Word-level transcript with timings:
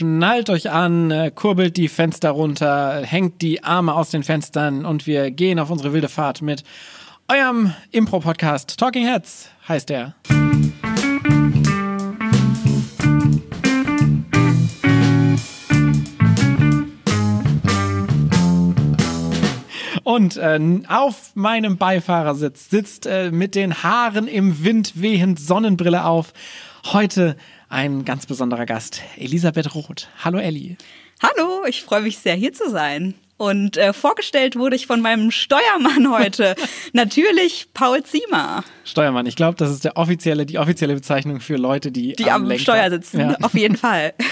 schnallt 0.00 0.48
euch 0.48 0.70
an, 0.70 1.10
äh, 1.10 1.30
kurbelt 1.30 1.76
die 1.76 1.88
Fenster 1.88 2.30
runter, 2.30 3.02
hängt 3.04 3.42
die 3.42 3.62
Arme 3.62 3.94
aus 3.94 4.08
den 4.08 4.22
Fenstern 4.22 4.86
und 4.86 5.06
wir 5.06 5.30
gehen 5.30 5.58
auf 5.58 5.68
unsere 5.68 5.92
wilde 5.92 6.08
Fahrt 6.08 6.40
mit 6.40 6.64
eurem 7.28 7.74
Impro-Podcast 7.90 8.78
Talking 8.78 9.06
Heads 9.06 9.50
heißt 9.68 9.90
er. 9.90 10.14
Und 20.02 20.38
äh, 20.38 20.58
auf 20.88 21.32
meinem 21.34 21.76
Beifahrersitz 21.76 22.70
sitzt 22.70 23.04
äh, 23.04 23.30
mit 23.30 23.54
den 23.54 23.82
Haaren 23.82 24.28
im 24.28 24.64
Wind 24.64 24.94
wehend 24.94 25.38
Sonnenbrille 25.38 26.06
auf. 26.06 26.32
Heute 26.86 27.36
ein 27.68 28.04
ganz 28.04 28.26
besonderer 28.26 28.66
Gast, 28.66 29.02
Elisabeth 29.16 29.74
Roth. 29.74 30.08
Hallo 30.24 30.38
Elli. 30.38 30.76
Hallo, 31.22 31.64
ich 31.68 31.82
freue 31.82 32.00
mich 32.00 32.18
sehr 32.18 32.34
hier 32.34 32.52
zu 32.52 32.70
sein. 32.70 33.14
Und 33.36 33.76
äh, 33.76 33.92
vorgestellt 33.92 34.56
wurde 34.56 34.76
ich 34.76 34.86
von 34.86 35.00
meinem 35.00 35.30
Steuermann 35.30 36.10
heute. 36.10 36.56
Natürlich 36.92 37.68
Paul 37.72 38.02
Ziemer. 38.02 38.64
Steuermann, 38.84 39.26
ich 39.26 39.36
glaube, 39.36 39.56
das 39.56 39.70
ist 39.70 39.84
der 39.84 39.96
offizielle, 39.96 40.46
die 40.46 40.58
offizielle 40.58 40.94
Bezeichnung 40.94 41.40
für 41.40 41.56
Leute, 41.56 41.92
die, 41.92 42.14
die 42.14 42.30
am, 42.30 42.50
am 42.50 42.58
Steuer 42.58 42.90
sitzen. 42.90 43.20
Ja. 43.20 43.36
Auf 43.42 43.54
jeden 43.54 43.76
Fall. 43.76 44.14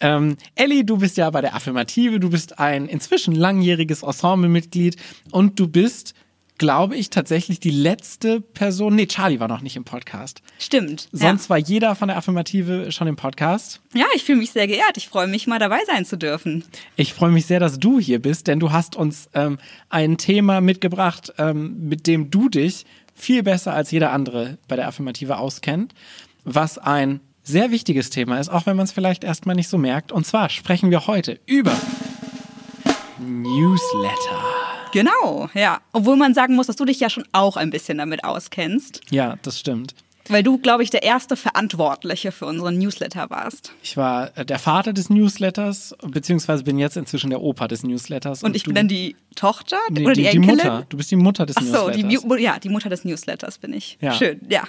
Ähm, 0.00 0.36
Ellie, 0.54 0.84
du 0.84 0.98
bist 0.98 1.16
ja 1.16 1.28
bei 1.30 1.40
der 1.40 1.56
Affirmative, 1.56 2.20
du 2.20 2.30
bist 2.30 2.60
ein 2.60 2.86
inzwischen 2.86 3.34
langjähriges 3.34 4.04
Ensemblemitglied 4.04 4.96
und 5.32 5.58
du 5.58 5.66
bist, 5.66 6.14
glaube 6.58 6.96
ich, 6.96 7.10
tatsächlich 7.10 7.60
die 7.60 7.70
letzte 7.70 8.40
Person. 8.40 8.94
Nee, 8.94 9.06
Charlie 9.06 9.40
war 9.40 9.48
noch 9.48 9.62
nicht 9.62 9.76
im 9.76 9.84
Podcast. 9.84 10.42
Stimmt. 10.58 11.08
Sonst 11.12 11.44
ja. 11.44 11.50
war 11.50 11.58
jeder 11.58 11.94
von 11.94 12.08
der 12.08 12.16
Affirmative 12.16 12.92
schon 12.92 13.06
im 13.06 13.16
Podcast. 13.16 13.80
Ja, 13.94 14.04
ich 14.14 14.24
fühle 14.24 14.38
mich 14.38 14.50
sehr 14.50 14.66
geehrt. 14.66 14.96
Ich 14.96 15.08
freue 15.08 15.28
mich, 15.28 15.46
mal 15.46 15.58
dabei 15.58 15.80
sein 15.86 16.04
zu 16.04 16.18
dürfen. 16.18 16.64
Ich 16.96 17.14
freue 17.14 17.30
mich 17.30 17.46
sehr, 17.46 17.60
dass 17.60 17.78
du 17.78 17.98
hier 18.00 18.20
bist, 18.20 18.48
denn 18.48 18.60
du 18.60 18.72
hast 18.72 18.96
uns 18.96 19.28
ähm, 19.34 19.58
ein 19.88 20.18
Thema 20.18 20.60
mitgebracht, 20.60 21.32
ähm, 21.38 21.88
mit 21.88 22.06
dem 22.06 22.30
du 22.30 22.48
dich 22.48 22.84
viel 23.14 23.42
besser 23.42 23.72
als 23.72 23.90
jeder 23.90 24.12
andere 24.12 24.58
bei 24.68 24.76
der 24.76 24.88
Affirmative 24.88 25.38
auskennt, 25.38 25.94
was 26.44 26.78
ein 26.78 27.20
sehr 27.42 27.70
wichtiges 27.70 28.10
Thema 28.10 28.38
ist, 28.38 28.48
auch 28.48 28.66
wenn 28.66 28.76
man 28.76 28.84
es 28.84 28.92
vielleicht 28.92 29.24
erstmal 29.24 29.56
nicht 29.56 29.68
so 29.68 29.78
merkt. 29.78 30.12
Und 30.12 30.26
zwar 30.26 30.50
sprechen 30.50 30.90
wir 30.90 31.06
heute 31.06 31.40
über 31.46 31.72
Newsletter. 33.18 34.47
Genau, 34.92 35.48
ja. 35.54 35.80
Obwohl 35.92 36.16
man 36.16 36.34
sagen 36.34 36.54
muss, 36.54 36.66
dass 36.66 36.76
du 36.76 36.84
dich 36.84 37.00
ja 37.00 37.10
schon 37.10 37.24
auch 37.32 37.56
ein 37.56 37.70
bisschen 37.70 37.98
damit 37.98 38.24
auskennst. 38.24 39.00
Ja, 39.10 39.36
das 39.42 39.58
stimmt. 39.58 39.94
Weil 40.28 40.42
du, 40.42 40.58
glaube 40.58 40.82
ich, 40.82 40.90
der 40.90 41.02
erste 41.02 41.36
Verantwortliche 41.36 42.32
für 42.32 42.46
unseren 42.46 42.78
Newsletter 42.78 43.30
warst. 43.30 43.72
Ich 43.82 43.96
war 43.96 44.36
äh, 44.36 44.44
der 44.44 44.58
Vater 44.58 44.92
des 44.92 45.08
Newsletters, 45.10 45.96
beziehungsweise 46.06 46.64
bin 46.64 46.78
jetzt 46.78 46.96
inzwischen 46.96 47.30
der 47.30 47.40
Opa 47.40 47.66
des 47.66 47.82
Newsletters. 47.82 48.42
Und, 48.42 48.50
und 48.50 48.56
ich 48.56 48.64
bin 48.64 48.74
dann 48.74 48.88
die 48.88 49.16
Tochter 49.34 49.78
nee, 49.90 50.04
oder 50.04 50.12
die, 50.12 50.24
die, 50.24 50.30
die 50.30 50.38
Mutter. 50.38 50.84
Du 50.88 50.96
bist 50.96 51.10
die 51.10 51.16
Mutter 51.16 51.46
des 51.46 51.56
Ach 51.56 51.62
so, 51.62 51.88
Newsletters. 51.88 52.24
Die, 52.36 52.42
ja, 52.42 52.58
die 52.58 52.68
Mutter 52.68 52.90
des 52.90 53.04
Newsletters 53.04 53.58
bin 53.58 53.72
ich. 53.72 53.98
Ja. 54.00 54.12
Schön, 54.12 54.40
ja. 54.50 54.64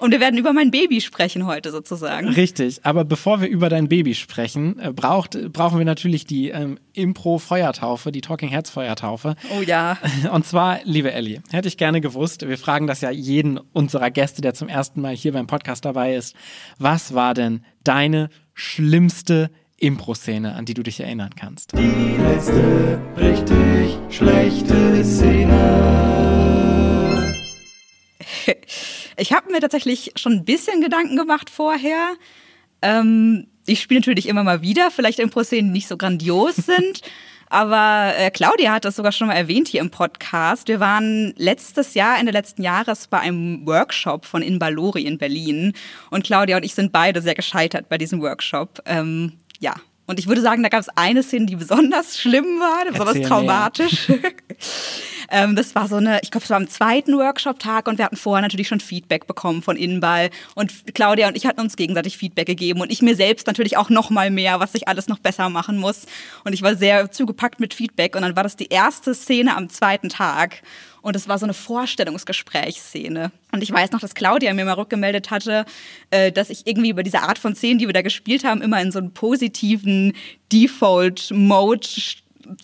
Und 0.00 0.12
wir 0.12 0.20
werden 0.20 0.38
über 0.38 0.52
mein 0.54 0.70
Baby 0.70 1.00
sprechen 1.02 1.46
heute 1.46 1.70
sozusagen. 1.70 2.28
Richtig, 2.28 2.80
aber 2.84 3.04
bevor 3.04 3.42
wir 3.42 3.48
über 3.48 3.68
dein 3.68 3.88
Baby 3.88 4.14
sprechen, 4.14 4.78
äh, 4.78 4.92
braucht, 4.92 5.52
brauchen 5.52 5.78
wir 5.78 5.84
natürlich 5.84 6.24
die 6.24 6.48
ähm, 6.48 6.78
Impro-Feuertaufe, 6.94 8.10
die 8.10 8.22
Talking 8.22 8.48
Heads 8.48 8.70
Feuertaufe. 8.70 9.36
Oh 9.56 9.62
ja. 9.62 9.98
Und 10.32 10.46
zwar, 10.46 10.78
liebe 10.84 11.12
Ellie, 11.12 11.42
hätte 11.50 11.68
ich 11.68 11.76
gerne 11.76 12.00
gewusst, 12.00 12.48
wir 12.48 12.56
fragen 12.56 12.86
das 12.86 13.02
ja 13.02 13.10
jeden 13.10 13.58
unserer 13.58 14.10
Gäste, 14.10 14.40
der 14.40 14.54
zum 14.54 14.68
ersten 14.68 15.02
Mal 15.02 15.14
hier 15.14 15.32
beim 15.32 15.46
Podcast 15.46 15.84
dabei 15.84 16.14
ist. 16.14 16.34
Was 16.78 17.14
war 17.14 17.34
denn 17.34 17.62
deine 17.84 18.30
schlimmste 18.54 19.50
Impro-Szene, 19.76 20.54
an 20.54 20.64
die 20.64 20.74
du 20.74 20.82
dich 20.82 21.00
erinnern 21.00 21.34
kannst? 21.38 21.72
Die 21.76 22.16
letzte 22.22 23.00
richtig 23.18 23.98
schlechte 24.08 25.04
Szene. 25.04 26.00
Ich 29.20 29.32
habe 29.32 29.52
mir 29.52 29.60
tatsächlich 29.60 30.12
schon 30.16 30.32
ein 30.32 30.44
bisschen 30.44 30.80
Gedanken 30.80 31.16
gemacht 31.16 31.50
vorher. 31.50 32.14
Ähm, 32.80 33.46
ich 33.66 33.82
spiele 33.82 34.00
natürlich 34.00 34.26
immer 34.26 34.42
mal 34.42 34.62
wieder, 34.62 34.90
vielleicht 34.90 35.18
Impro-Szenen, 35.18 35.66
die 35.66 35.78
nicht 35.78 35.88
so 35.88 35.98
grandios 35.98 36.56
sind. 36.56 37.02
Aber 37.50 38.14
äh, 38.16 38.30
Claudia 38.30 38.72
hat 38.72 38.84
das 38.84 38.96
sogar 38.96 39.12
schon 39.12 39.26
mal 39.26 39.34
erwähnt 39.34 39.68
hier 39.68 39.80
im 39.80 39.90
Podcast. 39.90 40.68
Wir 40.68 40.80
waren 40.80 41.34
letztes 41.36 41.94
Jahr, 41.94 42.18
Ende 42.18 42.32
letzten 42.32 42.62
Jahres, 42.62 43.08
bei 43.08 43.18
einem 43.18 43.66
Workshop 43.66 44.24
von 44.24 44.40
Inbalori 44.40 45.02
in 45.02 45.18
Berlin. 45.18 45.74
Und 46.10 46.24
Claudia 46.24 46.56
und 46.56 46.64
ich 46.64 46.74
sind 46.74 46.92
beide 46.92 47.20
sehr 47.20 47.34
gescheitert 47.34 47.88
bei 47.88 47.98
diesem 47.98 48.22
Workshop. 48.22 48.80
Ähm, 48.86 49.32
ja, 49.58 49.74
und 50.06 50.18
ich 50.18 50.28
würde 50.28 50.40
sagen, 50.40 50.62
da 50.62 50.68
gab 50.68 50.80
es 50.80 50.88
eine 50.96 51.22
Szene, 51.22 51.46
die 51.46 51.56
besonders 51.56 52.18
schlimm 52.18 52.60
war, 52.60 52.84
besonders 52.84 53.16
Erzähl 53.16 53.28
traumatisch. 53.28 54.08
ähm, 55.30 55.56
das 55.56 55.74
war 55.74 55.88
so 55.88 55.96
eine, 55.96 56.20
ich 56.22 56.30
glaube, 56.30 56.44
es 56.44 56.50
war 56.50 56.56
am 56.56 56.68
zweiten 56.68 57.16
Workshop-Tag 57.16 57.88
und 57.88 57.98
wir 57.98 58.04
hatten 58.04 58.16
vorher 58.16 58.42
natürlich 58.42 58.68
schon 58.68 58.80
Feedback 58.80 59.26
bekommen 59.26 59.62
von 59.62 59.76
Innenball. 59.76 60.30
Und 60.54 60.94
Claudia 60.94 61.28
und 61.28 61.36
ich 61.36 61.46
hatten 61.46 61.60
uns 61.60 61.76
gegenseitig 61.76 62.16
Feedback 62.16 62.46
gegeben 62.46 62.80
und 62.80 62.90
ich 62.90 63.02
mir 63.02 63.14
selbst 63.16 63.46
natürlich 63.46 63.76
auch 63.76 63.90
noch 63.90 64.10
mal 64.10 64.30
mehr, 64.30 64.60
was 64.60 64.74
ich 64.74 64.88
alles 64.88 65.08
noch 65.08 65.18
besser 65.18 65.48
machen 65.48 65.78
muss. 65.78 66.06
Und 66.44 66.52
ich 66.52 66.62
war 66.62 66.74
sehr 66.74 67.10
zugepackt 67.10 67.60
mit 67.60 67.74
Feedback 67.74 68.16
und 68.16 68.22
dann 68.22 68.36
war 68.36 68.42
das 68.42 68.56
die 68.56 68.68
erste 68.68 69.14
Szene 69.14 69.56
am 69.56 69.68
zweiten 69.68 70.08
Tag. 70.08 70.62
Und 71.02 71.16
es 71.16 71.28
war 71.28 71.38
so 71.38 71.46
eine 71.46 71.54
Vorstellungsgesprächsszene. 71.54 73.32
Und 73.52 73.62
ich 73.62 73.72
weiß 73.72 73.92
noch, 73.92 74.00
dass 74.00 74.14
Claudia 74.14 74.52
mir 74.52 74.64
mal 74.64 74.74
rückgemeldet 74.74 75.30
hatte, 75.30 75.64
äh, 76.10 76.30
dass 76.30 76.50
ich 76.50 76.66
irgendwie 76.66 76.90
über 76.90 77.02
diese 77.02 77.22
Art 77.22 77.38
von 77.38 77.54
Szenen, 77.54 77.78
die 77.78 77.86
wir 77.86 77.94
da 77.94 78.02
gespielt 78.02 78.44
haben, 78.44 78.60
immer 78.60 78.80
in 78.82 78.92
so 78.92 78.98
einen 78.98 79.14
positiven 79.14 80.12
Default-Mode 80.52 81.88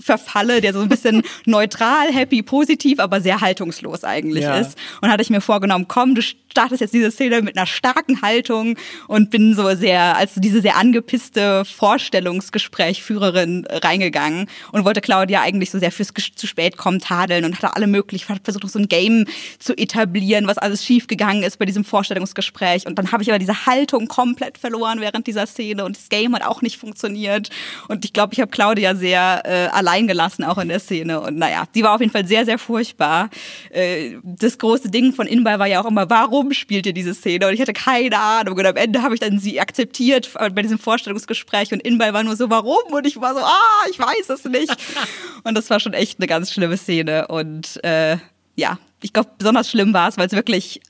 verfalle, 0.00 0.60
der 0.60 0.72
so 0.72 0.80
ein 0.80 0.88
bisschen 0.88 1.22
neutral, 1.46 2.12
happy, 2.12 2.42
positiv, 2.42 2.98
aber 2.98 3.20
sehr 3.20 3.40
haltungslos 3.40 4.04
eigentlich 4.04 4.44
ja. 4.44 4.58
ist. 4.58 4.78
Und 5.00 5.10
hatte 5.10 5.22
ich 5.22 5.30
mir 5.30 5.40
vorgenommen, 5.40 5.86
komm, 5.88 6.14
du 6.14 6.22
startest 6.56 6.80
jetzt 6.80 6.94
diese 6.94 7.10
Szene 7.10 7.42
mit 7.42 7.54
einer 7.54 7.66
starken 7.66 8.22
Haltung 8.22 8.78
und 9.08 9.28
bin 9.28 9.54
so 9.54 9.74
sehr, 9.74 10.16
als 10.16 10.32
diese 10.36 10.62
sehr 10.62 10.76
angepisste 10.76 11.66
Vorstellungsgesprächführerin 11.66 13.66
reingegangen 13.70 14.48
und 14.72 14.86
wollte 14.86 15.02
Claudia 15.02 15.42
eigentlich 15.42 15.70
so 15.70 15.78
sehr 15.78 15.92
fürs 15.92 16.14
zu 16.34 16.46
spät 16.46 16.78
kommen 16.78 17.00
tadeln 17.00 17.44
und 17.44 17.56
hatte 17.56 17.76
alle 17.76 17.86
möglich, 17.86 18.26
hat 18.30 18.40
versucht, 18.42 18.70
so 18.70 18.78
ein 18.78 18.88
Game 18.88 19.26
zu 19.58 19.76
etablieren, 19.76 20.46
was 20.46 20.56
alles 20.56 20.82
schiefgegangen 20.82 21.42
ist 21.42 21.58
bei 21.58 21.66
diesem 21.66 21.84
Vorstellungsgespräch. 21.84 22.86
Und 22.86 22.98
dann 22.98 23.12
habe 23.12 23.22
ich 23.22 23.28
aber 23.28 23.38
diese 23.38 23.66
Haltung 23.66 24.08
komplett 24.08 24.56
verloren 24.56 25.02
während 25.02 25.26
dieser 25.26 25.46
Szene 25.46 25.84
und 25.84 25.98
das 25.98 26.08
Game 26.08 26.34
hat 26.34 26.42
auch 26.42 26.62
nicht 26.62 26.78
funktioniert. 26.78 27.50
Und 27.88 28.06
ich 28.06 28.14
glaube, 28.14 28.32
ich 28.32 28.40
habe 28.40 28.50
Claudia 28.50 28.94
sehr 28.94 29.42
äh, 29.44 29.76
allein 29.76 30.06
gelassen, 30.06 30.42
auch 30.42 30.56
in 30.56 30.68
der 30.68 30.80
Szene. 30.80 31.20
Und 31.20 31.36
naja, 31.36 31.64
die 31.74 31.82
war 31.82 31.94
auf 31.94 32.00
jeden 32.00 32.12
Fall 32.12 32.26
sehr, 32.26 32.46
sehr 32.46 32.58
furchtbar. 32.58 33.28
Äh, 33.68 34.14
das 34.22 34.56
große 34.56 34.90
Ding 34.90 35.12
von 35.12 35.26
Inbal 35.26 35.58
war 35.58 35.66
ja 35.66 35.82
auch 35.82 35.86
immer, 35.86 36.08
warum 36.08 36.45
spielt 36.52 36.86
ihr 36.86 36.92
diese 36.92 37.14
Szene? 37.14 37.46
Und 37.48 37.54
ich 37.54 37.60
hatte 37.60 37.72
keine 37.72 38.18
Ahnung. 38.18 38.58
Und 38.58 38.66
am 38.66 38.76
Ende 38.76 39.02
habe 39.02 39.14
ich 39.14 39.20
dann 39.20 39.38
sie 39.38 39.60
akzeptiert 39.60 40.32
bei 40.34 40.62
diesem 40.62 40.78
Vorstellungsgespräch. 40.78 41.72
Und 41.72 41.80
Inbal 41.80 42.12
war 42.12 42.22
nur 42.22 42.36
so, 42.36 42.50
warum? 42.50 42.92
Und 42.92 43.06
ich 43.06 43.20
war 43.20 43.34
so, 43.34 43.40
ah, 43.40 43.86
ich 43.90 43.98
weiß 43.98 44.30
es 44.30 44.44
nicht. 44.44 44.76
und 45.44 45.54
das 45.56 45.70
war 45.70 45.80
schon 45.80 45.92
echt 45.92 46.18
eine 46.18 46.26
ganz 46.26 46.52
schlimme 46.52 46.76
Szene. 46.76 47.28
Und 47.28 47.82
äh, 47.84 48.18
ja, 48.54 48.78
ich 49.02 49.12
glaube, 49.12 49.30
besonders 49.38 49.70
schlimm 49.70 49.92
war 49.92 50.08
es, 50.08 50.16
weil 50.16 50.26
es 50.26 50.32
wirklich 50.32 50.80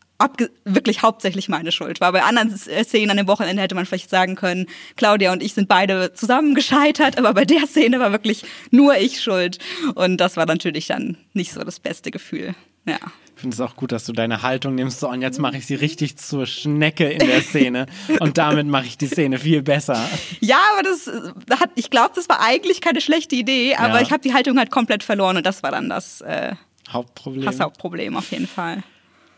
wirklich 0.64 1.02
hauptsächlich 1.02 1.48
meine 1.48 1.72
Schuld 1.72 2.00
war. 2.00 2.12
Bei 2.12 2.22
anderen 2.22 2.56
Szenen 2.56 3.10
an 3.10 3.16
dem 3.18 3.26
Wochenende 3.26 3.62
hätte 3.62 3.74
man 3.74 3.84
vielleicht 3.84 4.08
sagen 4.08 4.34
können, 4.34 4.66
Claudia 4.96 5.32
und 5.32 5.42
ich 5.42 5.52
sind 5.52 5.68
beide 5.68 6.14
zusammen 6.14 6.54
gescheitert, 6.54 7.18
aber 7.18 7.34
bei 7.34 7.44
der 7.44 7.66
Szene 7.66 8.00
war 8.00 8.12
wirklich 8.12 8.44
nur 8.70 8.96
ich 8.96 9.20
schuld. 9.20 9.58
Und 9.94 10.16
das 10.16 10.36
war 10.36 10.46
natürlich 10.46 10.86
dann 10.86 11.18
nicht 11.34 11.52
so 11.52 11.62
das 11.62 11.80
beste 11.80 12.10
Gefühl. 12.10 12.54
Ja. 12.86 12.98
Ich 13.36 13.42
finde 13.42 13.54
es 13.54 13.60
auch 13.60 13.76
gut, 13.76 13.92
dass 13.92 14.06
du 14.06 14.14
deine 14.14 14.40
Haltung 14.40 14.74
nimmst. 14.74 14.98
So, 14.98 15.10
und 15.10 15.20
jetzt 15.20 15.38
mache 15.38 15.58
ich 15.58 15.66
sie 15.66 15.74
richtig 15.74 16.16
zur 16.16 16.46
Schnecke 16.46 17.06
in 17.10 17.18
der 17.18 17.42
Szene. 17.42 17.84
und 18.20 18.38
damit 18.38 18.66
mache 18.66 18.86
ich 18.86 18.96
die 18.96 19.08
Szene 19.08 19.38
viel 19.38 19.62
besser. 19.62 20.08
Ja, 20.40 20.58
aber 20.72 20.82
das 20.82 21.06
hat, 21.60 21.70
ich 21.74 21.90
glaube, 21.90 22.12
das 22.14 22.30
war 22.30 22.40
eigentlich 22.40 22.80
keine 22.80 23.02
schlechte 23.02 23.36
Idee, 23.36 23.74
aber 23.76 23.96
ja. 23.96 24.00
ich 24.00 24.10
habe 24.10 24.22
die 24.22 24.32
Haltung 24.32 24.58
halt 24.58 24.70
komplett 24.70 25.02
verloren 25.02 25.36
und 25.36 25.44
das 25.44 25.62
war 25.62 25.70
dann 25.70 25.90
das 25.90 26.22
äh, 26.22 26.54
Hauptproblem. 26.88 27.44
Das 27.44 27.60
Hauptproblem 27.60 28.16
auf 28.16 28.30
jeden 28.30 28.46
Fall. 28.46 28.82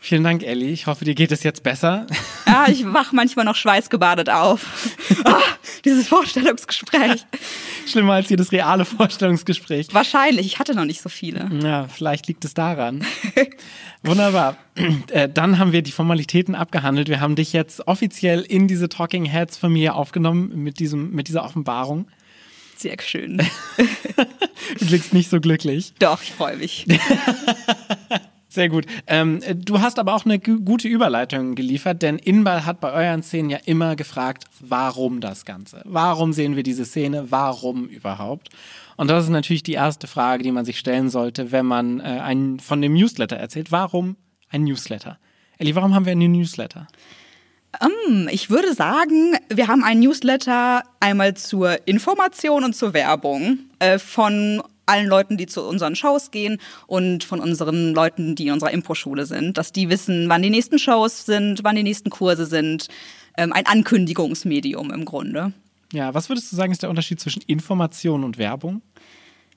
Vielen 0.01 0.23
Dank, 0.23 0.43
Ellie. 0.43 0.69
Ich 0.69 0.87
hoffe, 0.87 1.03
dir 1.03 1.13
geht 1.13 1.31
es 1.31 1.43
jetzt 1.43 1.61
besser. 1.61 2.07
Ja, 2.47 2.67
ich 2.69 2.85
wach 2.85 3.11
manchmal 3.11 3.45
noch 3.45 3.55
schweißgebadet 3.55 4.29
auf. 4.29 4.95
Ah, 5.25 5.41
dieses 5.83 6.07
Vorstellungsgespräch. 6.07 7.25
Schlimmer 7.85 8.13
als 8.13 8.29
jedes 8.29 8.53
reale 8.53 8.85
Vorstellungsgespräch. 8.85 9.87
Wahrscheinlich. 9.91 10.45
Ich 10.45 10.59
hatte 10.59 10.73
noch 10.73 10.85
nicht 10.85 11.01
so 11.01 11.09
viele. 11.09 11.49
Ja, 11.61 11.87
vielleicht 11.89 12.27
liegt 12.27 12.45
es 12.45 12.53
daran. 12.53 13.05
Wunderbar. 14.03 14.55
Äh, 15.11 15.27
dann 15.27 15.59
haben 15.59 15.73
wir 15.73 15.81
die 15.81 15.91
Formalitäten 15.91 16.55
abgehandelt. 16.55 17.09
Wir 17.09 17.19
haben 17.19 17.35
dich 17.35 17.51
jetzt 17.51 17.85
offiziell 17.85 18.41
in 18.41 18.69
diese 18.69 18.87
Talking 18.87 19.25
Heads 19.25 19.57
Familie 19.57 19.93
aufgenommen 19.93 20.63
mit, 20.63 20.79
diesem, 20.79 21.11
mit 21.11 21.27
dieser 21.27 21.43
Offenbarung. 21.43 22.07
Sehr 22.77 22.95
schön. 23.01 23.41
du 24.79 24.85
klickst 24.85 25.13
nicht 25.13 25.29
so 25.29 25.41
glücklich. 25.41 25.93
Doch, 25.99 26.21
ich 26.23 26.31
freue 26.31 26.55
mich. 26.55 26.85
Sehr 28.51 28.67
gut. 28.67 28.85
Ähm, 29.05 29.41
du 29.55 29.79
hast 29.79 29.99
aber 29.99 30.15
auch 30.15 30.25
eine 30.25 30.39
gu- 30.39 30.61
gute 30.61 30.87
Überleitung 30.87 31.53
geliefert, 31.53 32.01
denn 32.01 32.17
Inbal 32.17 32.65
hat 32.65 32.79
bei 32.79 32.91
euren 32.91 33.21
Szenen 33.21 33.51
ja 33.51 33.59
immer 33.65 33.95
gefragt, 33.95 34.45
warum 34.59 35.21
das 35.21 35.45
Ganze? 35.45 35.81
Warum 35.85 36.33
sehen 36.33 36.55
wir 36.55 36.63
diese 36.63 36.83
Szene? 36.85 37.29
Warum 37.29 37.85
überhaupt? 37.85 38.49
Und 38.97 39.07
das 39.09 39.25
ist 39.25 39.29
natürlich 39.29 39.61
die 39.61 39.73
erste 39.73 40.07
Frage, 40.07 40.43
die 40.43 40.51
man 40.51 40.65
sich 40.65 40.79
stellen 40.79 41.09
sollte, 41.09 41.51
wenn 41.51 41.67
man 41.67 41.99
äh, 41.99 42.03
einen, 42.03 42.59
von 42.59 42.81
dem 42.81 42.93
Newsletter 42.93 43.35
erzählt. 43.37 43.71
Warum 43.71 44.15
ein 44.49 44.63
Newsletter? 44.63 45.19
Elli, 45.59 45.75
warum 45.75 45.93
haben 45.93 46.05
wir 46.05 46.13
einen 46.13 46.31
Newsletter? 46.31 46.87
Ich 48.31 48.49
würde 48.49 48.73
sagen, 48.73 49.35
wir 49.47 49.67
haben 49.67 49.83
einen 49.83 49.99
Newsletter 49.99 50.81
einmal 50.99 51.35
zur 51.35 51.87
Information 51.87 52.63
und 52.63 52.75
zur 52.75 52.93
Werbung 52.95 53.59
äh, 53.77 53.99
von 53.99 54.63
allen 54.89 55.07
Leuten, 55.07 55.37
die 55.37 55.45
zu 55.45 55.63
unseren 55.63 55.95
Shows 55.95 56.31
gehen 56.31 56.59
und 56.87 57.23
von 57.23 57.39
unseren 57.39 57.93
Leuten, 57.93 58.35
die 58.35 58.47
in 58.47 58.53
unserer 58.53 58.71
Impro-Schule 58.71 59.25
sind, 59.25 59.57
dass 59.57 59.71
die 59.71 59.89
wissen, 59.89 60.27
wann 60.27 60.41
die 60.41 60.49
nächsten 60.49 60.79
Shows 60.79 61.25
sind, 61.25 61.63
wann 61.63 61.75
die 61.75 61.83
nächsten 61.83 62.09
Kurse 62.09 62.45
sind. 62.45 62.87
Ähm, 63.37 63.53
ein 63.53 63.65
Ankündigungsmedium 63.65 64.91
im 64.91 65.05
Grunde. 65.05 65.53
Ja, 65.93 66.13
was 66.13 66.29
würdest 66.29 66.51
du 66.51 66.55
sagen, 66.55 66.71
ist 66.71 66.83
der 66.83 66.89
Unterschied 66.89 67.19
zwischen 67.19 67.41
Information 67.47 68.23
und 68.23 68.37
Werbung? 68.37 68.81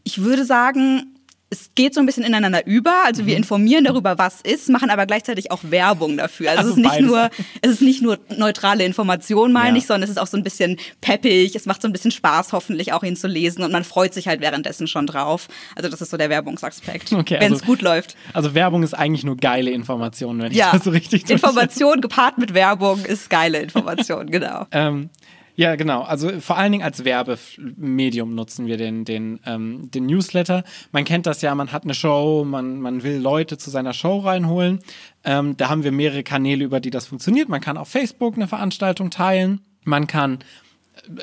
Ich 0.04 0.22
würde 0.22 0.44
sagen, 0.44 1.11
es 1.52 1.70
geht 1.74 1.92
so 1.94 2.00
ein 2.00 2.06
bisschen 2.06 2.24
ineinander 2.24 2.66
über. 2.66 2.92
Also 3.04 3.26
wir 3.26 3.36
informieren 3.36 3.84
darüber, 3.84 4.16
was 4.18 4.40
ist, 4.40 4.68
machen 4.70 4.88
aber 4.90 5.04
gleichzeitig 5.06 5.50
auch 5.50 5.60
Werbung 5.62 6.16
dafür. 6.16 6.50
Also, 6.50 6.60
Also 6.62 6.70
es, 6.72 6.76
ist 6.78 6.82
nicht 6.82 6.90
beides. 6.90 7.06
nur, 7.06 7.30
es 7.60 7.70
ist 7.72 7.82
nicht 7.82 8.02
nur 8.02 8.18
neutrale 8.36 8.84
Information, 8.84 9.52
meine 9.52 9.70
Ja. 9.70 9.76
ich, 9.76 9.86
sondern 9.86 10.04
es 10.04 10.10
ist 10.10 10.18
auch 10.18 10.26
so 10.26 10.36
ein 10.38 10.42
bisschen 10.42 10.78
peppig. 11.02 11.54
Es 11.54 11.66
macht 11.66 11.82
so 11.82 11.88
ein 11.88 11.92
bisschen 11.92 12.10
Spaß, 12.10 12.52
hoffentlich 12.52 12.92
auch 12.94 13.02
ihn 13.02 13.16
zu 13.16 13.28
lesen 13.28 13.62
und 13.62 13.70
man 13.70 13.84
freut 13.84 14.14
sich 14.14 14.28
halt 14.28 14.40
währenddessen 14.40 14.86
schon 14.86 15.06
drauf. 15.06 15.48
Also 15.76 15.90
das 15.90 16.00
ist 16.00 16.10
so 16.10 16.16
der 16.16 16.30
Werbungsaspekt, 16.30 17.12
Okay, 17.22 17.36
wenn 17.38 17.52
es 17.52 17.60
also- 17.60 17.66
gut 17.66 17.82
läuft. 17.82 18.16
Also 18.32 18.54
Werbung 18.54 18.82
ist 18.82 18.94
eigentlich 18.94 19.24
nur 19.24 19.36
geile 19.36 19.70
Information, 19.70 20.40
wenn 20.40 20.52
ich 20.52 20.58
Ja, 20.58 20.70
das 20.72 20.84
so 20.84 20.90
richtig 20.90 21.28
Information 21.28 22.00
gepaart 22.00 22.38
mit 22.38 22.54
Werbung 22.54 23.04
ist 23.04 23.28
geile 23.28 23.58
Information, 23.60 24.26
genau. 24.30 24.66
Ähm, 24.72 25.10
ja, 25.54 25.76
genau. 25.76 26.02
Also 26.02 26.40
vor 26.40 26.56
allen 26.56 26.72
Dingen 26.72 26.84
als 26.84 27.04
Werbemedium 27.04 28.34
nutzen 28.34 28.66
wir 28.66 28.78
den, 28.78 29.04
den, 29.04 29.40
ähm, 29.44 29.90
den 29.90 30.06
Newsletter. 30.06 30.64
Man 30.92 31.04
kennt 31.04 31.26
das 31.26 31.42
ja, 31.42 31.54
man 31.54 31.72
hat 31.72 31.84
eine 31.84 31.94
Show, 31.94 32.44
man, 32.44 32.80
man 32.80 33.02
will 33.02 33.18
Leute 33.18 33.58
zu 33.58 33.70
seiner 33.70 33.92
Show 33.92 34.20
reinholen. 34.20 34.80
Ähm, 35.24 35.56
da 35.56 35.68
haben 35.68 35.84
wir 35.84 35.92
mehrere 35.92 36.22
Kanäle, 36.22 36.64
über 36.64 36.80
die 36.80 36.90
das 36.90 37.06
funktioniert. 37.06 37.48
Man 37.48 37.60
kann 37.60 37.76
auf 37.76 37.88
Facebook 37.88 38.36
eine 38.36 38.48
Veranstaltung 38.48 39.10
teilen. 39.10 39.60
Man 39.84 40.06
kann 40.06 40.38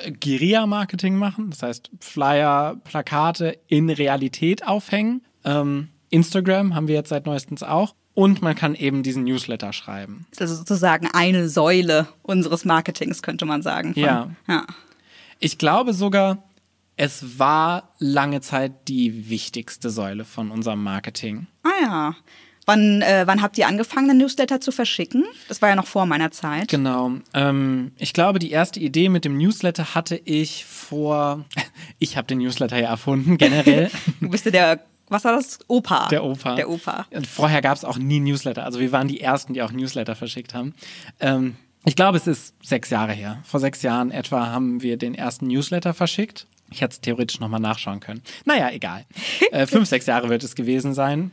äh, 0.04 0.12
Guerilla-Marketing 0.12 1.16
machen, 1.16 1.50
das 1.50 1.64
heißt 1.64 1.90
Flyer, 2.00 2.80
Plakate 2.84 3.58
in 3.68 3.90
Realität 3.90 4.68
aufhängen. 4.68 5.22
Ähm, 5.44 5.90
Instagram 6.12 6.76
haben 6.76 6.88
wir 6.88 6.96
jetzt 6.96 7.10
seit 7.10 7.26
neuestens 7.26 7.64
auch. 7.64 7.96
Und 8.20 8.42
man 8.42 8.54
kann 8.56 8.76
eben 8.76 9.02
diesen 9.02 9.24
Newsletter 9.24 9.72
schreiben. 9.72 10.26
Ist 10.32 10.42
also 10.42 10.56
sozusagen 10.56 11.08
eine 11.14 11.48
Säule 11.48 12.08
unseres 12.22 12.66
Marketings, 12.66 13.22
könnte 13.22 13.46
man 13.46 13.62
sagen. 13.62 13.94
Von- 13.94 14.04
Ja. 14.04 14.30
ja. 14.48 14.66
Ich 15.40 15.58
glaube 15.58 15.94
sogar, 15.94 16.44
es 16.98 17.40
war 17.40 17.94
lange 17.98 18.42
Zeit 18.42 18.74
die 18.90 19.30
wichtigste 19.30 19.90
Säule 19.90 20.26
von 20.26 20.52
unserem 20.52 20.84
Marketing. 20.84 21.48
Ah 21.64 21.70
ja. 21.82 22.16
Wann, 22.66 23.02
äh, 23.02 23.24
wann 23.26 23.42
habt 23.42 23.58
ihr 23.58 23.68
angefangen, 23.68 24.10
den 24.10 24.18
Newsletter 24.18 24.60
zu 24.62 24.72
verschicken? 24.72 25.24
Das 25.48 25.62
war 25.62 25.70
ja 25.70 25.76
noch 25.76 25.88
vor 25.88 26.06
meiner 26.06 26.30
Zeit. 26.30 26.68
Genau. 26.68 27.14
Ähm, 27.34 27.94
ich 27.98 28.14
glaube, 28.14 28.38
die 28.38 28.52
erste 28.52 28.80
Idee 28.82 29.10
mit 29.10 29.24
dem 29.26 29.38
Newsletter 29.38 29.96
hatte 29.96 30.20
ich 30.26 30.66
vor. 30.66 31.46
Ich 32.02 32.16
habe 32.16 32.28
den 32.28 32.38
Newsletter 32.40 32.78
ja 32.78 32.90
erfunden, 32.90 33.38
generell. 33.38 33.90
Du 34.22 34.30
bist 34.30 34.46
ja 34.46 34.52
der, 34.52 34.84
was 35.10 35.24
war 35.24 35.34
das? 35.34 35.60
Opa. 35.68 36.08
Der 36.10 36.24
Opa. 36.24 36.56
Der 36.56 36.70
Opa. 36.70 37.06
Und 37.12 37.28
vorher 37.28 37.62
gab 37.62 37.76
es 37.76 37.84
auch 37.84 37.98
nie 37.98 38.20
Newsletter. 38.20 38.64
Also 38.64 38.80
wir 38.80 38.92
waren 38.92 39.08
die 39.08 39.22
Ersten, 39.22 39.54
die 39.54 39.62
auch 39.62 39.72
Newsletter 39.72 40.16
verschickt 40.16 40.54
haben. 40.54 40.74
Ähm, 41.20 41.56
ich 41.86 41.96
glaube, 41.96 42.18
es 42.18 42.28
ist 42.28 42.54
sechs 42.62 42.90
Jahre 42.90 43.14
her. 43.14 43.42
Vor 43.44 43.60
sechs 43.60 43.82
Jahren 43.82 44.12
etwa 44.12 44.48
haben 44.48 44.82
wir 44.82 44.98
den 44.98 45.16
ersten 45.16 45.48
Newsletter 45.48 45.94
verschickt. 45.94 46.48
Ich 46.72 46.82
hätte 46.82 46.94
es 46.94 47.02
theoretisch 47.02 47.40
nochmal 47.40 47.60
nachschauen 47.60 48.00
können. 48.00 48.22
Naja, 48.46 48.70
egal. 48.70 49.06
äh, 49.52 49.66
fünf, 49.66 49.88
sechs 49.88 50.06
Jahre 50.06 50.30
wird 50.30 50.44
es 50.44 50.56
gewesen 50.56 50.94
sein. 50.94 51.32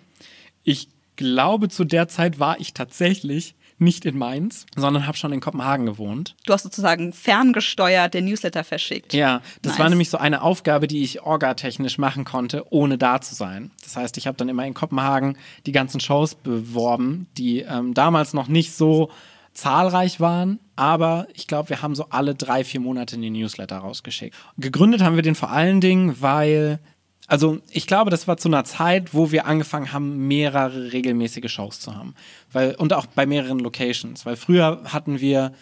Ich 0.63 0.89
glaube, 1.17 1.69
zu 1.69 1.85
der 1.85 2.09
Zeit 2.09 2.39
war 2.39 2.61
ich 2.61 2.75
tatsächlich 2.75 3.56
nicht 3.79 4.05
in 4.05 4.17
Mainz, 4.17 4.67
sondern 4.75 5.07
habe 5.07 5.17
schon 5.17 5.33
in 5.33 5.41
Kopenhagen 5.41 5.87
gewohnt. 5.87 6.35
Du 6.47 6.53
hast 6.53 6.63
sozusagen 6.63 7.13
ferngesteuert 7.13 8.15
den 8.15 8.25
Newsletter 8.25 8.65
verschickt. 8.65 9.13
Ja, 9.13 9.43
das 9.63 9.73
Nice. 9.73 9.79
war 9.81 9.89
nämlich 9.91 10.11
so 10.11 10.19
eine 10.19 10.43
Aufgabe, 10.43 10.87
die 10.87 11.03
ich 11.03 11.23
orgatechnisch 11.23 11.99
machen 11.99 12.25
konnte, 12.25 12.65
ohne 12.71 12.99
da 12.99 13.21
zu 13.21 13.35
sein. 13.35 13.71
Das 13.83 13.97
heißt, 13.97 14.17
ich 14.17 14.27
habe 14.27 14.37
dann 14.37 14.49
immer 14.49 14.65
in 14.67 14.75
Kopenhagen 14.75 15.37
die 15.67 15.73
ganzen 15.73 16.01
Shows 16.01 16.35
beworben, 16.35 17.27
die 17.37 17.61
ähm, 17.61 17.95
damals 17.95 18.33
noch 18.33 18.49
nicht 18.49 18.73
so 18.73 19.11
zahlreich 19.53 20.21
waren, 20.21 20.59
aber 20.77 21.27
ich 21.35 21.47
glaube, 21.47 21.71
wir 21.71 21.83
haben 21.83 21.95
so 21.95 22.07
alle 22.11 22.35
drei, 22.35 22.63
vier 22.65 22.81
Monate 22.81 23.17
den 23.17 23.33
Newsletter 23.33 23.79
rausgeschickt. 23.79 24.37
Gegründet 24.59 25.03
haben 25.03 25.17
wir 25.17 25.23
den 25.23 25.35
vor 25.35 25.51
allen 25.51 25.81
Dingen, 25.81 26.21
weil, 26.21 26.79
also 27.27 27.59
ich 27.71 27.87
glaube, 27.87 28.11
das 28.11 28.29
war 28.29 28.37
zu 28.37 28.49
einer 28.49 28.65
Zeit, 28.65 29.15
wo 29.15 29.33
wir 29.33 29.47
angefangen 29.47 29.93
haben, 29.93 30.29
mehrere 30.29 30.93
regelmäßige 30.93 31.51
Shows 31.51 31.81
zu 31.81 31.95
haben. 31.97 32.15
Weil, 32.53 32.75
und 32.77 32.93
auch 32.93 33.07
bei 33.07 33.27
mehreren 33.27 33.59
Locations. 33.59 34.25
Weil 34.27 34.37
früher 34.37 34.83
hatten 34.85 35.21
wir 35.21 35.53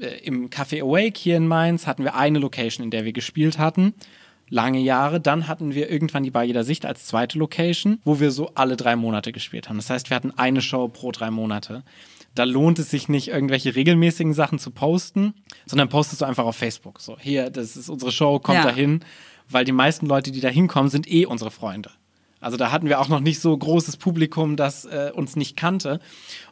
äh, 0.00 0.06
im 0.24 0.48
Café 0.50 0.82
Awake 0.82 1.18
hier 1.18 1.36
in 1.36 1.46
Mainz 1.46 1.86
hatten 1.86 2.04
wir 2.04 2.14
eine 2.14 2.38
Location, 2.38 2.84
in 2.84 2.90
der 2.90 3.04
wir 3.04 3.12
gespielt 3.12 3.58
hatten. 3.58 3.94
Lange 4.48 4.78
Jahre. 4.78 5.20
Dann 5.20 5.48
hatten 5.48 5.74
wir 5.74 5.90
irgendwann 5.90 6.22
die 6.22 6.30
Bar 6.30 6.44
jeder 6.44 6.62
Sicht 6.64 6.86
als 6.86 7.04
zweite 7.06 7.38
Location, 7.38 8.00
wo 8.04 8.20
wir 8.20 8.30
so 8.30 8.52
alle 8.54 8.76
drei 8.76 8.94
Monate 8.94 9.32
gespielt 9.32 9.68
haben. 9.68 9.76
Das 9.76 9.90
heißt, 9.90 10.08
wir 10.08 10.14
hatten 10.14 10.30
eine 10.36 10.60
Show 10.62 10.88
pro 10.88 11.10
drei 11.10 11.30
Monate. 11.30 11.82
Da 12.36 12.44
lohnt 12.44 12.78
es 12.78 12.90
sich 12.90 13.08
nicht, 13.08 13.28
irgendwelche 13.28 13.74
regelmäßigen 13.74 14.34
Sachen 14.34 14.58
zu 14.58 14.70
posten, 14.70 15.34
sondern 15.64 15.88
postest 15.88 16.20
du 16.20 16.26
einfach 16.26 16.44
auf 16.44 16.54
Facebook. 16.54 17.00
So, 17.00 17.18
hier, 17.18 17.50
das 17.50 17.76
ist 17.76 17.88
unsere 17.88 18.12
Show, 18.12 18.38
kommt 18.38 18.58
Ja. 18.58 18.64
dahin. 18.64 19.00
Weil 19.48 19.64
die 19.64 19.72
meisten 19.72 20.06
Leute, 20.06 20.32
die 20.32 20.40
da 20.40 20.48
hinkommen, 20.48 20.90
sind 20.90 21.10
eh 21.10 21.26
unsere 21.26 21.50
Freunde. 21.50 21.90
Also 22.38 22.56
da 22.56 22.70
hatten 22.70 22.86
wir 22.88 23.00
auch 23.00 23.08
noch 23.08 23.20
nicht 23.20 23.40
so 23.40 23.56
großes 23.56 23.96
Publikum, 23.96 24.56
das 24.56 24.84
äh, 24.84 25.10
uns 25.14 25.36
nicht 25.36 25.56
kannte. 25.56 26.00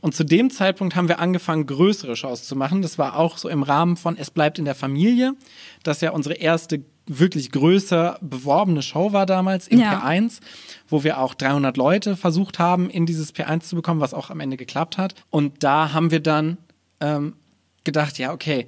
Und 0.01 0.15
zu 0.15 0.25
dem 0.25 0.51
Zeitpunkt 0.51 0.97
haben 0.97 1.09
wir 1.09 1.19
angefangen, 1.21 1.67
größere 1.67 2.17
Shows 2.17 2.45
zu 2.45 2.57
machen. 2.57 2.83
Das 2.83 2.99
war 2.99 3.17
auch 3.17 3.37
so 3.37 3.49
im 3.49 3.63
Rahmen 3.63 3.97
von 3.97 4.17
Es 4.17 4.31
bleibt 4.31 4.59
in 4.59 4.65
der 4.65 4.75
Familie, 4.75 5.35
das 5.83 6.01
ja 6.01 6.11
unsere 6.13 6.35
erste 6.37 6.83
wirklich 7.07 7.53
größer 7.53 8.19
beworbene 8.23 8.81
Show 8.81 9.13
war 9.13 9.27
damals 9.27 9.69
im 9.69 9.79
Ja. 9.79 10.01
P1, 10.01 10.41
wo 10.89 11.05
wir 11.05 11.19
auch 11.19 11.35
300 11.35 11.77
Leute 11.77 12.17
versucht 12.17 12.59
haben, 12.59 12.89
in 12.89 13.05
dieses 13.05 13.35
P1 13.35 13.61
zu 13.61 13.77
bekommen, 13.77 14.01
was 14.01 14.15
auch 14.15 14.31
am 14.31 14.41
Ende 14.41 14.57
geklappt 14.57 14.97
hat. 14.97 15.15
Und 15.29 15.63
da 15.63 15.93
haben 15.93 16.11
wir 16.11 16.21
dann 16.21 16.57
ähm, 17.01 17.35
gedacht, 17.85 18.19
ja, 18.19 18.33
okay, 18.33 18.67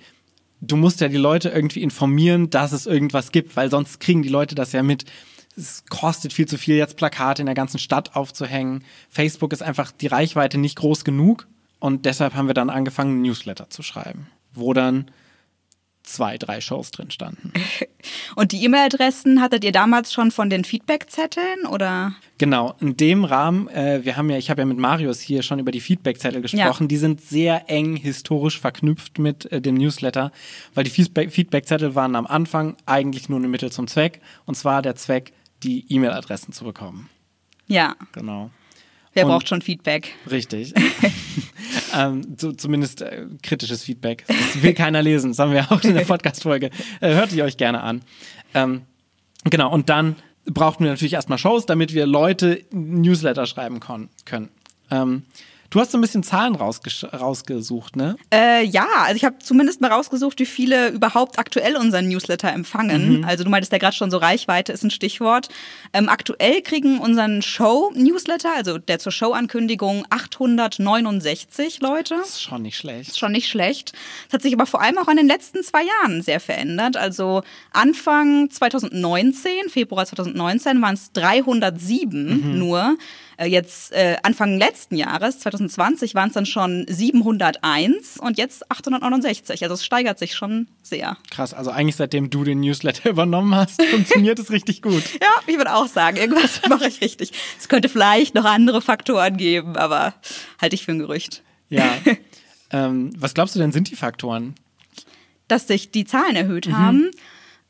du 0.60 0.76
musst 0.76 1.00
ja 1.00 1.08
die 1.08 1.16
Leute 1.16 1.50
irgendwie 1.50 1.82
informieren, 1.82 2.50
dass 2.50 2.72
es 2.72 2.86
irgendwas 2.86 3.32
gibt, 3.32 3.56
weil 3.56 3.70
sonst 3.70 4.00
kriegen 4.00 4.22
die 4.22 4.28
Leute 4.28 4.54
das 4.54 4.72
ja 4.72 4.82
mit. 4.82 5.04
Es 5.56 5.84
kostet 5.88 6.32
viel 6.32 6.46
zu 6.46 6.58
viel, 6.58 6.76
jetzt 6.76 6.96
Plakate 6.96 7.42
in 7.42 7.46
der 7.46 7.54
ganzen 7.54 7.78
Stadt 7.78 8.14
aufzuhängen. 8.14 8.84
Facebook 9.08 9.52
ist 9.52 9.62
einfach 9.62 9.90
die 9.90 10.06
Reichweite 10.06 10.58
nicht 10.58 10.76
groß 10.76 11.04
genug. 11.04 11.46
Und 11.78 12.04
deshalb 12.04 12.34
haben 12.34 12.46
wir 12.46 12.54
dann 12.54 12.70
angefangen, 12.70 13.22
Newsletter 13.22 13.70
zu 13.70 13.82
schreiben, 13.82 14.28
wo 14.54 14.72
dann 14.72 15.10
zwei, 16.06 16.38
drei 16.38 16.60
Shows 16.60 16.90
drin 16.90 17.10
standen. 17.10 17.52
Und 18.36 18.52
die 18.52 18.64
E-Mail-Adressen 18.64 19.40
hattet 19.40 19.64
ihr 19.64 19.72
damals 19.72 20.12
schon 20.12 20.30
von 20.30 20.48
den 20.48 20.64
Feedbackzetteln 20.64 21.66
oder? 21.66 22.14
Genau, 22.38 22.75
in 22.80 22.96
dem 22.96 23.25
Rahmen, 23.25 23.68
äh, 23.68 24.04
wir 24.04 24.16
haben 24.16 24.30
ja, 24.30 24.38
ich 24.38 24.50
habe 24.50 24.62
ja 24.62 24.66
mit 24.66 24.78
Marius 24.78 25.20
hier 25.20 25.42
schon 25.42 25.58
über 25.58 25.72
die 25.72 25.80
Feedbackzettel 25.80 26.40
gesprochen, 26.42 26.88
die 26.88 26.96
sind 26.96 27.20
sehr 27.20 27.68
eng 27.68 27.96
historisch 27.96 28.60
verknüpft 28.60 29.18
mit 29.18 29.50
äh, 29.52 29.60
dem 29.60 29.75
Newsletter, 29.75 30.32
weil 30.75 30.84
die 30.84 30.90
Feedback 30.90 31.32
Feedbackzettel 31.32 31.94
waren 31.94 32.14
am 32.14 32.26
Anfang 32.26 32.76
eigentlich 32.86 33.28
nur 33.28 33.40
ein 33.40 33.50
Mittel 33.50 33.72
zum 33.72 33.86
Zweck, 33.86 34.20
und 34.44 34.54
zwar 34.54 34.82
der 34.82 34.94
Zweck, 34.94 35.32
die 35.62 35.84
E-Mail-Adressen 35.92 36.52
zu 36.52 36.64
bekommen. 36.64 37.08
Ja, 37.66 37.96
Genau. 38.12 38.50
Wer 39.16 39.25
Und- 39.25 39.32
braucht 39.32 39.49
schon 39.49 39.62
Feedback? 39.62 40.14
Richtig. 40.30 40.73
ähm, 41.94 42.37
so, 42.38 42.52
zumindest 42.52 43.02
äh, 43.02 43.26
kritisches 43.42 43.82
Feedback. 43.82 44.25
Das 44.28 44.62
will 44.62 44.75
keiner 44.75 45.02
lesen. 45.02 45.30
Das 45.32 45.38
haben 45.38 45.52
wir 45.52 45.70
auch 45.73 45.82
in 45.82 45.94
der 45.94 46.04
Podcast-Folge. 46.06 46.70
Äh, 47.00 47.14
hört 47.14 47.32
ihr 47.32 47.44
euch 47.44 47.56
gerne 47.56 47.82
an. 47.82 48.02
Ähm, 48.54 48.82
genau, 49.44 49.73
und 49.73 49.88
dann 49.88 50.16
brauchten 50.44 50.85
wir 50.85 50.90
natürlich 50.90 51.14
erstmal 51.14 51.38
Shows, 51.38 51.66
damit 51.66 51.92
wir 51.92 52.06
Leute 52.06 52.62
Newsletter 52.70 53.46
schreiben 53.46 53.80
können. 53.80 54.08
Ähm, 54.90 55.23
Du 55.76 55.83
hast 55.83 55.92
so 55.92 55.99
ein 55.99 56.00
bisschen 56.00 56.23
Zahlen 56.23 56.54
rausgesucht, 56.54 57.97
ne? 57.97 58.16
Äh, 58.33 58.64
ja, 58.64 58.87
also 59.02 59.16
ich 59.16 59.26
habe 59.26 59.40
zumindest 59.40 59.83
mal 59.83 59.92
rausgesucht, 59.92 60.38
wie 60.38 60.47
viele 60.47 60.88
überhaupt 60.88 61.38
aktuell 61.38 61.76
unseren 61.76 62.09
Newsletter 62.09 62.50
empfangen. 62.50 63.26
Also 63.26 63.45
du 63.45 63.50
meintest 63.50 63.73
ja 63.73 63.78
gerade 63.78 63.95
schon 63.95 64.11
so 64.11 64.16
Reichweite 64.16 64.73
ist 64.73 64.85
ein 64.85 64.90
Stichwort. 64.90 65.50
Ähm, 65.92 66.09
aktuell 66.09 66.62
kriegen 66.62 66.99
unseren 66.99 67.42
Show-Newsletter, 67.42 68.54
also 68.56 68.78
der 68.78 69.00
zur 69.00 69.12
Show-Ankündigung, 69.12 70.06
869 70.09 71.83
Leute. 71.83 72.14
Das 72.14 72.30
ist 72.30 72.42
schon 72.42 72.62
nicht 72.62 72.78
schlecht. 72.78 73.11
ist 73.11 73.18
schon 73.18 73.33
nicht 73.33 73.50
schlecht. 73.50 73.92
Das 74.28 74.35
hat 74.35 74.42
sich 74.42 74.54
aber 74.54 74.64
vor 74.64 74.80
allem 74.80 74.97
auch 74.97 75.09
in 75.09 75.18
den 75.18 75.28
letzten 75.28 75.62
zwei 75.62 75.83
Jahren 75.85 76.23
sehr 76.23 76.40
verändert. 76.40 76.97
Also 76.97 77.42
Anfang 77.75 78.49
2019, 78.49 79.68
Februar 79.68 80.06
2019 80.06 80.80
waren 80.80 80.95
es 80.95 81.12
307 81.12 82.59
nur. 82.59 82.97
Äh, 83.37 83.47
Jetzt 83.47 83.93
äh, 83.93 84.16
Anfang 84.23 84.59
letzten 84.59 84.97
Jahres, 84.97 85.40
2020, 85.40 86.14
waren 86.14 86.28
es 86.28 86.35
dann 86.35 86.47
schon 86.47 86.87
701 86.88 88.19
und 88.19 88.38
jetzt 88.38 88.71
869. 88.71 89.62
Also 89.62 89.75
es 89.75 89.85
steigert 89.85 90.19
sich 90.19 90.35
schon 90.35 90.69
sehr. 90.83 91.16
Krass, 91.31 91.55
also 91.55 91.71
eigentlich 91.71 91.97
seitdem 91.97 92.31
du 92.31 92.45
den 92.45 92.61
Newsletter 92.61 93.11
übernommen 93.11 93.55
hast, 93.55 93.83
funktioniert 93.83 94.38
es 94.38 94.50
richtig 94.50 94.83
gut. 94.83 95.05
Ja, 95.21 95.28
ich 95.47 95.57
würde 95.57 95.75
auch 95.75 95.87
sagen, 95.87 96.16
irgendwas 96.16 96.61
mache 96.69 96.88
ich 96.88 97.00
richtig. 97.00 97.33
Es 97.59 97.69
könnte 97.69 97.88
vielleicht 97.88 98.35
noch 98.35 98.45
andere 98.45 98.83
Faktoren 98.83 99.37
geben, 99.37 99.76
aber 99.76 100.14
halte 100.61 100.75
ich 100.75 100.85
für 100.85 100.93
ein 100.93 100.99
Gerücht. 100.99 101.43
Ja. 101.69 101.97
ähm, 102.71 103.11
was 103.16 103.35
glaubst 103.35 103.55
du 103.55 103.59
denn 103.59 103.73
sind 103.73 103.90
die 103.90 103.97
Faktoren? 103.97 104.55
dass 105.49 105.66
sich 105.66 105.90
die 105.90 106.05
Zahlen 106.05 106.37
erhöht 106.37 106.71
haben. 106.73 107.11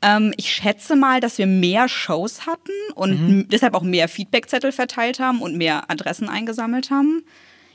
Ähm, 0.01 0.33
ich 0.37 0.51
schätze 0.53 0.95
mal, 0.95 1.19
dass 1.19 1.37
wir 1.37 1.47
mehr 1.47 1.87
Shows 1.89 2.45
hatten 2.45 2.71
und 2.95 3.11
m- 3.13 3.47
deshalb 3.49 3.73
auch 3.73 3.81
mehr 3.83 4.07
Feedbackzettel 4.07 4.71
verteilt 4.71 5.19
haben 5.19 5.41
und 5.41 5.55
mehr 5.57 5.89
Adressen 5.89 6.29
eingesammelt 6.29 6.91
haben. 6.91 7.23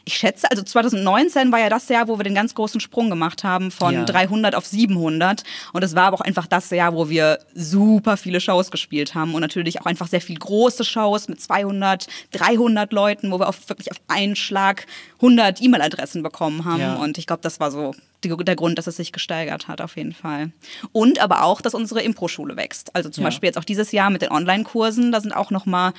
Ich 0.05 0.15
schätze, 0.15 0.51
also 0.51 0.63
2019 0.63 1.53
war 1.53 1.61
ja 1.61 1.69
das 1.69 1.89
Jahr, 1.89 2.09
wo 2.09 2.19
wir 2.19 2.25
den 2.25 2.35
ganz 2.35 2.55
großen 2.55 2.81
Sprung 2.81 3.09
gemacht 3.09 3.45
haben 3.45 3.71
von 3.71 3.95
Ja. 3.95 4.05
300 4.05 4.55
auf 4.55 4.67
700. 4.67 5.45
Und 5.73 5.85
es 5.85 5.95
war 5.95 6.05
aber 6.05 6.17
auch 6.17 6.21
einfach 6.23 6.47
das 6.47 6.71
Jahr, 6.71 6.95
wo 6.95 7.09
wir 7.09 7.39
super 7.55 8.17
viele 8.17 8.41
Shows 8.41 8.71
gespielt 8.71 9.15
haben 9.15 9.35
und 9.35 9.41
natürlich 9.41 9.81
auch 9.81 9.87
einfach 9.87 10.09
sehr 10.09 10.21
viel 10.21 10.39
große 10.39 10.85
Shows 10.85 11.29
mit 11.29 11.41
200, 11.41 12.07
300 12.33 12.93
Leuten, 12.93 13.31
wo 13.31 13.39
wir 13.39 13.49
auf, 13.49 13.69
wirklich 13.69 13.91
auf 13.91 13.99
einen 14.09 14.35
Schlag 14.35 14.87
100 15.17 15.63
E-Mail-Adressen 15.63 16.23
bekommen 16.23 16.65
haben. 16.65 16.81
Ja. 16.81 16.95
Und 16.95 17.17
ich 17.19 17.27
glaube, 17.27 17.43
das 17.43 17.61
war 17.61 17.71
so 17.71 17.95
der 18.25 18.57
Grund, 18.57 18.79
dass 18.79 18.87
es 18.87 18.97
sich 18.97 19.13
gesteigert 19.13 19.69
hat, 19.69 19.81
auf 19.81 19.97
jeden 19.97 20.13
Fall. 20.13 20.53
Und 20.93 21.21
aber 21.21 21.43
auch, 21.43 21.61
dass 21.61 21.75
unsere 21.75 22.03
Impro-Schule 22.03 22.57
wächst. 22.57 22.95
Also 22.95 23.09
zum 23.11 23.23
Ja. 23.23 23.29
Beispiel 23.29 23.49
jetzt 23.49 23.59
auch 23.59 23.65
dieses 23.65 23.93
Jahr 23.93 24.11
mit 24.11 24.23
den 24.23 24.31
Online-Kursen, 24.31 25.13
da 25.13 25.21
sind 25.21 25.33
auch 25.33 25.51
noch 25.51 25.67
mal 25.67 25.93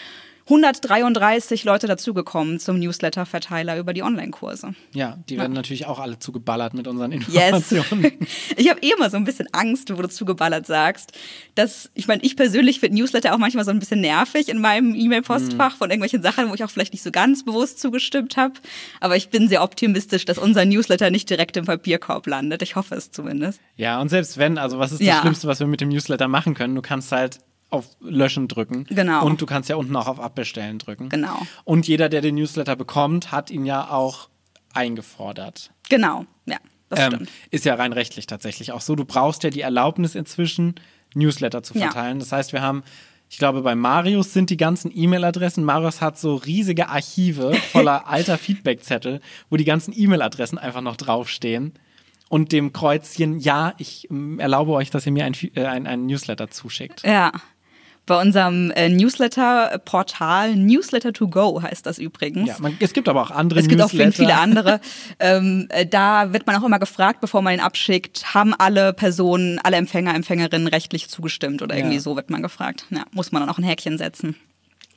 133 0.45 1.63
Leute 1.63 1.87
dazugekommen 1.87 2.59
zum 2.59 2.77
Newsletter-Verteiler 2.79 3.77
über 3.77 3.93
die 3.93 4.03
Online-Kurse. 4.03 4.75
Ja, 4.93 5.17
die 5.29 5.37
werden 5.37 5.53
natürlich 5.53 5.85
auch 5.85 5.99
alle 5.99 6.19
zugeballert 6.19 6.73
mit 6.73 6.87
unseren 6.87 7.11
Yes. 7.13 7.25
Informationen. 7.71 8.11
ich 8.57 8.69
habe 8.69 8.81
eh 8.81 8.91
immer 8.91 9.09
so 9.09 9.17
ein 9.17 9.23
bisschen 9.23 9.47
Angst, 9.53 9.95
wo 9.95 10.01
du 10.01 10.09
zugeballert 10.09 10.67
sagst. 10.67 11.13
Dass, 11.55 11.89
ich 11.93 12.07
meine, 12.07 12.21
ich 12.23 12.35
persönlich 12.35 12.79
finde 12.81 12.97
Newsletter 12.99 13.33
auch 13.33 13.37
manchmal 13.37 13.63
so 13.63 13.71
ein 13.71 13.79
bisschen 13.79 14.01
nervig 14.01 14.49
in 14.49 14.59
meinem 14.59 14.95
E-Mail-Postfach 14.95 15.77
von 15.77 15.89
irgendwelchen 15.89 16.21
Sachen, 16.21 16.49
wo 16.49 16.53
ich 16.55 16.63
auch 16.63 16.69
vielleicht 16.69 16.93
nicht 16.93 17.03
so 17.03 17.11
ganz 17.11 17.45
bewusst 17.45 17.79
zugestimmt 17.79 18.35
habe. 18.35 18.55
Aber 18.99 19.15
ich 19.15 19.29
bin 19.29 19.47
sehr 19.47 19.63
optimistisch, 19.63 20.25
dass 20.25 20.37
unser 20.37 20.65
Newsletter 20.65 21.09
nicht 21.09 21.29
direkt 21.29 21.55
im 21.55 21.65
Papierkorb 21.65 22.27
landet. 22.27 22.61
Ich 22.61 22.75
hoffe 22.75 22.95
es 22.95 23.11
zumindest. 23.11 23.61
Ja, 23.77 24.01
und 24.01 24.09
selbst 24.09 24.37
wenn, 24.37 24.57
also 24.57 24.77
was 24.77 24.91
ist 24.91 24.99
das 25.01 25.07
Ja. 25.07 25.21
Schlimmste, 25.21 25.47
was 25.47 25.59
wir 25.59 25.67
mit 25.67 25.79
dem 25.81 25.89
Newsletter 25.89 26.27
machen 26.27 26.53
können? 26.53 26.75
Du 26.75 26.81
kannst 26.81 27.11
halt 27.11 27.39
auf 27.73 27.87
Löschen 27.99 28.47
drücken. 28.47 28.85
Genau. 28.89 29.25
Und 29.25 29.41
du 29.41 29.45
kannst 29.45 29.67
ja 29.69 29.75
unten 29.75 29.95
auch 29.95 30.07
auf 30.07 30.19
Abbestellen 30.19 30.79
drücken. 30.79 31.09
Genau. 31.09 31.37
Und 31.63 31.87
jeder, 31.87 32.07
der 32.09 32.21
den 32.21 32.35
Newsletter 32.35 32.75
bekommt, 32.75 33.31
hat 33.31 33.49
ihn 33.51 33.65
ja 33.65 33.89
auch 33.89 34.29
eingefordert. 34.73 35.71
Genau, 35.89 36.25
ja, 36.45 36.57
das 36.89 36.99
Ähm, 36.99 37.11
stimmt. 37.13 37.29
ist 37.51 37.65
ja 37.65 37.75
rein 37.75 37.93
rechtlich 37.93 38.27
tatsächlich 38.27 38.71
auch 38.71 38.81
so. 38.81 38.95
Du 38.95 39.05
brauchst 39.05 39.43
ja 39.43 39.49
die 39.49 39.61
Erlaubnis 39.61 40.15
inzwischen, 40.15 40.75
Newsletter 41.15 41.63
zu 41.63 41.73
Ja. 41.77 41.85
verteilen. 41.91 42.19
Das 42.19 42.31
heißt, 42.31 42.53
wir 42.53 42.61
haben, 42.61 42.83
ich 43.29 43.37
glaube, 43.37 43.61
bei 43.61 43.75
Marius 43.75 44.33
sind 44.33 44.49
die 44.49 44.57
ganzen 44.57 44.91
E-Mail-Adressen. 44.93 45.63
Marius 45.63 46.01
hat 46.01 46.17
so 46.17 46.35
riesige 46.35 46.89
Archive 46.89 47.53
voller 47.71 48.07
alter 48.07 48.37
Feedbackzettel, 48.37 49.21
wo 49.49 49.57
die 49.57 49.63
ganzen 49.65 49.93
E-Mail-Adressen 49.95 50.57
einfach 50.57 50.81
noch 50.81 50.95
draufstehen. 50.97 51.73
Und 52.29 52.51
dem 52.51 52.73
Kreuzchen, 52.73 53.37
ja, 53.39 53.73
ich 53.77 54.09
ähm, 54.09 54.39
erlaube 54.39 54.71
euch, 54.71 54.89
dass 54.89 55.05
ihr 55.05 55.11
mir 55.11 55.25
ein, 55.25 55.35
Fe- 55.35 55.51
äh, 55.55 55.65
ein, 55.67 55.85
ein 55.85 56.07
Newsletter 56.07 56.49
zuschickt. 56.49 57.03
Ja. 57.03 57.31
Bei 58.05 58.19
unserem 58.21 58.69
äh, 58.71 58.89
Newsletter-Portal 58.89 60.55
Newsletter 60.55 61.13
to 61.13 61.27
Go 61.27 61.61
heißt 61.61 61.85
das 61.85 61.99
übrigens. 61.99 62.49
Ja, 62.49 62.55
man, 62.59 62.75
es 62.79 62.93
gibt 62.93 63.07
aber 63.07 63.21
auch 63.21 63.31
andere 63.31 63.59
Es 63.61 63.67
gibt 63.67 63.81
auch 63.81 63.91
Newsletter. 63.93 64.11
viele 64.11 64.35
andere. 64.35 64.81
ähm, 65.19 65.67
äh, 65.69 65.85
da 65.85 66.33
wird 66.33 66.45
man 66.45 66.55
auch 66.55 66.65
immer 66.65 66.79
gefragt, 66.79 67.21
bevor 67.21 67.41
man 67.41 67.53
ihn 67.53 67.59
abschickt, 67.59 68.33
haben 68.33 68.53
alle 68.53 68.93
Personen, 68.93 69.59
alle 69.59 69.77
Empfänger, 69.77 70.13
Empfängerinnen 70.15 70.67
rechtlich 70.67 71.09
zugestimmt 71.09 71.61
oder 71.61 71.75
irgendwie 71.75 71.95
Ja. 71.95 72.01
so 72.01 72.15
wird 72.15 72.29
man 72.29 72.41
gefragt. 72.41 72.85
Ja, 72.89 73.05
muss 73.11 73.31
man 73.31 73.41
dann 73.41 73.49
auch 73.49 73.57
ein 73.57 73.63
Häkchen 73.63 73.97
setzen. 73.97 74.35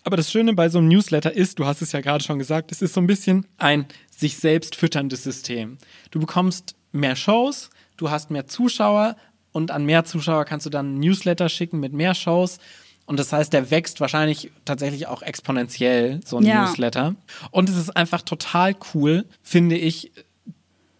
Aber 0.02 0.16
das 0.16 0.30
Schöne 0.30 0.52
bei 0.54 0.68
so 0.68 0.78
einem 0.78 0.88
Newsletter 0.88 1.32
ist, 1.34 1.58
du 1.58 1.66
hast 1.66 1.82
es 1.82 1.92
ja 1.92 2.00
gerade 2.00 2.22
schon 2.22 2.38
gesagt, 2.38 2.70
es 2.70 2.80
ist 2.80 2.94
so 2.94 3.00
ein 3.00 3.06
bisschen 3.08 3.46
ein 3.58 3.86
sich 4.16 4.36
selbst 4.36 4.76
fütterndes 4.76 5.24
System. 5.24 5.78
Du 6.10 6.20
bekommst 6.20 6.74
mehr 6.92 7.16
Shows, 7.16 7.70
du 7.96 8.10
hast 8.10 8.30
mehr 8.30 8.46
Zuschauer 8.46 9.16
und 9.52 9.70
an 9.70 9.84
mehr 9.84 10.04
Zuschauer 10.04 10.44
kannst 10.44 10.64
du 10.66 10.70
dann 10.70 10.86
einen 10.86 11.00
Newsletter 11.00 11.48
schicken 11.48 11.80
mit 11.80 11.92
mehr 11.92 12.14
Shows. 12.14 12.58
Und 13.06 13.18
das 13.20 13.32
heißt, 13.32 13.52
der 13.52 13.70
wächst 13.70 14.00
wahrscheinlich 14.00 14.50
tatsächlich 14.64 15.06
auch 15.06 15.22
exponentiell, 15.22 16.20
so 16.24 16.38
ein 16.38 16.44
Ja. 16.44 16.64
Newsletter. 16.66 17.14
Und 17.52 17.68
es 17.70 17.76
ist 17.76 17.96
einfach 17.96 18.22
total 18.22 18.74
cool, 18.94 19.24
finde 19.42 19.76
ich, 19.76 20.10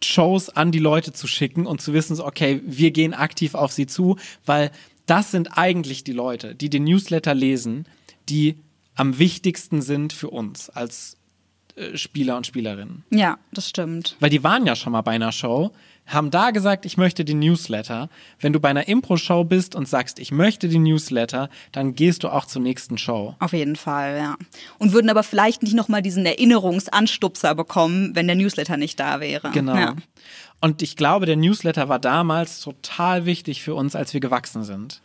Shows 0.02 0.50
an 0.50 0.70
die 0.72 0.78
Leute 0.78 1.12
zu 1.12 1.26
schicken 1.26 1.66
und 1.66 1.80
zu 1.80 1.92
wissen, 1.92 2.14
so, 2.16 2.24
okay, 2.26 2.60
wir 2.64 2.90
gehen 2.92 3.12
aktiv 3.14 3.54
auf 3.54 3.72
sie 3.72 3.86
zu, 3.86 4.16
weil 4.44 4.70
das 5.06 5.30
sind 5.30 5.56
eigentlich 5.58 6.04
die 6.04 6.12
Leute, 6.12 6.54
die 6.54 6.70
den 6.70 6.84
Newsletter 6.84 7.34
lesen, 7.34 7.86
die 8.28 8.56
am 8.94 9.18
wichtigsten 9.18 9.82
sind 9.82 10.12
für 10.12 10.30
uns 10.30 10.70
als 10.70 11.16
äh, 11.76 11.96
Spieler 11.96 12.36
und 12.36 12.46
Spielerinnen. 12.46 13.04
Ja, 13.10 13.38
das 13.52 13.68
stimmt. 13.68 14.16
Weil 14.20 14.30
die 14.30 14.44
waren 14.44 14.66
ja 14.66 14.76
schon 14.76 14.92
mal 14.92 15.02
bei 15.02 15.12
einer 15.12 15.32
Show, 15.32 15.72
haben 16.06 16.30
da 16.30 16.52
gesagt, 16.52 16.86
ich 16.86 16.96
möchte 16.96 17.24
den 17.24 17.40
Newsletter. 17.40 18.08
Wenn 18.38 18.52
du 18.52 18.60
bei 18.60 18.68
einer 18.68 18.88
Impro-Show 18.88 19.44
bist 19.44 19.74
und 19.74 19.88
sagst, 19.88 20.18
ich 20.18 20.30
möchte 20.30 20.68
den 20.68 20.84
Newsletter, 20.84 21.50
dann 21.72 21.94
gehst 21.94 22.22
du 22.22 22.28
auch 22.28 22.46
zur 22.46 22.62
nächsten 22.62 22.96
Show. 22.96 23.34
Auf 23.40 23.52
jeden 23.52 23.76
Fall, 23.76 24.16
ja. 24.18 24.36
Und 24.78 24.92
würden 24.92 25.10
aber 25.10 25.22
vielleicht 25.22 25.62
nicht 25.62 25.74
nochmal 25.74 26.02
diesen 26.02 26.24
Erinnerungsanstupser 26.24 27.54
bekommen, 27.54 28.14
wenn 28.14 28.26
der 28.26 28.36
Newsletter 28.36 28.76
nicht 28.76 29.00
da 29.00 29.20
wäre. 29.20 29.50
Genau. 29.50 29.74
Ja. 29.74 29.96
Und 30.60 30.80
ich 30.80 30.96
glaube, 30.96 31.26
der 31.26 31.36
Newsletter 31.36 31.88
war 31.88 31.98
damals 31.98 32.60
total 32.60 33.26
wichtig 33.26 33.62
für 33.62 33.74
uns, 33.74 33.96
als 33.96 34.14
wir 34.14 34.20
gewachsen 34.20 34.64
sind. 34.64 35.02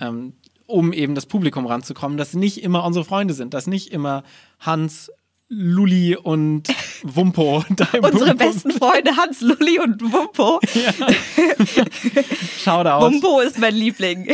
Ähm, 0.00 0.32
um 0.66 0.92
eben 0.92 1.14
das 1.14 1.26
Publikum 1.26 1.66
ranzukommen, 1.66 2.16
dass 2.16 2.34
nicht 2.34 2.62
immer 2.62 2.84
unsere 2.84 3.04
Freunde 3.04 3.34
sind, 3.34 3.54
dass 3.54 3.66
nicht 3.66 3.92
immer 3.92 4.22
Hans, 4.60 5.10
Luli 5.52 6.16
und 6.16 6.68
Wumpo 7.02 7.56
Unsere 7.68 8.00
Publikum- 8.00 8.36
besten 8.36 8.70
Freunde 8.70 9.16
Hans, 9.16 9.40
Lulli 9.40 9.80
und 9.80 10.00
Wumpo. 10.00 10.60
Shoutout. 12.62 13.04
Wumpo 13.04 13.40
ist 13.40 13.58
mein 13.58 13.74
Liebling. 13.74 14.28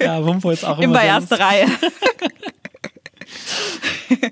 Ja, 0.00 0.24
Wumpo 0.24 0.50
ist 0.50 0.64
auch 0.64 0.78
immer 0.78 0.84
Immer 1.00 1.04
erste 1.04 1.38
Reihe. 1.38 1.66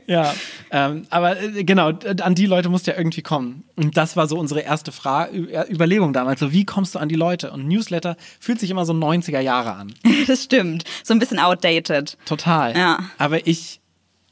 Ja, 0.07 0.35
ähm, 0.71 1.07
aber 1.11 1.41
äh, 1.41 1.65
genau, 1.65 1.89
an 1.91 2.35
die 2.35 2.47
Leute 2.47 2.69
musst 2.69 2.87
du 2.87 2.93
ja 2.93 2.97
irgendwie 2.99 3.23
kommen. 3.23 3.65
Und 3.75 3.97
das 3.97 4.17
war 4.17 4.27
so 4.29 4.39
unsere 4.39 4.61
erste 4.61 4.93
Fra 4.93 5.27
äh, 5.27 5.71
Überlegung 5.71 6.13
damals. 6.13 6.41
So, 6.41 6.53
wie 6.53 6.65
kommst 6.65 6.95
du 6.95 6.99
an 6.99 7.09
die 7.09 7.15
Leute? 7.15 7.51
Und 7.51 7.67
Newsletter 7.67 8.17
fühlt 8.39 8.61
sich 8.61 8.71
immer 8.71 8.85
so 8.85 8.93
90er 8.93 9.41
Jahre 9.41 9.75
an. 9.75 9.93
Das 10.27 10.45
stimmt. 10.45 10.85
So 11.03 11.15
ein 11.15 11.19
bisschen 11.19 11.39
outdated. 11.39 12.17
Total. 12.27 12.77
Ja. 12.77 12.99
Aber 13.19 13.47
ich, 13.47 13.81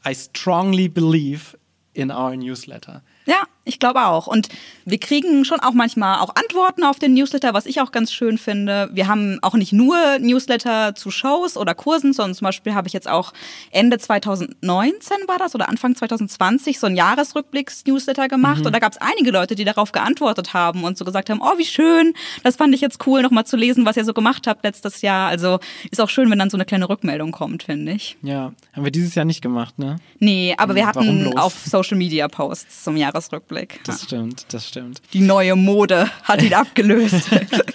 I 0.06 0.14
strongly 0.14 0.88
believe 0.88 1.56
in 2.00 2.10
our 2.10 2.36
newsletter. 2.36 3.02
Ja, 3.26 3.46
ich 3.64 3.78
glaube 3.78 4.06
auch. 4.06 4.26
Und 4.26 4.48
wir 4.84 4.98
kriegen 4.98 5.44
schon 5.44 5.60
auch 5.60 5.72
manchmal 5.72 6.20
auch 6.20 6.34
Antworten 6.34 6.82
auf 6.84 6.98
den 6.98 7.14
Newsletter, 7.14 7.54
was 7.54 7.66
ich 7.66 7.80
auch 7.80 7.92
ganz 7.92 8.12
schön 8.12 8.38
finde. 8.38 8.88
Wir 8.92 9.06
haben 9.06 9.38
auch 9.42 9.54
nicht 9.54 9.72
nur 9.72 9.96
Newsletter 10.18 10.94
zu 10.94 11.10
Shows 11.10 11.56
oder 11.56 11.74
Kursen, 11.74 12.12
sondern 12.12 12.34
zum 12.34 12.46
Beispiel 12.46 12.74
habe 12.74 12.88
ich 12.88 12.92
jetzt 12.94 13.08
auch 13.08 13.32
Ende 13.70 13.98
2019 13.98 15.16
war 15.28 15.38
das 15.38 15.54
oder 15.54 15.68
Anfang 15.68 15.94
2020 15.94 16.78
so 16.80 16.86
ein 16.86 16.96
Jahresrückblicks-Newsletter 16.96 18.28
gemacht. 18.28 18.64
Und 18.66 18.72
da 18.72 18.78
gab 18.78 18.92
es 18.92 18.98
einige 18.98 19.30
Leute, 19.30 19.54
die 19.54 19.64
darauf 19.64 19.92
geantwortet 19.92 20.54
haben 20.54 20.84
und 20.84 20.96
so 20.98 21.04
gesagt 21.04 21.30
haben, 21.30 21.40
oh, 21.42 21.58
wie 21.58 21.64
schön, 21.64 22.14
das 22.42 22.56
fand 22.56 22.74
ich 22.74 22.80
jetzt 22.80 23.06
cool, 23.06 23.22
nochmal 23.22 23.46
zu 23.46 23.56
lesen, 23.56 23.84
was 23.86 23.96
ihr 23.96 24.04
so 24.04 24.12
gemacht 24.14 24.46
habt 24.46 24.64
letztes 24.64 25.02
Jahr. 25.02 25.28
Also 25.28 25.58
ist 25.90 26.00
auch 26.00 26.08
schön, 26.08 26.30
wenn 26.30 26.38
dann 26.38 26.50
so 26.50 26.56
eine 26.56 26.64
kleine 26.64 26.88
Rückmeldung 26.88 27.32
kommt, 27.32 27.62
finde 27.64 27.92
ich. 27.92 28.16
Ja, 28.22 28.52
haben 28.72 28.84
wir 28.84 28.90
dieses 28.90 29.14
Jahr 29.14 29.24
nicht 29.24 29.42
gemacht, 29.42 29.78
ne? 29.78 29.96
Nee, 30.18 30.54
aber 30.56 30.74
wir 30.74 30.82
Hm, 30.82 30.88
hatten 30.88 31.38
auf 31.38 31.54
Social 31.66 31.96
Media 31.98 32.26
Posts 32.28 32.84
zum 32.84 32.96
Jahresrückblick. 32.96 33.59
Das 33.84 34.02
stimmt, 34.02 34.46
das 34.52 34.68
stimmt. 34.68 35.02
Die 35.12 35.20
neue 35.20 35.56
Mode 35.56 36.10
hat 36.22 36.42
ihn 36.42 36.54
abgelöst. 36.54 37.30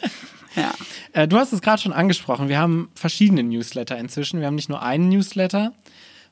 ja. 0.55 0.73
Äh, 1.13 1.27
du 1.27 1.37
hast 1.37 1.53
es 1.53 1.61
gerade 1.61 1.81
schon 1.81 1.93
angesprochen. 1.93 2.49
Wir 2.49 2.59
haben 2.59 2.89
verschiedene 2.95 3.43
Newsletter 3.43 3.97
inzwischen. 3.97 4.39
Wir 4.39 4.47
haben 4.47 4.55
nicht 4.55 4.69
nur 4.69 4.81
einen 4.81 5.09
Newsletter, 5.09 5.73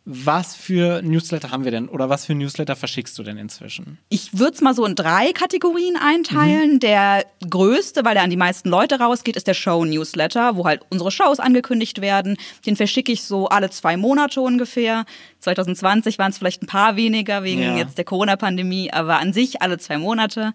Was 0.05 0.53
für 0.53 1.01
Newsletter 1.01 1.51
haben 1.51 1.63
wir 1.63 1.72
denn 1.72 1.88
oder 1.88 2.10
was 2.10 2.25
für 2.25 2.36
Newsletter 2.36 2.75
verschickst 2.75 3.17
du 3.17 3.24
denn 3.24 3.38
inzwischen? 3.38 4.00
Ich 4.10 4.38
würde 4.38 4.53
es 4.55 4.60
mal 4.62 4.74
so 4.75 4.86
in 4.86 4.95
drei 4.95 5.31
Kategorien 5.31 5.95
einteilen. 5.95 6.79
Der 6.81 7.25
größte, 7.50 8.03
weil 8.03 8.13
der 8.15 8.24
an 8.24 8.29
die 8.29 8.36
meisten 8.36 8.67
Leute 8.67 9.00
rausgeht, 9.00 9.38
ist 9.38 9.48
der 9.48 9.53
Show-Newsletter, 9.53 10.57
wo 10.57 10.65
halt 10.65 10.81
unsere 10.89 11.10
Shows 11.10 11.39
angekündigt 11.39 12.01
werden. 12.01 12.36
Den 12.65 12.75
verschicke 12.75 13.13
ich 13.13 13.24
so 13.24 13.48
alle 13.48 13.69
zwei 13.69 13.95
Monate 13.95 14.41
ungefähr. 14.41 15.05
2020 15.39 16.19
waren 16.19 16.31
es 16.31 16.38
vielleicht 16.38 16.63
ein 16.63 16.67
paar 16.67 16.98
weniger 16.98 17.43
wegen 17.43 17.62
Ja. 17.62 17.77
jetzt 17.77 17.98
der 17.98 18.05
Corona-Pandemie, 18.05 18.91
aber 18.91 19.19
an 19.19 19.31
sich 19.31 19.62
alle 19.62 19.77
zwei 19.77 19.98
Monate. 19.98 20.53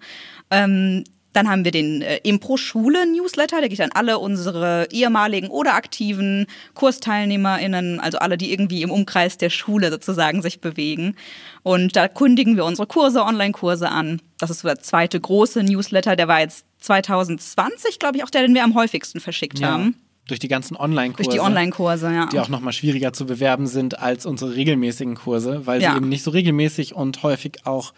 Ähm, 0.51 1.05
dann 1.39 1.49
haben 1.49 1.65
wir 1.65 1.71
den 1.71 2.03
äh, 2.03 2.17
Impro-Schule-Newsletter, 2.25 3.61
der 3.61 3.69
geht 3.69 3.81
an 3.81 3.93
alle 3.95 4.19
unsere 4.19 4.89
ehemaligen 4.91 5.47
oder 5.49 5.75
aktiven 5.75 6.47
KursteilnehmerInnen, 6.75 8.01
also 8.01 8.19
alle, 8.19 8.37
die 8.37 8.53
irgendwie 8.53 8.83
im 8.83 8.91
Umkreis 8.91 9.39
der 9.39 9.51
Schule 9.51 9.91
sozusagen 9.91 10.43
sich 10.43 10.61
bewegen. 10.61 11.15
Und 11.63 11.95
da 11.95 12.09
kündigen 12.09 12.57
wir 12.57 12.65
unsere 12.65 12.89
Kurse, 12.89 13.23
Online-Kurse 13.23 13.89
an. 13.89 14.21
Das 14.39 14.51
ist 14.51 14.61
so 14.61 14.69
der 14.69 14.81
zweite 14.81 15.21
große 15.21 15.63
Newsletter, 15.63 16.17
der 16.17 16.27
war 16.27 16.41
jetzt 16.41 16.67
2020, 16.81 18.01
glaube 18.01 18.17
ich, 18.19 18.25
auch 18.25 18.31
der, 18.31 18.43
den 18.43 18.55
wir 18.55 18.65
am 18.65 18.75
häufigsten 18.75 19.21
verschickt 19.21 19.63
haben. 19.63 19.95
Durch 20.27 20.41
die 20.41 20.49
ganzen 20.49 20.77
Online-Kurse. 20.77 21.23
Durch 21.23 21.35
die 21.37 21.41
Online-Kurse, 21.41 22.13
ja. 22.13 22.27
die 22.27 22.41
auch 22.41 22.49
nochmal 22.49 22.73
schwieriger 22.73 23.13
zu 23.13 23.27
bewerben 23.27 23.69
sind 23.69 23.99
als 24.01 24.27
unsere 24.27 24.57
regelmäßigen 24.57 25.15
Kurse, 25.15 25.67
weil 25.67 25.81
Ja. 25.81 25.93
sie 25.93 25.99
eben 25.99 26.09
nicht 26.09 26.25
so 26.25 26.33
regelmäßig 26.33 26.95
und 26.97 27.23
häufig 27.23 27.65
auch 27.65 27.95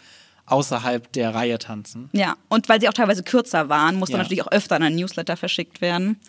außerhalb 0.51 1.11
der 1.13 1.33
Reihe 1.33 1.57
tanzen. 1.59 2.09
Ja, 2.13 2.35
und 2.49 2.69
weil 2.69 2.79
sie 2.81 2.89
auch 2.89 2.93
teilweise 2.93 3.23
kürzer 3.23 3.69
waren, 3.69 3.95
musste 3.95 4.13
Ja. 4.17 4.19
natürlich 4.23 4.43
auch 4.43 4.51
öfter 4.51 4.75
in 4.77 4.83
ein 4.83 4.95
Newsletter 4.95 5.37
verschickt 5.37 5.81
werden. 5.81 6.19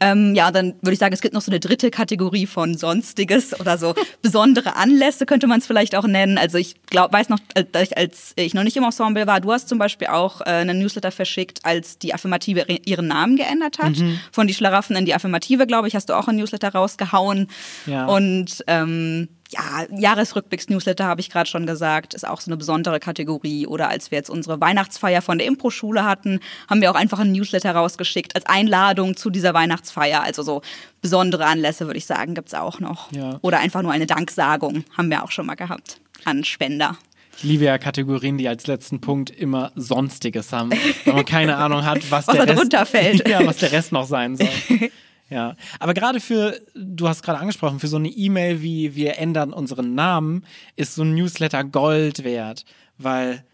Ähm, 0.00 0.34
ja, 0.34 0.50
dann 0.50 0.74
würde 0.82 0.92
ich 0.94 0.98
sagen, 0.98 1.14
es 1.14 1.20
gibt 1.20 1.34
noch 1.34 1.40
so 1.40 1.52
eine 1.52 1.60
dritte 1.60 1.90
Kategorie 1.92 2.46
von 2.46 2.76
Sonstiges 2.76 3.58
oder 3.60 3.78
so 3.78 3.94
besondere 4.22 4.74
Anlässe, 4.74 5.24
könnte 5.24 5.46
man 5.46 5.60
es 5.60 5.66
vielleicht 5.68 5.94
auch 5.94 6.04
nennen. 6.04 6.36
Also 6.36 6.58
ich 6.58 6.74
glaub, 6.86 7.12
weiß 7.12 7.28
noch, 7.28 7.38
äh, 7.54 7.64
ich, 7.80 7.96
als 7.96 8.32
ich 8.34 8.54
noch 8.54 8.64
nicht 8.64 8.76
im 8.76 8.82
Ensemble 8.82 9.28
war, 9.28 9.40
du 9.40 9.52
hast 9.52 9.68
zum 9.68 9.78
Beispiel 9.78 10.08
auch 10.08 10.40
äh, 10.40 10.44
einen 10.46 10.80
Newsletter 10.80 11.12
verschickt, 11.12 11.60
als 11.64 11.96
die 11.98 12.12
Affirmative 12.12 12.64
ihre- 12.68 12.80
ihren 12.84 13.06
Namen 13.06 13.36
geändert 13.36 13.78
hat. 13.78 13.92
Von 14.32 14.48
die 14.48 14.54
Schlaraffen 14.54 14.96
in 14.96 15.06
die 15.06 15.14
Affirmative, 15.14 15.64
glaube 15.66 15.86
ich, 15.86 15.94
hast 15.94 16.08
du 16.08 16.14
auch 16.14 16.26
einen 16.26 16.38
Newsletter 16.38 16.70
rausgehauen. 16.70 17.46
Ja. 17.86 18.06
Und 18.06 18.64
ähm, 18.66 19.28
ja, 19.54 19.86
Jahresrückblicks-Newsletter 19.96 21.04
habe 21.04 21.20
ich 21.20 21.30
gerade 21.30 21.48
schon 21.48 21.66
gesagt, 21.66 22.14
ist 22.14 22.26
auch 22.26 22.40
so 22.40 22.50
eine 22.50 22.56
besondere 22.56 23.00
Kategorie. 23.00 23.66
Oder 23.66 23.88
als 23.88 24.10
wir 24.10 24.18
jetzt 24.18 24.30
unsere 24.30 24.60
Weihnachtsfeier 24.60 25.22
von 25.22 25.38
der 25.38 25.46
Impro-Schule 25.46 26.04
hatten, 26.04 26.40
haben 26.68 26.80
wir 26.80 26.90
auch 26.90 26.96
einfach 26.96 27.20
einen 27.20 27.32
Newsletter 27.32 27.72
rausgeschickt 27.72 28.34
als 28.34 28.46
Einladung 28.46 29.16
zu 29.16 29.30
dieser 29.30 29.54
Weihnachtsfeier. 29.54 30.22
Also 30.22 30.42
so 30.42 30.62
besondere 31.00 31.46
Anlässe, 31.46 31.86
würde 31.86 31.98
ich 31.98 32.06
sagen, 32.06 32.34
gibt 32.34 32.48
es 32.48 32.54
auch 32.54 32.80
noch. 32.80 33.12
Ja. 33.12 33.38
Oder 33.42 33.58
einfach 33.58 33.82
nur 33.82 33.92
eine 33.92 34.06
Danksagung, 34.06 34.84
haben 34.96 35.10
wir 35.10 35.24
auch 35.24 35.30
schon 35.30 35.46
mal 35.46 35.54
gehabt 35.54 36.00
an 36.24 36.44
Spender. 36.44 36.96
Ich 37.36 37.42
liebe 37.42 37.64
ja 37.64 37.78
Kategorien, 37.78 38.38
die 38.38 38.48
als 38.48 38.66
letzten 38.66 39.00
Punkt 39.00 39.30
immer 39.30 39.72
Sonstiges 39.74 40.52
haben, 40.52 40.70
weil 41.04 41.14
man 41.14 41.24
keine 41.24 41.56
Ahnung 41.56 41.84
hat, 41.84 42.10
was, 42.10 42.26
Was 42.28 42.36
der 42.36 42.48
Rest, 42.48 42.90
fällt. 42.90 43.28
Ja, 43.28 43.44
was 43.44 43.58
der 43.58 43.72
Rest 43.72 43.92
noch 43.92 44.06
sein 44.06 44.36
soll. 44.36 44.48
Ja, 45.30 45.56
aber 45.80 45.94
gerade 45.94 46.20
für, 46.20 46.60
du 46.74 47.08
hast 47.08 47.22
gerade 47.22 47.38
angesprochen, 47.38 47.80
für 47.80 47.88
so 47.88 47.96
eine 47.96 48.08
E-Mail 48.08 48.60
wie 48.62 48.94
wir 48.94 49.18
ändern 49.18 49.52
unseren 49.52 49.94
Namen, 49.94 50.44
ist 50.76 50.94
so 50.94 51.02
ein 51.02 51.14
Newsletter 51.14 51.64
Gold 51.64 52.24
wert, 52.24 52.64
weil 52.98 53.44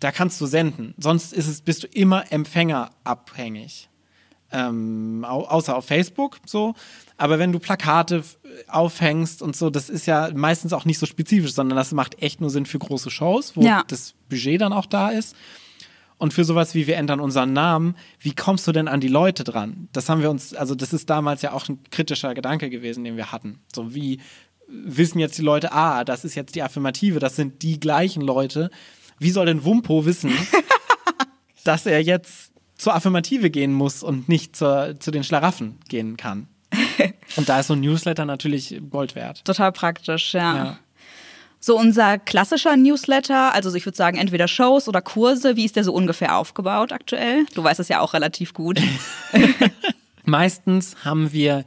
da 0.00 0.10
kannst 0.12 0.40
du 0.40 0.46
senden. 0.46 0.92
Sonst 0.98 1.32
ist 1.32 1.46
es, 1.46 1.62
bist 1.62 1.84
du 1.84 1.86
immer 1.86 2.30
empfängerabhängig. 2.32 3.88
Ähm, 4.52 5.24
au 5.26 5.44
außer 5.44 5.76
auf 5.76 5.86
Facebook 5.86 6.38
so. 6.46 6.74
Aber 7.16 7.38
wenn 7.38 7.52
du 7.52 7.58
Plakate 7.58 8.22
aufhängst 8.68 9.40
und 9.42 9.56
so, 9.56 9.70
das 9.70 9.88
ist 9.88 10.06
ja 10.06 10.30
meistens 10.34 10.72
auch 10.72 10.84
nicht 10.84 10.98
so 10.98 11.06
spezifisch, 11.06 11.52
sondern 11.54 11.76
das 11.76 11.92
macht 11.92 12.20
echt 12.22 12.40
nur 12.40 12.50
Sinn 12.50 12.66
für 12.66 12.78
große 12.78 13.10
Shows, 13.10 13.56
wo 13.56 13.62
Ja. 13.62 13.82
das 13.88 14.14
Budget 14.28 14.60
dann 14.60 14.72
auch 14.72 14.86
da 14.86 15.10
ist. 15.10 15.34
Und 16.24 16.32
für 16.32 16.44
sowas 16.44 16.74
wie 16.74 16.86
wir 16.86 16.96
ändern 16.96 17.20
unseren 17.20 17.52
Namen, 17.52 17.96
wie 18.18 18.34
kommst 18.34 18.66
du 18.66 18.72
denn 18.72 18.88
an 18.88 18.98
die 18.98 19.08
Leute 19.08 19.44
dran? 19.44 19.90
Das 19.92 20.08
haben 20.08 20.22
wir 20.22 20.30
uns, 20.30 20.54
also 20.54 20.74
das 20.74 20.94
ist 20.94 21.10
damals 21.10 21.42
ja 21.42 21.52
auch 21.52 21.68
ein 21.68 21.82
kritischer 21.90 22.32
Gedanke 22.32 22.70
gewesen, 22.70 23.04
den 23.04 23.18
wir 23.18 23.30
hatten. 23.30 23.60
So 23.74 23.94
wie 23.94 24.20
wissen 24.66 25.18
jetzt 25.18 25.36
die 25.36 25.42
Leute, 25.42 25.72
ah, 25.72 26.02
das 26.02 26.24
ist 26.24 26.34
jetzt 26.34 26.54
die 26.54 26.62
Affirmative, 26.62 27.18
das 27.18 27.36
sind 27.36 27.62
die 27.62 27.78
gleichen 27.78 28.22
Leute. 28.22 28.70
Wie 29.18 29.28
soll 29.28 29.44
denn 29.44 29.64
Wumpo 29.66 30.06
wissen, 30.06 30.32
dass 31.64 31.84
er 31.84 32.02
jetzt 32.02 32.52
zur 32.74 32.94
Affirmative 32.94 33.50
gehen 33.50 33.74
muss 33.74 34.02
und 34.02 34.26
nicht 34.26 34.56
zur, 34.56 34.98
zu 35.00 35.10
den 35.10 35.24
Schlaraffen 35.24 35.78
gehen 35.90 36.16
kann? 36.16 36.48
Und 37.36 37.50
da 37.50 37.60
ist 37.60 37.66
so 37.66 37.74
ein 37.74 37.80
Newsletter 37.80 38.24
natürlich 38.24 38.80
Gold 38.88 39.14
wert. 39.14 39.44
Total 39.44 39.72
praktisch, 39.72 40.32
ja. 40.32 40.56
Ja. 40.56 40.78
So 41.66 41.78
unser 41.78 42.18
klassischer 42.18 42.76
Newsletter, 42.76 43.54
also 43.54 43.74
ich 43.74 43.86
würde 43.86 43.96
sagen 43.96 44.18
entweder 44.18 44.48
Shows 44.48 44.86
oder 44.86 45.00
Kurse, 45.00 45.56
wie 45.56 45.64
ist 45.64 45.76
der 45.76 45.84
so 45.84 45.94
ungefähr 45.94 46.36
aufgebaut 46.36 46.92
aktuell? 46.92 47.46
Du 47.54 47.64
weißt 47.64 47.80
es 47.80 47.88
ja 47.88 48.00
auch 48.00 48.12
relativ 48.12 48.52
gut. 48.52 48.82
Meistens 50.26 50.94
haben 51.06 51.32
wir 51.32 51.64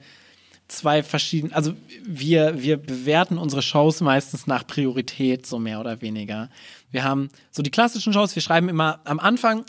zwei 0.68 1.02
verschiedene, 1.02 1.56
also 1.56 1.74
wir, 2.04 2.62
wir 2.62 2.78
bewerten 2.78 3.40
unsere 3.40 3.64
Shows 3.64 4.02
meistens 4.02 4.46
nach 4.46 4.68
Priorität, 4.68 5.48
so 5.48 5.58
mehr 5.58 5.80
oder 5.80 6.00
weniger. 6.00 6.52
Wir 6.92 7.04
haben 7.04 7.30
so 7.50 7.64
die 7.64 7.72
klassischen 7.72 8.14
Shows, 8.14 8.36
wir 8.36 8.44
schreiben 8.44 8.70
immer 8.70 9.00
am 9.04 9.20
Anfang, 9.20 9.66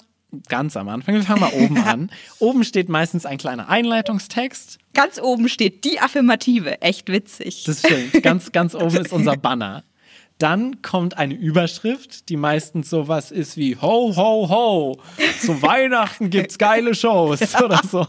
ganz 0.50 0.76
am 0.76 0.90
Anfang, 0.90 1.14
wir 1.14 1.22
fangen 1.22 1.40
mal 1.40 1.54
oben 1.54 1.78
an. 1.86 2.10
Oben 2.38 2.64
steht 2.64 2.90
meistens 2.90 3.24
ein 3.24 3.38
kleiner 3.38 3.70
Einleitungstext. 3.70 4.78
Ganz 4.92 5.18
oben 5.18 5.48
steht 5.48 5.86
die 5.86 6.00
Affirmative, 6.00 6.82
echt 6.82 7.08
witzig. 7.08 7.64
Das 7.64 7.78
stimmt. 7.78 8.22
Ganz, 8.22 8.52
ganz 8.52 8.74
oben 8.74 8.98
ist 8.98 9.10
unser 9.10 9.38
Banner. 9.38 9.84
Dann 10.38 10.82
kommt 10.82 11.18
eine 11.18 11.34
Überschrift, 11.34 12.28
die 12.28 12.36
meistens 12.36 12.88
sowas 12.88 13.32
ist 13.32 13.56
wie 13.56 13.76
Ho, 13.76 14.14
ho, 14.14 14.48
ho. 14.48 14.98
Zu 15.40 15.60
Weihnachten 15.62 16.30
gibt's 16.30 16.58
geile 16.58 16.94
Shows 16.94 17.54
oder 17.60 17.80
so. 17.88 18.06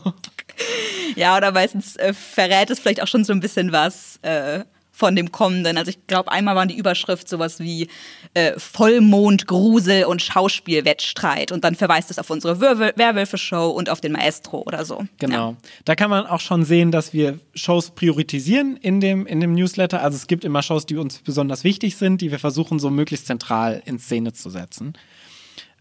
Ja, 1.15 1.35
oder 1.37 1.51
meistens 1.51 1.95
äh, 1.95 2.13
verrät 2.13 2.69
es 2.69 2.79
vielleicht 2.79 3.01
auch 3.01 3.07
schon 3.07 3.23
so 3.23 3.33
ein 3.33 3.39
bisschen 3.39 3.71
was 3.71 4.19
äh, 4.21 4.63
von 4.99 5.15
dem 5.15 5.31
Kommenden. 5.31 5.77
Also 5.77 5.89
ich 5.89 6.07
glaube, 6.07 6.29
einmal 6.29 6.57
war 6.57 6.65
die 6.65 6.77
Überschrift 6.77 7.29
sowas 7.29 7.59
wie 7.59 7.87
äh, 8.33 8.59
Vollmond, 8.59 9.47
Grusel 9.47 10.03
und 10.03 10.21
Schauspielwettstreit. 10.21 11.53
Und 11.53 11.63
dann 11.63 11.75
verweist 11.75 12.11
es 12.11 12.19
auf 12.19 12.29
unsere 12.29 12.59
Werwölfe-Show 12.59 13.69
und 13.69 13.89
auf 13.89 14.01
den 14.01 14.11
Maestro 14.11 14.61
oder 14.65 14.83
so. 14.83 15.05
Genau. 15.17 15.55
Da 15.85 15.95
kann 15.95 16.09
man 16.09 16.27
auch 16.27 16.41
schon 16.41 16.65
sehen, 16.65 16.91
dass 16.91 17.13
wir 17.13 17.39
Shows 17.55 17.91
priorisieren 17.91 18.75
in 18.75 18.99
dem, 18.99 19.25
in 19.25 19.39
dem 19.39 19.53
Newsletter. 19.53 20.01
Also 20.01 20.17
es 20.17 20.27
gibt 20.27 20.43
immer 20.43 20.61
Shows, 20.61 20.85
die 20.85 20.97
uns 20.97 21.19
besonders 21.19 21.63
wichtig 21.63 21.95
sind, 21.95 22.19
die 22.19 22.29
wir 22.29 22.39
versuchen, 22.39 22.77
so 22.77 22.89
möglichst 22.89 23.25
zentral 23.25 23.81
in 23.85 23.99
Szene 23.99 24.33
zu 24.33 24.49
setzen. 24.49 24.93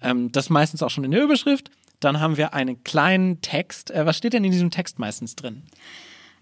Ähm, 0.01 0.31
das 0.31 0.49
meistens 0.49 0.81
auch 0.81 0.91
schon 0.91 1.03
in 1.03 1.11
der 1.11 1.25
Überschrift. 1.25 1.73
Dann 1.99 2.21
haben 2.21 2.37
wir 2.37 2.55
einen 2.55 2.85
kleinen 2.85 3.41
Text. 3.41 3.91
Äh, 3.91 4.07
was 4.07 4.17
steht 4.17 4.33
denn 4.33 4.45
in 4.45 4.53
diesem 4.53 4.71
Text 4.71 5.01
meistens 5.01 5.35
drin? 5.35 5.65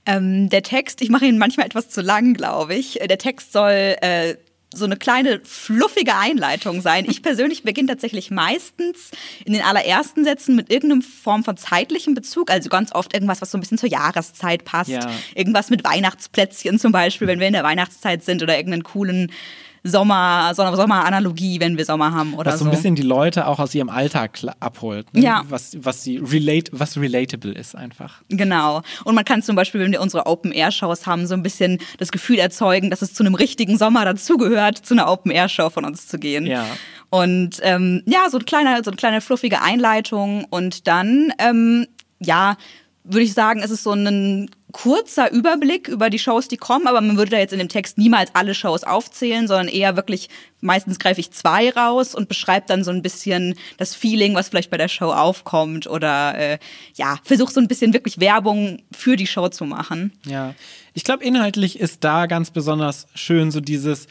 Ähm, 0.07 0.49
der 0.49 0.63
Text, 0.63 1.03
ich 1.03 1.11
mache 1.11 1.27
ihn 1.27 1.39
manchmal 1.39 1.67
etwas 1.67 1.89
zu 1.91 2.01
lang, 2.01 2.35
glaube 2.35 2.75
ich. 2.75 3.01
Äh, 3.01 3.09
Der 3.09 3.19
Text 3.19 3.53
soll 3.53 3.97
äh, 4.01 4.37
so 4.75 4.85
eine 4.85 4.97
kleine 4.97 5.41
fluffige 5.45 6.17
Einleitung 6.17 6.81
sein. 6.81 7.07
Ich 7.09 7.23
persönlich 7.23 7.63
beginne 7.63 7.89
tatsächlich 7.89 8.31
meistens 8.31 9.11
in 9.45 9.53
den 9.53 9.63
allerersten 9.63 10.25
Sätzen 10.25 10.55
mit 10.57 10.71
irgendeiner 10.71 11.03
Form 11.03 11.45
von 11.45 11.57
zeitlichem 11.57 12.15
Bezug, 12.15 12.51
also 12.51 12.69
ganz 12.69 12.95
oft 12.95 13.15
irgendwas, 13.15 13.41
was 13.41 13.51
so 13.51 13.59
ein 13.59 13.61
bisschen 13.61 13.79
zur 13.79 13.89
Jahreszeit 13.89 14.65
passt. 14.65 14.91
Ja. 14.91 15.11
Irgendwas 15.35 15.71
mit 15.71 15.85
Weihnachtsplätzchen 15.85 16.79
zum 16.79 16.93
Beispiel, 16.93 17.27
wenn 17.27 17.41
wir 17.41 17.47
in 17.47 17.53
der 17.55 17.65
Weihnachtszeit 17.65 18.25
sind 18.25 18.43
oder 18.43 18.57
irgendeinen 18.57 18.83
coolen 18.83 19.33
Sommer, 19.87 20.53
Sommer- 20.55 20.77
Sommeranalogie, 20.77 21.61
wenn 21.61 21.77
wir 21.77 21.85
Sommer 21.85 22.13
haben 22.13 22.35
oder 22.35 22.53
was 22.53 22.59
so 22.59 22.65
ein 22.65 22.71
bisschen 22.71 22.95
die 22.95 23.03
Leute 23.03 23.47
auch 23.47 23.59
aus 23.59 23.75
ihrem 23.75 23.89
Alltag 23.89 24.39
abholt. 24.61 25.13
Ne? 25.15 25.23
Ja. 25.23 25.45
Was, 25.49 25.77
was, 25.81 26.03
sie 26.03 26.19
relate, 26.19 26.71
was 26.73 26.97
relatable 26.99 27.53
ist 27.53 27.75
einfach. 27.75 28.23
Genau. 28.29 28.83
Und 29.05 29.15
man 29.15 29.25
kann 29.25 29.43
zum 29.43 29.57
Beispiel, 29.57 29.81
wenn 29.81 29.93
wir 29.93 30.01
unsere 30.01 30.27
Open-Air-Shows 30.27 31.07
haben, 31.07 31.27
so 31.27 31.35
ein 31.35 31.43
bisschen 31.43 31.79
das 31.99 32.13
Gefühl 32.13 32.39
erzeugen, 32.39 32.91
dass 32.91 33.03
es 33.03 33.15
zu 33.15 33.23
einem 33.23 33.35
richtigen 33.35 33.79
Sommer 33.79 34.05
dazugehört, 34.05 34.79
zu 34.79 34.95
einer 34.95 35.11
Open-Air-Show 35.11 35.71
von 35.71 35.85
uns 35.85 36.07
zu 36.09 36.19
gehen. 36.19 36.47
Ja. 36.47 36.67
Und 37.11 37.61
ähm, 37.63 38.03
ja, 38.07 38.29
so, 38.31 38.39
ein 38.39 38.45
kleiner, 38.45 38.83
so 38.83 38.91
eine 38.91 38.97
kleine 38.97 39.21
fluffige 39.21 39.63
Einleitung. 39.63 40.45
Und 40.51 40.87
dann, 40.87 41.33
ähm, 41.39 41.87
ja, 42.19 42.57
würde 43.07 43.23
ich 43.23 43.35
sagen, 43.35 43.61
es 43.63 43.71
ist 43.71 43.83
so 43.83 43.93
ein 43.93 44.51
kurzer 44.73 45.33
Überblick 45.33 45.89
über 45.89 46.11
die 46.11 46.19
Shows, 46.19 46.49
die 46.49 46.59
kommen, 46.59 46.87
aber 46.87 47.01
man 47.01 47.17
würde 47.17 47.31
da 47.31 47.39
jetzt 47.39 47.53
in 47.53 47.59
dem 47.59 47.69
Text 47.69 47.97
niemals 47.97 48.31
alle 48.35 48.55
Shows 48.55 48.85
aufzählen, 48.85 49.49
sondern 49.49 49.69
eher 49.69 49.97
wirklich, 49.97 50.29
meistens 50.61 50.99
greife 50.99 51.21
ich 51.21 51.31
zwei 51.31 51.71
raus 51.71 52.15
und 52.15 52.29
beschreibe 52.29 52.67
dann 52.69 52.85
so 52.85 52.91
ein 52.91 53.01
bisschen 53.01 53.55
das 53.79 53.95
Feeling, 53.95 54.35
was 54.35 54.49
vielleicht 54.49 54.71
bei 54.71 54.77
der 54.77 54.89
Show 54.89 55.13
aufkommt 55.13 55.87
oder 55.87 56.37
äh, 56.37 56.59
ja, 56.95 57.17
versuche 57.23 57.53
so 57.53 57.61
ein 57.61 57.69
bisschen 57.69 57.95
wirklich 57.95 58.21
Werbung 58.21 58.83
für 58.93 59.17
die 59.17 59.27
Show 59.27 59.49
zu 59.49 59.65
machen. 59.65 60.13
Ja, 60.27 60.55
ich 60.93 61.05
glaube, 61.05 61.25
inhaltlich 61.25 61.79
ist 61.79 62.05
da 62.05 62.27
ganz 62.27 62.51
besonders 62.51 63.07
schön 63.15 63.51
so 63.51 63.61
dieses, 63.61 64.09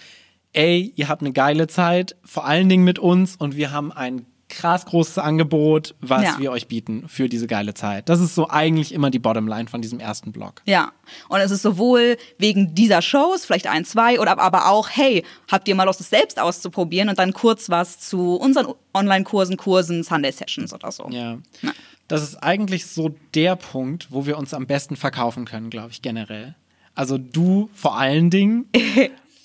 ey, 0.54 0.94
ihr 0.96 1.10
habt 1.10 1.22
eine 1.22 1.34
geile 1.34 1.68
Zeit, 1.68 2.16
vor 2.24 2.46
allen 2.46 2.70
Dingen 2.70 2.84
mit 2.84 2.98
uns 2.98 3.36
und 3.36 3.56
wir 3.56 3.72
haben 3.72 3.92
ein 3.92 4.26
krass 4.56 4.86
großes 4.86 5.18
Angebot, 5.18 5.96
was 6.02 6.24
Ja. 6.24 6.36
wir 6.40 6.52
euch 6.52 6.68
bieten 6.68 7.08
für 7.08 7.28
diese 7.30 7.48
geile 7.48 7.74
Zeit. 7.74 8.10
Das 8.10 8.20
ist 8.20 8.36
so 8.36 8.50
eigentlich 8.50 8.94
immer 8.94 9.10
die 9.12 9.20
Bottomline 9.20 9.68
von 9.68 9.82
diesem 9.82 10.00
ersten 10.00 10.32
Blog. 10.32 10.62
Ja, 10.66 10.92
und 11.30 11.40
es 11.40 11.52
ist 11.52 11.62
sowohl 11.62 12.18
wegen 12.38 12.74
dieser 12.76 13.02
Shows, 13.02 13.46
vielleicht 13.46 13.68
ein, 13.68 13.86
zwei, 13.86 14.20
oder 14.20 14.40
aber 14.40 14.70
auch, 14.70 14.90
hey, 14.90 15.24
habt 15.52 15.68
ihr 15.68 15.76
mal 15.76 15.84
Lust, 15.84 16.00
es 16.02 16.10
selbst 16.10 16.40
auszuprobieren 16.40 17.10
und 17.10 17.20
dann 17.20 17.34
kurz 17.34 17.70
was 17.70 18.00
zu 18.00 18.36
unseren 18.36 18.68
Online-Kursen, 18.94 19.58
Kursen, 19.58 20.04
Sunday-Sessions 20.04 20.74
oder 20.74 20.92
so. 20.92 21.08
Ja. 21.10 21.38
Ja. 21.62 21.72
Das 22.08 22.22
ist 22.24 22.36
eigentlich 22.44 22.86
so 22.86 23.16
der 23.34 23.56
Punkt, 23.56 24.08
wo 24.12 24.26
wir 24.26 24.38
uns 24.38 24.54
am 24.54 24.68
besten 24.68 24.96
verkaufen 24.96 25.46
können, 25.46 25.70
glaube 25.70 25.90
ich, 25.92 26.02
generell. 26.02 26.56
Also 26.94 27.18
du 27.18 27.70
vor 27.74 27.98
allen 27.98 28.30
Dingen. 28.30 28.70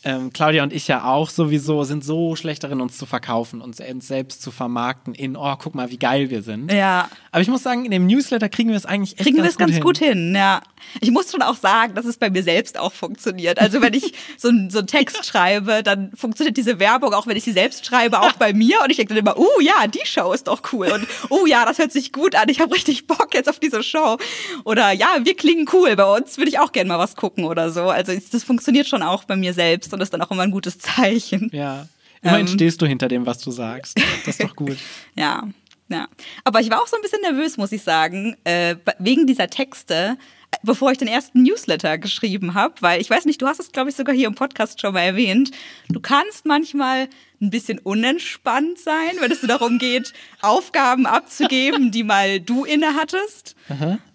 ähm, 0.05 0.33
Claudia 0.33 0.63
und 0.63 0.73
ich 0.73 0.89
ja 0.89 1.05
auch 1.05 1.29
sowieso 1.31 1.85
sind 1.85 2.05
so 2.05 2.35
schlecht 2.37 2.65
darin, 2.65 2.81
uns 2.81 2.97
zu 2.97 3.07
verkaufen 3.07 3.61
und 3.61 3.79
uns 3.81 4.07
selbst 4.07 4.41
zu 4.43 4.51
vermarkten 4.51 5.15
in, 5.15 5.37
oh, 5.37 5.55
guck 5.59 5.75
mal, 5.75 5.91
wie 5.91 5.99
geil 5.99 6.31
wir 6.31 6.43
sind. 6.43 6.73
Ja. 6.73 7.09
Aber 7.33 7.43
ich 7.43 7.49
muss 7.49 7.63
sagen, 7.63 7.85
in 7.85 7.91
dem 7.91 8.07
Newsletter 8.07 8.49
kriegen 8.49 8.71
wir 8.71 8.77
es 8.77 8.87
eigentlich 8.87 9.13
echt 9.15 9.23
Kriegen 9.25 9.37
wir 9.39 9.45
es 9.45 9.59
ganz 9.59 9.75
hin. 9.75 9.83
gut 9.83 9.99
hin, 9.99 10.35
ja. 10.35 10.63
Ich 11.01 11.11
muss 11.11 11.31
schon 11.31 11.43
auch 11.43 11.57
sagen, 11.57 11.95
dass 11.95 12.07
es 12.07 12.17
bei 12.17 12.31
mir 12.31 12.43
selbst 12.43 12.79
auch 12.79 12.93
funktioniert. 12.93 13.61
Also 13.61 13.83
wenn 13.83 13.93
ich 13.95 14.15
so, 14.39 14.49
einen- 14.49 14.71
so 14.71 14.79
einen 14.79 14.87
Text 14.87 15.27
schreibe, 15.27 15.83
dann 15.83 16.11
funktioniert 16.17 16.57
diese 16.57 16.79
Werbung, 16.81 17.13
auch 17.13 17.27
wenn 17.27 17.37
ich 17.37 17.45
sie 17.45 17.53
selbst 17.53 17.85
schreibe, 17.85 18.21
auch 18.21 18.33
bei 18.33 18.53
mir. 18.55 18.81
Und 18.83 18.91
ich 18.91 18.97
denke 18.97 19.15
dann 19.15 19.21
immer, 19.23 19.39
uh 19.39 19.61
ja, 19.61 19.87
die 19.87 20.05
Show 20.07 20.33
ist 20.33 20.49
doch 20.49 20.63
cool. 20.73 20.91
Und 20.91 21.07
uh 21.31 21.47
ja, 21.47 21.65
das 21.67 21.79
hört 21.79 21.93
sich 21.93 22.13
gut 22.13 22.35
an. 22.35 22.49
Ich 22.49 22.61
habe 22.61 22.75
richtig 22.75 23.07
Bock 23.07 23.35
jetzt 23.35 23.49
auf 23.49 23.59
diese 23.61 23.83
Show. 23.83 24.17
Oder 24.65 24.93
ja, 24.93 25.09
wir 25.23 25.37
klingen 25.37 25.67
cool. 25.73 25.95
Bei 25.95 26.17
uns 26.17 26.39
würde 26.39 26.49
ich 26.49 26.59
auch 26.59 26.73
gerne 26.73 26.89
mal 26.89 26.99
was 26.99 27.15
gucken 27.17 27.45
oder 27.45 27.71
so. 27.71 27.83
Also 27.91 28.13
das 28.33 28.43
funktioniert 28.45 28.89
schon 28.89 29.03
auch 29.03 29.25
bei 29.25 29.37
mir 29.37 29.53
selbst 29.53 29.90
und 29.93 30.01
ist 30.01 30.13
dann 30.13 30.23
auch 30.23 30.31
immer 30.31 30.43
ein 30.43 30.51
gutes 30.51 30.79
Zeichen. 30.79 31.51
Ja. 31.53 31.87
Immerhin 32.23 32.47
Ähm. 32.47 32.53
stehst 32.53 32.83
du 32.83 32.87
hinter 32.87 33.09
dem, 33.09 33.25
was 33.27 33.39
du 33.39 33.51
sagst. 33.51 33.99
Das 34.25 34.39
ist 34.39 34.43
doch 34.43 34.55
gut. 34.57 34.77
Ja, 35.17 35.49
ja. 35.89 36.07
Aber 36.45 36.61
ich 36.61 36.71
war 36.71 36.81
auch 36.83 36.87
so 36.87 36.97
ein 36.97 37.03
bisschen 37.03 37.21
nervös, 37.23 37.57
muss 37.57 37.73
ich 37.73 37.83
sagen, 37.83 38.37
äh, 38.45 38.77
wegen 38.99 39.27
dieser 39.27 39.49
Texte, 39.49 40.17
äh, 40.51 40.57
bevor 40.63 40.93
ich 40.93 40.99
den 40.99 41.09
ersten 41.09 41.43
Newsletter 41.43 41.99
geschrieben 41.99 42.55
habe, 42.55 42.75
weil 42.81 43.01
ich 43.01 43.09
weiß 43.11 43.25
nicht, 43.25 43.41
du 43.43 43.47
hast 43.47 43.59
es, 43.59 43.73
glaube 43.73 43.91
ich, 43.91 43.97
sogar 43.97 44.15
hier 44.15 44.29
im 44.29 44.35
Podcast 44.35 44.81
schon 44.81 44.93
mal 44.95 45.01
erwähnt. 45.01 45.51
Du 45.89 45.99
kannst 46.01 46.45
manchmal 46.47 47.09
ein 47.41 47.51
bisschen 47.51 47.79
unentspannt 47.79 48.79
sein, 48.79 49.13
wenn 49.21 49.33
es 49.33 49.41
darum 49.49 49.79
geht, 49.79 50.13
Aufgaben 50.43 51.07
abzugeben, 51.07 51.91
die 51.91 52.05
mal 52.05 52.39
du 52.39 52.65
inne 52.65 52.95
hattest. 52.95 53.57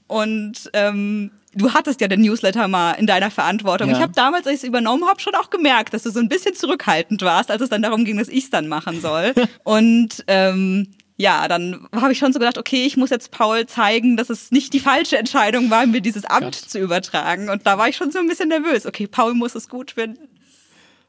Und 0.08 0.70
ähm, 0.74 1.32
du 1.56 1.74
hattest 1.74 2.02
ja 2.02 2.08
den 2.08 2.22
Newsletter 2.22 2.68
mal 2.68 2.91
in 2.94 3.08
deiner 3.08 3.32
Verantwortung. 3.32 3.89
Ja. 3.89 3.96
Ich 3.96 4.02
habe 4.02 4.13
damals, 4.13 4.46
als 4.46 4.58
ich 4.58 4.63
es 4.63 4.68
übernommen 4.68 5.06
habe, 5.08 5.20
schon 5.20 5.36
auch 5.36 5.50
gemerkt, 5.50 5.94
dass 5.94 6.04
du 6.04 6.12
so 6.12 6.20
ein 6.20 6.30
bisschen 6.30 6.54
zurückhaltend 6.54 7.22
warst, 7.22 7.50
als 7.50 7.62
es 7.62 7.70
dann 7.70 7.82
darum 7.82 8.06
ging, 8.06 8.18
dass 8.18 8.28
ich 8.28 8.46
es 8.46 8.50
dann 8.50 8.68
machen 8.68 9.02
soll. 9.02 9.34
Und 9.63 10.24
ähm, 10.28 10.88
ja, 11.18 11.48
dann 11.48 11.88
habe 11.96 12.12
ich 12.12 12.18
schon 12.18 12.34
so 12.34 12.39
gedacht, 12.39 12.58
okay, 12.58 12.86
ich 12.86 12.98
muss 12.98 13.10
jetzt 13.10 13.32
Paul 13.32 13.65
zeigen, 13.68 14.18
dass 14.18 14.30
es 14.30 14.52
nicht 14.52 14.74
die 14.74 14.82
falsche 14.82 15.18
Entscheidung 15.18 15.70
war, 15.70 15.86
mir 15.86 16.02
dieses 16.02 16.26
Amt 16.26 16.44
Gott. 16.44 16.56
zu 16.56 16.78
übertragen. 16.78 17.50
Und 17.50 17.65
da 17.65 17.78
war 17.78 17.88
ich 17.88 17.96
schon 17.96 18.12
so 18.12 18.20
ein 18.20 18.28
bisschen 18.28 18.50
nervös. 18.50 18.86
Okay, 18.86 19.08
Paul 19.08 19.34
muss 19.34 19.56
es 19.56 19.70
gut 19.70 19.91
finden. 19.91 20.28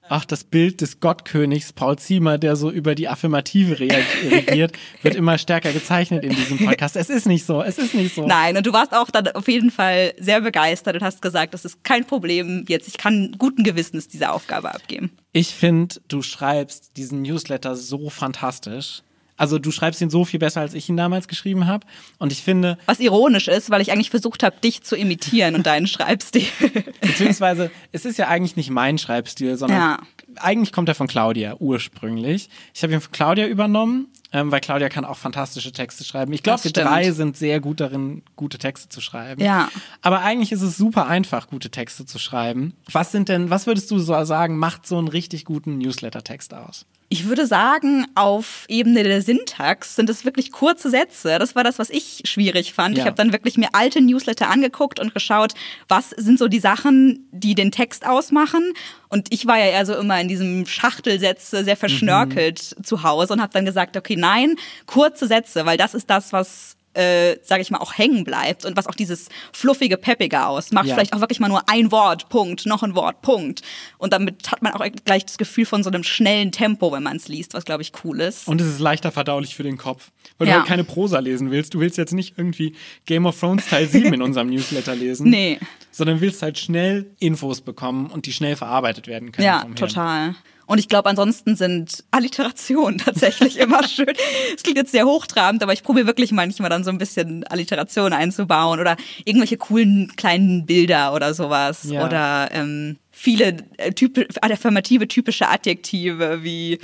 Ach, 0.08 0.24
das 0.24 0.44
Bild 0.44 0.80
des 0.80 1.00
Gottkönigs 1.00 1.72
Paul 1.72 1.98
Ziemer, 1.98 2.38
der 2.38 2.56
so 2.56 2.70
über 2.70 2.94
die 2.94 3.08
Affirmative 3.08 3.74
reag- 3.74 4.04
reagiert, 4.30 4.72
wird 5.02 5.14
immer 5.16 5.36
stärker 5.38 5.72
gezeichnet 5.72 6.24
in 6.24 6.30
diesem 6.34 6.58
Podcast. 6.58 6.96
Es 6.96 7.10
ist 7.10 7.26
nicht 7.26 7.44
so, 7.44 7.62
es 7.62 7.76
ist 7.78 7.94
nicht 7.94 8.14
so. 8.14 8.26
Nein, 8.26 8.56
und 8.56 8.66
du 8.66 8.72
warst 8.72 8.92
auch 8.94 9.10
dann 9.10 9.28
auf 9.28 9.48
jeden 9.48 9.70
Fall 9.70 10.14
sehr 10.18 10.40
begeistert 10.40 10.94
und 10.96 11.02
hast 11.02 11.22
gesagt, 11.22 11.54
das 11.54 11.64
ist 11.64 11.82
kein 11.82 12.04
Problem 12.04 12.64
jetzt. 12.68 12.86
Ich 12.88 12.98
kann 12.98 13.34
guten 13.38 13.64
Gewissens 13.64 14.06
diese 14.08 14.30
Aufgabe 14.32 14.72
abgeben. 14.72 15.10
Ich 15.32 15.48
finde, 15.48 15.96
du 16.08 16.22
schreibst 16.22 16.96
diesen 16.96 17.22
Newsletter 17.22 17.74
so 17.76 18.08
fantastisch. 18.08 19.02
Also 19.36 19.58
du 19.58 19.70
schreibst 19.70 20.00
ihn 20.00 20.10
so 20.10 20.24
viel 20.24 20.40
besser, 20.40 20.60
als 20.60 20.74
ich 20.74 20.88
ihn 20.88 20.96
damals 20.96 21.28
geschrieben 21.28 21.66
habe. 21.66 21.86
Und 22.18 22.32
ich 22.32 22.42
finde, 22.42 22.78
Was 22.86 23.00
ironisch 23.00 23.48
ist, 23.48 23.70
weil 23.70 23.80
ich 23.80 23.92
eigentlich 23.92 24.10
versucht 24.10 24.42
habe, 24.42 24.56
dich 24.62 24.82
zu 24.82 24.96
imitieren 24.96 25.54
und 25.54 25.66
deinen 25.66 25.86
Schreibstil. 25.86 26.46
beziehungsweise 27.00 27.70
es 27.92 28.04
ist 28.04 28.18
ja 28.18 28.28
eigentlich 28.28 28.56
nicht 28.56 28.70
mein 28.70 28.98
Schreibstil, 28.98 29.56
sondern 29.56 29.78
Ja. 29.78 29.98
eigentlich 30.36 30.72
kommt 30.72 30.88
er 30.88 30.94
von 30.94 31.06
Claudia 31.06 31.56
ursprünglich. 31.58 32.48
Ich 32.74 32.82
habe 32.82 32.92
ihn 32.92 33.00
von 33.00 33.12
Claudia 33.12 33.46
übernommen, 33.46 34.08
ähm, 34.32 34.50
weil 34.50 34.60
Claudia 34.60 34.88
kann 34.88 35.04
auch 35.04 35.16
fantastische 35.18 35.72
Texte 35.72 36.04
schreiben. 36.04 36.32
Ich 36.32 36.42
glaube, 36.42 36.64
wir 36.64 36.72
drei 36.72 37.10
sind 37.12 37.36
sehr 37.36 37.60
gut 37.60 37.80
darin, 37.80 38.22
gute 38.36 38.58
Texte 38.58 38.88
zu 38.88 39.00
schreiben. 39.00 39.42
Ja. 39.42 39.68
Aber 40.02 40.20
eigentlich 40.20 40.52
ist 40.52 40.62
es 40.62 40.76
super 40.76 41.06
einfach, 41.06 41.48
gute 41.48 41.70
Texte 41.70 42.06
zu 42.06 42.18
schreiben. 42.18 42.74
Was 42.90 43.12
sind 43.12 43.28
denn, 43.28 43.50
was 43.50 43.66
würdest 43.66 43.90
du 43.90 43.98
so 43.98 44.24
sagen, 44.24 44.58
macht 44.58 44.86
so 44.86 44.98
einen 44.98 45.08
richtig 45.08 45.44
guten 45.44 45.78
Newsletter-Text 45.78 46.54
aus? 46.54 46.86
Ich 47.08 47.28
würde 47.28 47.46
sagen, 47.46 48.06
auf 48.16 48.64
Ebene 48.68 49.04
der 49.04 49.22
Syntax 49.22 49.94
sind 49.94 50.10
es 50.10 50.24
wirklich 50.24 50.50
kurze 50.50 50.90
Sätze. 50.90 51.38
Das 51.38 51.54
war 51.54 51.62
das, 51.62 51.78
was 51.78 51.88
ich 51.88 52.22
schwierig 52.24 52.72
fand. 52.72 52.96
Ja. 52.96 53.02
Ich 53.02 53.06
habe 53.06 53.16
dann 53.16 53.32
wirklich 53.32 53.56
mir 53.56 53.68
alte 53.74 54.00
Newsletter 54.00 54.50
angeguckt 54.50 54.98
und 54.98 55.14
geschaut, 55.14 55.54
was 55.86 56.10
sind 56.10 56.38
so 56.38 56.48
die 56.48 56.58
Sachen, 56.58 57.28
die 57.30 57.54
den 57.54 57.70
Text 57.70 58.06
ausmachen. 58.06 58.72
Und 59.08 59.32
ich 59.32 59.46
war 59.46 59.56
ja 59.56 59.66
eher 59.66 59.86
so 59.86 59.94
immer 59.94 60.20
in 60.20 60.26
diesem 60.26 60.66
Schachtelsätze 60.66 61.62
sehr 61.62 61.76
verschnörkelt 61.76 62.58
zu 62.84 63.04
Hause 63.04 63.34
und 63.34 63.40
habe 63.40 63.52
dann 63.52 63.64
gesagt, 63.64 63.96
okay, 63.96 64.16
nein, 64.16 64.56
kurze 64.86 65.28
Sätze, 65.28 65.64
weil 65.64 65.76
das 65.76 65.94
ist 65.94 66.10
das, 66.10 66.32
was 66.32 66.75
äh, 66.96 67.38
sage 67.42 67.62
ich 67.62 67.70
mal, 67.70 67.78
auch 67.78 67.96
hängen 67.96 68.24
bleibt 68.24 68.64
und 68.64 68.76
was 68.76 68.86
auch 68.86 68.94
dieses 68.94 69.28
fluffige, 69.52 69.96
peppige 69.96 70.46
ausmacht. 70.46 70.86
Ja. 70.86 70.94
Vielleicht 70.94 71.12
auch 71.12 71.20
wirklich 71.20 71.40
mal 71.40 71.48
nur 71.48 71.68
ein 71.68 71.92
Wort, 71.92 72.28
Punkt, 72.28 72.66
noch 72.66 72.82
ein 72.82 72.94
Wort, 72.94 73.22
Punkt. 73.22 73.62
Und 73.98 74.12
damit 74.12 74.50
hat 74.50 74.62
man 74.62 74.72
auch 74.72 74.84
gleich 75.04 75.24
das 75.26 75.38
Gefühl 75.38 75.66
von 75.66 75.82
so 75.82 75.90
einem 75.90 76.02
schnellen 76.04 76.52
Tempo, 76.52 76.92
wenn 76.92 77.02
man 77.02 77.16
es 77.16 77.28
liest, 77.28 77.54
was, 77.54 77.64
glaube 77.64 77.82
ich, 77.82 77.92
cool 78.04 78.20
ist. 78.20 78.48
Und 78.48 78.60
es 78.60 78.66
ist 78.66 78.80
leichter 78.80 79.12
verdaulich 79.12 79.54
für 79.54 79.62
den 79.62 79.76
Kopf. 79.76 80.10
Weil 80.38 80.48
Ja. 80.48 80.54
du 80.54 80.58
halt 80.60 80.68
keine 80.68 80.84
Prosa 80.84 81.18
lesen 81.18 81.50
willst. 81.50 81.72
Du 81.74 81.80
willst 81.80 81.96
jetzt 81.98 82.12
nicht 82.12 82.34
irgendwie 82.36 82.74
Game 83.06 83.26
of 83.26 83.38
Thrones 83.38 83.68
Teil 83.68 83.86
7 83.88 84.12
in 84.14 84.22
unserem 84.22 84.48
Newsletter 84.48 84.94
lesen. 84.94 85.30
Nee. 85.30 85.58
Sondern 85.90 86.20
willst 86.20 86.42
halt 86.42 86.58
schnell 86.58 87.06
Infos 87.20 87.60
bekommen 87.60 88.06
und 88.10 88.26
die 88.26 88.32
schnell 88.32 88.56
verarbeitet 88.56 89.06
werden 89.06 89.32
können. 89.32 89.46
Ja, 89.46 89.64
total. 89.74 90.34
Und 90.66 90.78
ich 90.78 90.88
glaube, 90.88 91.08
ansonsten 91.08 91.56
sind 91.56 92.04
Alliterationen 92.10 92.98
tatsächlich 93.04 93.58
immer 93.58 93.86
schön. 93.86 94.12
Es 94.54 94.62
klingt 94.62 94.78
jetzt 94.78 94.92
sehr 94.92 95.06
hochtrabend, 95.06 95.62
aber 95.62 95.72
ich 95.72 95.82
probiere 95.82 96.06
wirklich 96.06 96.32
manchmal 96.32 96.70
dann 96.70 96.84
so 96.84 96.90
ein 96.90 96.98
bisschen 96.98 97.44
Alliteration 97.44 98.12
einzubauen 98.12 98.80
oder 98.80 98.96
irgendwelche 99.24 99.56
coolen 99.56 100.12
kleinen 100.16 100.66
Bilder 100.66 101.14
oder 101.14 101.34
sowas. 101.34 101.84
Ja. 101.84 102.04
Oder 102.04 102.48
ähm, 102.52 102.98
viele 103.10 103.56
äh, 103.78 103.92
typi 103.92 104.26
affirmative, 104.40 105.08
typische 105.08 105.48
Adjektive 105.48 106.42
wie, 106.42 106.78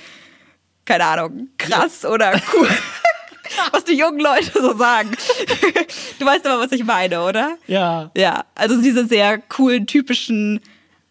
keine 0.85 1.05
Ahnung, 1.05 1.49
krass 1.59 2.05
oder 2.05 2.41
cool. 2.55 2.69
Was 3.73 3.85
die 3.85 3.97
jungen 3.97 4.21
Leute 4.21 4.51
so 4.55 4.77
sagen. 4.79 5.11
Du 6.19 6.25
weißt 6.25 6.47
aber, 6.47 6.63
was 6.63 6.73
ich 6.73 6.85
meine, 6.85 7.23
oder? 7.23 7.59
Ja. 7.67 8.11
Ja, 8.17 8.47
also 8.55 8.81
diese 8.81 9.07
sehr 9.07 9.37
coolen, 9.37 9.87
typischen 9.87 10.61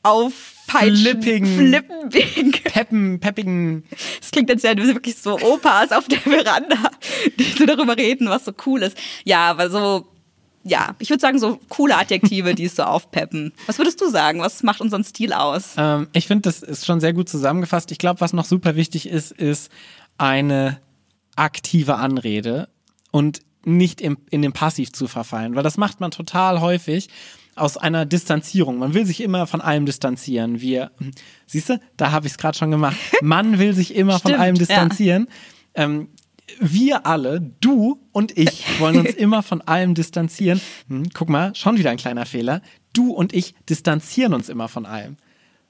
Aufpeitschen, 0.04 0.96
Flippigen. 0.98 1.58
Flippenwegen. 1.58 2.52
Peppen, 2.64 3.20
peppigen. 3.20 3.84
Das 4.20 4.32
klingt 4.32 4.50
jetzt 4.50 4.64
ja 4.64 4.76
wirklich 4.76 5.16
so 5.18 5.40
Opas 5.40 5.92
auf 5.92 6.08
der 6.08 6.20
Veranda, 6.20 6.78
die 7.40 7.44
so 7.44 7.66
darüber 7.66 7.96
reden, 7.96 8.30
was 8.30 8.46
so 8.46 8.52
cool 8.66 8.82
ist. 8.82 8.98
Ja, 9.24 9.50
aber 9.50 9.70
so, 9.70 10.08
ja, 10.64 10.96
ich 11.00 11.10
würde 11.10 11.22
sagen, 11.22 11.40
so 11.40 11.60
coole 11.70 11.98
Adjektive, 11.98 12.56
die 12.56 12.66
es 12.66 12.76
so 12.76 12.84
aufpeppen. 12.84 13.54
Was 13.68 13.78
würdest 13.78 14.02
du 14.02 14.10
sagen? 14.10 14.40
Was 14.42 14.64
macht 14.64 14.82
unseren 14.82 15.04
Stil 15.04 15.34
aus? 15.34 15.76
Ähm, 15.78 16.08
ich 16.14 16.28
finde, 16.28 16.44
das 16.44 16.64
ist 16.64 16.86
schon 16.86 17.00
sehr 17.00 17.14
gut 17.14 17.30
zusammengefasst. 17.30 17.92
Ich 17.92 18.00
glaube, 18.00 18.22
was 18.22 18.34
noch 18.34 18.46
super 18.46 18.76
wichtig 18.76 19.08
ist, 19.08 19.32
ist 19.32 19.72
eine 20.18 20.80
aktive 21.36 21.96
Anrede 21.96 22.70
und 23.12 23.42
nicht 23.64 24.02
im, 24.02 24.18
in 24.30 24.42
den 24.42 24.54
Passiv 24.54 24.92
zu 24.92 25.08
verfallen, 25.08 25.56
weil 25.56 25.64
das 25.64 25.78
macht 25.78 26.00
man 26.00 26.12
total 26.12 26.62
häufig 26.62 27.10
aus 27.56 27.78
einer 27.78 28.06
Distanzierung. 28.06 28.78
Man 28.78 28.94
will 28.94 29.06
sich 29.06 29.22
immer 29.22 29.48
von 29.48 29.62
allem 29.62 29.86
distanzieren. 29.86 30.62
Wir, 30.62 30.92
siehst 31.46 31.70
du, 31.70 31.80
da 31.98 32.12
habe 32.12 32.28
ich 32.28 32.34
es 32.34 32.38
gerade 32.38 32.58
schon 32.58 32.72
gemacht. 32.72 32.98
Man 33.22 33.60
will 33.60 33.74
sich 33.74 33.96
immer 33.96 34.14
von 34.14 34.32
Stimmt, 34.32 34.40
allem 34.40 34.56
ja. 34.56 34.60
distanzieren. 34.60 35.28
Ähm, 35.74 36.10
wir 36.60 37.06
alle, 37.06 37.42
du 37.62 38.02
und 38.12 38.38
ich, 38.38 38.66
wollen 38.80 39.00
uns 39.00 39.12
immer 39.12 39.44
von 39.44 39.62
allem 39.62 39.96
distanzieren. 39.96 40.62
Hm, 40.88 41.10
guck 41.14 41.30
mal, 41.30 41.54
schon 41.56 41.78
wieder 41.78 41.92
ein 41.92 41.98
kleiner 41.98 42.26
Fehler. 42.26 42.62
Du 42.94 43.12
und 43.12 43.34
ich 43.34 43.56
distanzieren 43.70 44.34
uns 44.34 44.50
immer 44.50 44.68
von 44.68 44.86
allem. 44.86 45.18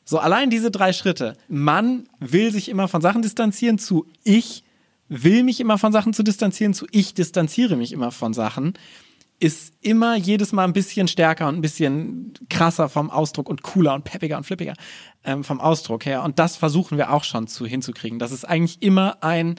So, 0.04 0.20
allein 0.20 0.50
diese 0.50 0.72
drei 0.72 0.94
Schritte. 0.94 1.38
Man 1.48 2.06
will 2.20 2.52
sich 2.52 2.70
immer 2.70 2.88
von 2.88 3.02
Sachen 3.02 3.22
distanzieren, 3.22 3.78
zu 3.78 4.08
ich 4.24 4.64
will 5.08 5.44
mich 5.44 5.60
immer 5.60 5.78
von 5.78 5.92
Sachen 5.92 6.14
zu 6.14 6.24
distanzieren, 6.24 6.74
zu 6.74 6.88
ich 6.92 7.14
distanziere 7.14 7.76
mich 7.76 7.92
immer 7.92 8.12
von 8.12 8.34
Sachen, 8.34 8.74
ist 9.42 9.74
immer 9.82 10.16
jedes 10.16 10.52
Mal 10.52 10.64
ein 10.66 10.74
bisschen 10.74 11.08
stärker 11.08 11.48
und 11.48 11.56
ein 11.56 11.62
bisschen 11.62 12.34
krasser 12.50 12.88
vom 12.90 13.10
Ausdruck 13.10 13.50
und 13.50 13.64
cooler 13.64 13.96
und 13.96 14.04
peppiger 14.04 14.38
und 14.38 14.44
flippiger 14.46 14.74
ähm, 15.24 15.44
vom 15.44 15.60
Ausdruck 15.60 16.06
her. 16.06 16.22
Und 16.24 16.38
das 16.38 16.56
versuchen 16.56 16.98
wir 17.00 17.12
auch 17.12 17.24
schon 17.24 17.48
zu 17.48 17.66
hinzukriegen. 17.66 18.20
Das 18.20 18.32
ist 18.32 18.46
eigentlich 18.46 18.82
immer 18.84 19.18
ein, 19.24 19.56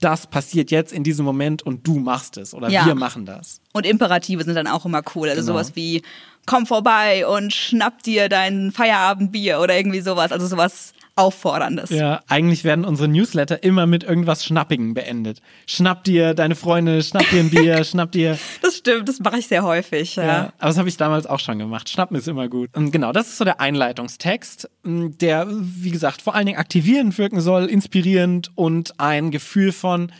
das 0.00 0.28
passiert 0.28 0.70
jetzt 0.70 0.92
in 0.92 1.02
diesem 1.02 1.24
Moment 1.24 1.62
und 1.62 1.84
du 1.86 1.98
machst 1.98 2.36
es 2.36 2.54
oder 2.54 2.68
Ja. 2.70 2.86
wir 2.86 2.94
machen 2.94 3.26
das. 3.26 3.60
Und 3.72 3.86
Imperative 3.86 4.44
sind 4.44 4.54
dann 4.54 4.68
auch 4.68 4.84
immer 4.86 5.02
cool. 5.16 5.28
Also 5.28 5.42
Genau. 5.42 5.52
sowas 5.54 5.74
wie, 5.74 6.02
komm 6.46 6.66
vorbei 6.66 7.26
und 7.26 7.52
schnapp 7.52 8.04
dir 8.04 8.28
dein 8.28 8.70
Feierabendbier 8.70 9.58
oder 9.60 9.76
irgendwie 9.76 10.00
sowas. 10.00 10.30
Also 10.30 10.46
sowas 10.46 10.92
Aufforderndes. 11.14 11.90
Ja, 11.90 12.20
eigentlich 12.28 12.64
werden 12.64 12.84
unsere 12.84 13.06
Newsletter 13.08 13.62
immer 13.62 13.86
mit 13.86 14.02
irgendwas 14.02 14.44
Schnappigem 14.44 14.94
beendet. 14.94 15.40
Schnapp 15.66 16.04
dir 16.04 16.32
deine 16.34 16.54
Freunde, 16.54 17.02
schnapp 17.02 17.28
dir 17.30 17.40
ein 17.40 17.50
Bier, 17.50 17.84
schnapp 17.84 18.12
dir. 18.12 18.38
Das 18.62 18.76
stimmt, 18.76 19.08
das 19.08 19.20
mache 19.20 19.38
ich 19.38 19.46
sehr 19.46 19.62
häufig. 19.62 20.16
Ja. 20.16 20.24
Ja, 20.24 20.40
aber 20.58 20.68
das 20.68 20.78
habe 20.78 20.88
ich 20.88 20.96
damals 20.96 21.26
auch 21.26 21.38
schon 21.40 21.58
gemacht. 21.58 21.88
Schnappen 21.90 22.16
ist 22.16 22.28
immer 22.28 22.48
gut. 22.48 22.70
Und 22.76 22.90
genau, 22.92 23.12
das 23.12 23.28
ist 23.28 23.38
so 23.38 23.44
der 23.44 23.60
Einleitungstext, 23.60 24.70
der, 24.84 25.46
wie 25.50 25.90
gesagt, 25.90 26.22
vor 26.22 26.34
allen 26.34 26.46
Dingen 26.46 26.58
aktivierend 26.58 27.16
wirken 27.18 27.40
soll, 27.40 27.66
inspirierend 27.66 28.50
und 28.54 28.98
ein 28.98 29.30
Gefühl 29.30 29.72
von, 29.72 30.10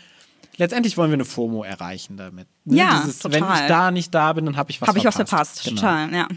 letztendlich 0.59 0.97
wollen 0.99 1.11
wir 1.11 1.15
eine 1.15 1.25
FOMO 1.25 1.63
erreichen 1.65 2.17
damit. 2.19 2.49
Ne? 2.65 2.77
Ja, 2.77 3.03
Wenn 3.25 3.41
total. 3.41 3.61
ich 3.63 3.67
da 3.69 3.91
nicht 3.91 4.15
da 4.15 4.33
bin, 4.35 4.45
dann 4.45 4.57
habe 4.59 4.71
ich 4.71 4.81
was 4.81 4.89
Habe 4.89 4.99
ich 4.99 5.05
was 5.07 5.15
verpasst. 5.17 5.61
verpasst, 5.63 5.65
Genau. 5.65 5.81
total, 5.81 6.15
ja. 6.15 6.29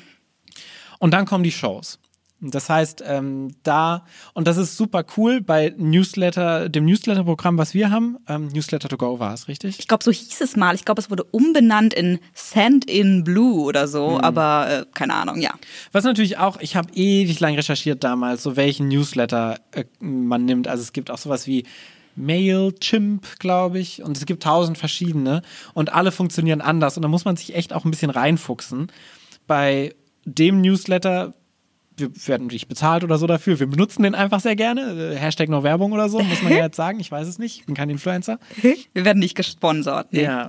Und 0.99 1.11
dann 1.13 1.25
kommen 1.25 1.43
die 1.43 1.51
Shows. 1.51 1.99
Das 2.51 2.69
heißt, 2.69 3.03
ähm, 3.05 3.55
da, 3.63 4.05
und 4.33 4.47
das 4.47 4.57
ist 4.57 4.77
super 4.77 5.03
cool 5.17 5.41
bei 5.41 5.73
Newsletter, 5.77 6.69
dem 6.69 6.85
Newsletter-Programm, 6.85 7.57
was 7.57 7.73
wir 7.73 7.91
haben. 7.91 8.17
Ähm, 8.27 8.47
Newsletter 8.47 8.89
to 8.89 8.97
go 8.97 9.19
war 9.19 9.33
es, 9.33 9.47
richtig? 9.47 9.79
Ich 9.79 9.87
glaube, 9.87 10.03
so 10.03 10.11
hieß 10.11 10.41
es 10.41 10.55
mal. 10.55 10.75
Ich 10.75 10.85
glaube, 10.85 11.01
es 11.01 11.09
wurde 11.09 11.23
umbenannt 11.23 11.93
in 11.93 12.19
Send 12.33 12.85
in 12.85 13.23
Blue 13.23 13.63
oder 13.63 13.87
so, 13.87 14.19
aber 14.21 14.67
äh, 14.69 14.85
keine 14.93 15.13
Ahnung, 15.15 15.41
ja. 15.41 15.53
Was 15.91 16.03
natürlich 16.03 16.37
auch, 16.37 16.59
ich 16.59 16.75
habe 16.75 16.93
ewig 16.93 17.39
lang 17.39 17.55
recherchiert 17.55 18.03
damals, 18.03 18.43
so 18.43 18.55
welchen 18.55 18.87
Newsletter 18.87 19.59
äh, 19.71 19.85
man 19.99 20.45
nimmt. 20.45 20.67
Also 20.67 20.81
es 20.81 20.93
gibt 20.93 21.11
auch 21.11 21.17
sowas 21.17 21.47
wie 21.47 21.63
Mailchimp, 22.15 23.39
glaube 23.39 23.79
ich, 23.79 24.01
und 24.01 24.17
es 24.17 24.25
gibt 24.25 24.43
tausend 24.43 24.77
verschiedene 24.77 25.41
und 25.73 25.93
alle 25.93 26.11
funktionieren 26.11 26.61
anders 26.61 26.97
und 26.97 27.03
da 27.03 27.09
muss 27.09 27.25
man 27.25 27.35
sich 27.35 27.55
echt 27.55 27.73
auch 27.73 27.85
ein 27.85 27.91
bisschen 27.91 28.09
reinfuchsen. 28.09 28.91
Bei 29.47 29.93
dem 30.25 30.61
Newsletter, 30.61 31.33
wir 31.97 32.09
werden 32.27 32.47
nicht 32.47 32.67
bezahlt 32.67 33.03
oder 33.03 33.17
so 33.17 33.27
dafür, 33.27 33.59
wir 33.59 33.67
benutzen 33.67 34.03
den 34.03 34.15
einfach 34.15 34.39
sehr 34.39 34.55
gerne. 34.55 35.13
Äh, 35.13 35.15
Hashtag 35.15 35.49
no 35.49 35.63
Werbung 35.63 35.91
oder 35.91 36.09
so, 36.09 36.19
muss 36.21 36.41
man 36.41 36.51
ja 36.51 36.59
jetzt 36.65 36.75
sagen, 36.75 36.99
ich 36.99 37.11
weiß 37.11 37.27
es 37.27 37.39
nicht, 37.39 37.59
ich 37.59 37.65
bin 37.65 37.75
kein 37.75 37.89
Influencer. 37.89 38.39
Wir 38.61 39.05
werden 39.05 39.19
nicht 39.19 39.35
gesponsert. 39.35 40.11
Nee. 40.11 40.23
Ja. 40.23 40.47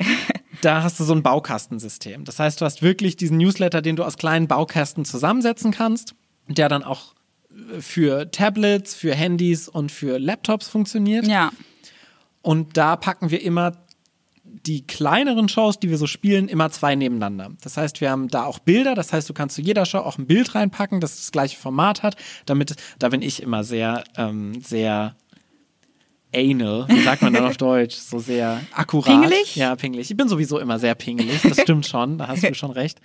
Da 0.62 0.82
hast 0.82 0.98
du 0.98 1.04
so 1.04 1.14
ein 1.14 1.22
Baukastensystem. 1.22 2.24
Das 2.24 2.38
heißt, 2.38 2.60
du 2.60 2.64
hast 2.64 2.82
wirklich 2.82 3.16
diesen 3.16 3.36
Newsletter, 3.36 3.82
den 3.82 3.96
du 3.96 4.04
aus 4.04 4.16
kleinen 4.16 4.48
Baukästen 4.48 5.04
zusammensetzen 5.04 5.70
kannst, 5.70 6.14
der 6.48 6.68
dann 6.68 6.82
auch 6.82 7.14
äh, 7.50 7.80
für 7.80 8.30
Tablets, 8.30 8.94
für 8.94 9.14
Handys 9.14 9.68
und 9.68 9.92
für 9.92 10.18
Laptops 10.18 10.68
funktioniert. 10.68 11.26
Ja. 11.26 11.52
Und 12.42 12.76
da 12.76 12.96
packen 12.96 13.30
wir 13.30 13.42
immer 13.42 13.72
die 14.64 14.86
kleineren 14.86 15.48
Shows, 15.48 15.78
die 15.78 15.90
wir 15.90 15.98
so 15.98 16.06
spielen, 16.06 16.48
immer 16.48 16.70
zwei 16.70 16.94
nebeneinander. 16.94 17.50
Das 17.62 17.76
heißt, 17.76 18.00
wir 18.00 18.10
haben 18.10 18.28
da 18.28 18.44
auch 18.44 18.58
Bilder, 18.58 18.94
das 18.94 19.12
heißt, 19.12 19.28
du 19.28 19.34
kannst 19.34 19.56
zu 19.56 19.62
jeder 19.62 19.84
Show 19.84 19.98
auch 19.98 20.18
ein 20.18 20.26
Bild 20.26 20.54
reinpacken, 20.54 21.00
das 21.00 21.16
das 21.16 21.32
gleiche 21.32 21.56
Format 21.56 22.02
hat, 22.02 22.16
damit, 22.46 22.74
da 22.98 23.08
bin 23.08 23.22
ich 23.22 23.42
immer 23.42 23.64
sehr, 23.64 24.04
ähm, 24.16 24.60
sehr 24.60 25.16
anal, 26.34 26.86
wie 26.88 27.02
sagt 27.02 27.22
man 27.22 27.32
dann 27.32 27.44
auf 27.44 27.56
Deutsch, 27.56 27.96
so 27.96 28.18
sehr 28.18 28.60
akkurat. 28.72 29.06
Pingelig? 29.06 29.56
Ja, 29.56 29.74
pingelig. 29.76 30.10
Ich 30.10 30.16
bin 30.16 30.28
sowieso 30.28 30.58
immer 30.58 30.78
sehr 30.78 30.94
pingelig, 30.94 31.42
das 31.42 31.60
stimmt 31.60 31.86
schon, 31.86 32.18
da 32.18 32.28
hast 32.28 32.42
du 32.42 32.54
schon 32.54 32.70
recht. 32.70 33.00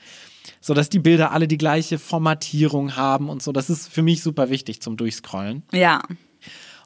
So, 0.59 0.73
dass 0.73 0.89
die 0.89 0.99
Bilder 0.99 1.31
alle 1.31 1.47
die 1.47 1.57
gleiche 1.57 1.99
Formatierung 1.99 2.95
haben 2.95 3.29
und 3.29 3.41
so, 3.41 3.51
das 3.51 3.69
ist 3.69 3.87
für 3.87 4.01
mich 4.01 4.21
super 4.23 4.49
wichtig 4.49 4.81
zum 4.81 4.97
Durchscrollen. 4.97 5.63
Ja. 5.71 6.01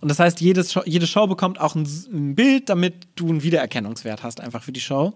Und 0.02 0.10
das 0.10 0.20
heißt, 0.20 0.42
jedes 0.42 0.78
jede 0.86 1.08
Show 1.08 1.28
bekommt 1.28 1.60
auch 1.60 1.76
ein, 1.76 1.88
ein 2.12 2.36
Bild, 2.36 2.70
damit 2.70 3.08
du 3.16 3.30
einen 3.30 3.44
Wiedererkennungswert 3.44 4.24
hast, 4.24 4.42
einfach 4.42 4.64
für 4.64 4.72
die 4.72 4.82
Show. 4.82 5.14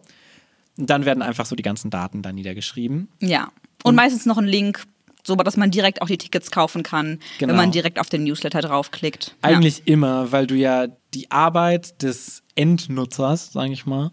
Und 0.77 0.89
dann 0.89 1.05
werden 1.05 1.21
einfach 1.21 1.45
so 1.45 1.55
die 1.55 1.63
ganzen 1.63 1.89
Daten 1.89 2.21
da 2.21 2.31
niedergeschrieben. 2.31 3.09
Ja. 3.19 3.51
Und 3.83 3.95
meistens 3.95 4.25
noch 4.25 4.37
ein 4.37 4.45
Link, 4.45 4.85
so 5.25 5.35
dass 5.35 5.57
man 5.57 5.71
direkt 5.71 6.01
auch 6.01 6.07
die 6.07 6.17
Tickets 6.17 6.51
kaufen 6.51 6.83
kann, 6.83 7.19
Genau. 7.37 7.51
wenn 7.51 7.57
man 7.57 7.71
direkt 7.71 7.99
auf 7.99 8.09
den 8.09 8.23
Newsletter 8.23 8.61
draufklickt. 8.61 9.35
Eigentlich 9.41 9.83
immer, 9.85 10.31
weil 10.31 10.47
du 10.47 10.55
ja 10.55 10.87
die 11.13 11.29
Arbeit 11.31 12.01
des 12.01 12.43
Endnutzers, 12.55 13.51
sage 13.51 13.71
ich 13.73 13.85
mal, 13.85 14.11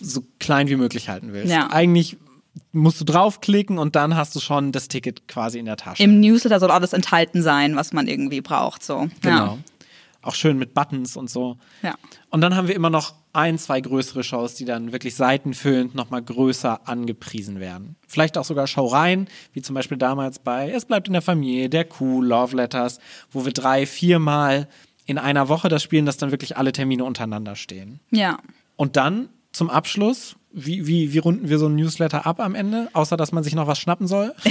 so 0.00 0.24
klein 0.38 0.68
wie 0.68 0.76
möglich 0.76 1.08
halten 1.08 1.32
willst. 1.32 1.52
Ja. 1.52 1.70
Eigentlich 1.70 2.16
musst 2.72 3.00
du 3.00 3.04
draufklicken 3.04 3.78
und 3.78 3.96
dann 3.96 4.16
hast 4.16 4.34
du 4.34 4.40
schon 4.40 4.72
das 4.72 4.88
Ticket 4.88 5.28
quasi 5.28 5.58
in 5.58 5.66
der 5.66 5.76
Tasche. 5.76 6.02
Ja. 6.02 6.08
Im 6.08 6.20
Newsletter 6.20 6.60
soll 6.60 6.70
alles 6.70 6.92
enthalten 6.92 7.42
sein, 7.42 7.76
was 7.76 7.92
man 7.92 8.06
irgendwie 8.06 8.40
braucht. 8.40 8.82
So. 8.82 9.08
genau. 9.20 9.58
Auch 10.22 10.34
schön 10.34 10.58
mit 10.58 10.72
Buttons 10.72 11.16
und 11.16 11.28
so. 11.28 11.58
Ja. 11.82 11.94
Und 12.30 12.40
dann 12.40 12.56
haben 12.56 12.66
wir 12.66 12.74
immer 12.74 12.88
noch 12.88 13.14
ein, 13.34 13.58
zwei 13.58 13.80
größere 13.80 14.24
Shows, 14.24 14.54
die 14.54 14.64
dann 14.64 14.92
wirklich 14.92 15.16
seitenfüllend 15.16 15.94
nochmal 15.94 16.22
größer 16.22 16.88
angepriesen 16.88 17.60
werden. 17.60 17.96
Vielleicht 18.06 18.38
auch 18.38 18.44
sogar 18.44 18.66
Schaureihen, 18.66 19.28
wie 19.52 19.60
zum 19.60 19.74
Beispiel 19.74 19.98
damals 19.98 20.38
bei 20.38 20.70
Es 20.70 20.86
bleibt 20.86 21.08
in 21.08 21.12
der 21.12 21.20
Familie, 21.20 21.68
der 21.68 21.84
Kuh, 21.84 22.22
Love 22.22 22.56
Letters, 22.56 23.00
wo 23.30 23.44
wir 23.44 23.52
drei, 23.52 23.84
viermal 23.84 24.68
in 25.04 25.18
einer 25.18 25.48
Woche 25.48 25.68
das 25.68 25.82
spielen, 25.82 26.06
dass 26.06 26.16
dann 26.16 26.30
wirklich 26.30 26.56
alle 26.56 26.72
Termine 26.72 27.04
untereinander 27.04 27.56
stehen. 27.56 28.00
Ja. 28.10 28.20
ja. 28.20 28.38
Und 28.76 28.96
dann 28.96 29.28
zum 29.52 29.68
Abschluss, 29.68 30.36
wie, 30.54 30.86
wie, 30.86 31.12
wie 31.12 31.18
runden 31.18 31.48
wir 31.48 31.58
so 31.58 31.66
ein 31.66 31.74
Newsletter 31.74 32.26
ab 32.26 32.40
am 32.40 32.54
Ende, 32.54 32.88
außer 32.92 33.16
dass 33.16 33.32
man 33.32 33.42
sich 33.42 33.54
noch 33.54 33.66
was 33.66 33.78
schnappen 33.78 34.06
soll? 34.06 34.34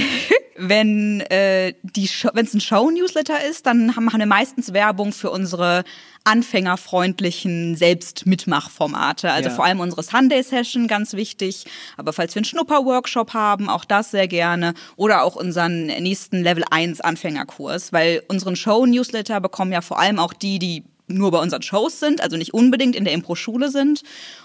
Wenn 0.56 1.20
äh, 1.30 1.70
es 1.70 2.54
ein 2.54 2.60
Show-Newsletter 2.60 3.44
ist, 3.50 3.66
dann 3.66 3.96
haben, 3.96 4.04
machen 4.04 4.20
wir 4.20 4.26
meistens 4.26 4.72
Werbung 4.72 5.12
für 5.12 5.30
unsere 5.30 5.82
anfängerfreundlichen 6.22 7.74
Selbstmitmachformate. 7.76 9.32
Also 9.32 9.48
Ja. 9.48 9.54
vor 9.54 9.64
allem 9.64 9.80
unsere 9.80 10.02
Sunday-Session, 10.04 10.86
ganz 10.86 11.14
wichtig. 11.14 11.66
Aber 11.96 12.12
falls 12.12 12.34
wir 12.34 12.40
einen 12.40 12.44
Schnupper-Workshop 12.44 13.34
haben, 13.34 13.68
auch 13.68 13.84
das 13.84 14.12
sehr 14.12 14.28
gerne. 14.28 14.74
Oder 14.96 15.24
auch 15.24 15.34
unseren 15.34 15.86
nächsten 15.86 16.42
Level 16.42 16.64
1 16.70 17.00
Anfängerkurs. 17.00 17.92
Weil 17.92 18.22
unseren 18.28 18.54
Show-Newsletter 18.54 19.40
bekommen 19.40 19.72
ja 19.72 19.80
vor 19.80 19.98
allem 19.98 20.18
auch 20.20 20.32
die, 20.32 20.58
die 20.60 20.84
nur 21.06 21.30
bei 21.30 21.38
unseren 21.38 21.62
Shows 21.62 22.00
sind, 22.00 22.20
also 22.20 22.36
nicht 22.36 22.54
unbedingt 22.54 22.96
in 22.96 23.04
der 23.04 23.12
Impro-Schule 23.12 23.70
sind. 23.70 24.02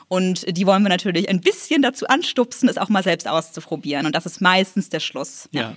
Und 0.07 0.57
die 0.57 0.65
wollen 0.65 0.83
wir 0.83 0.89
natürlich 0.89 1.29
ein 1.29 1.41
bisschen 1.41 1.81
dazu 1.81 2.07
anstupsen, 2.07 2.69
es 2.69 2.77
auch 2.77 2.89
mal 2.89 3.03
selbst 3.03 3.27
auszuprobieren. 3.27 4.05
Und 4.05 4.15
das 4.15 4.25
ist 4.25 4.41
meistens 4.41 4.89
der 4.89 4.99
Schluss. 4.99 5.47
Ja. 5.51 5.75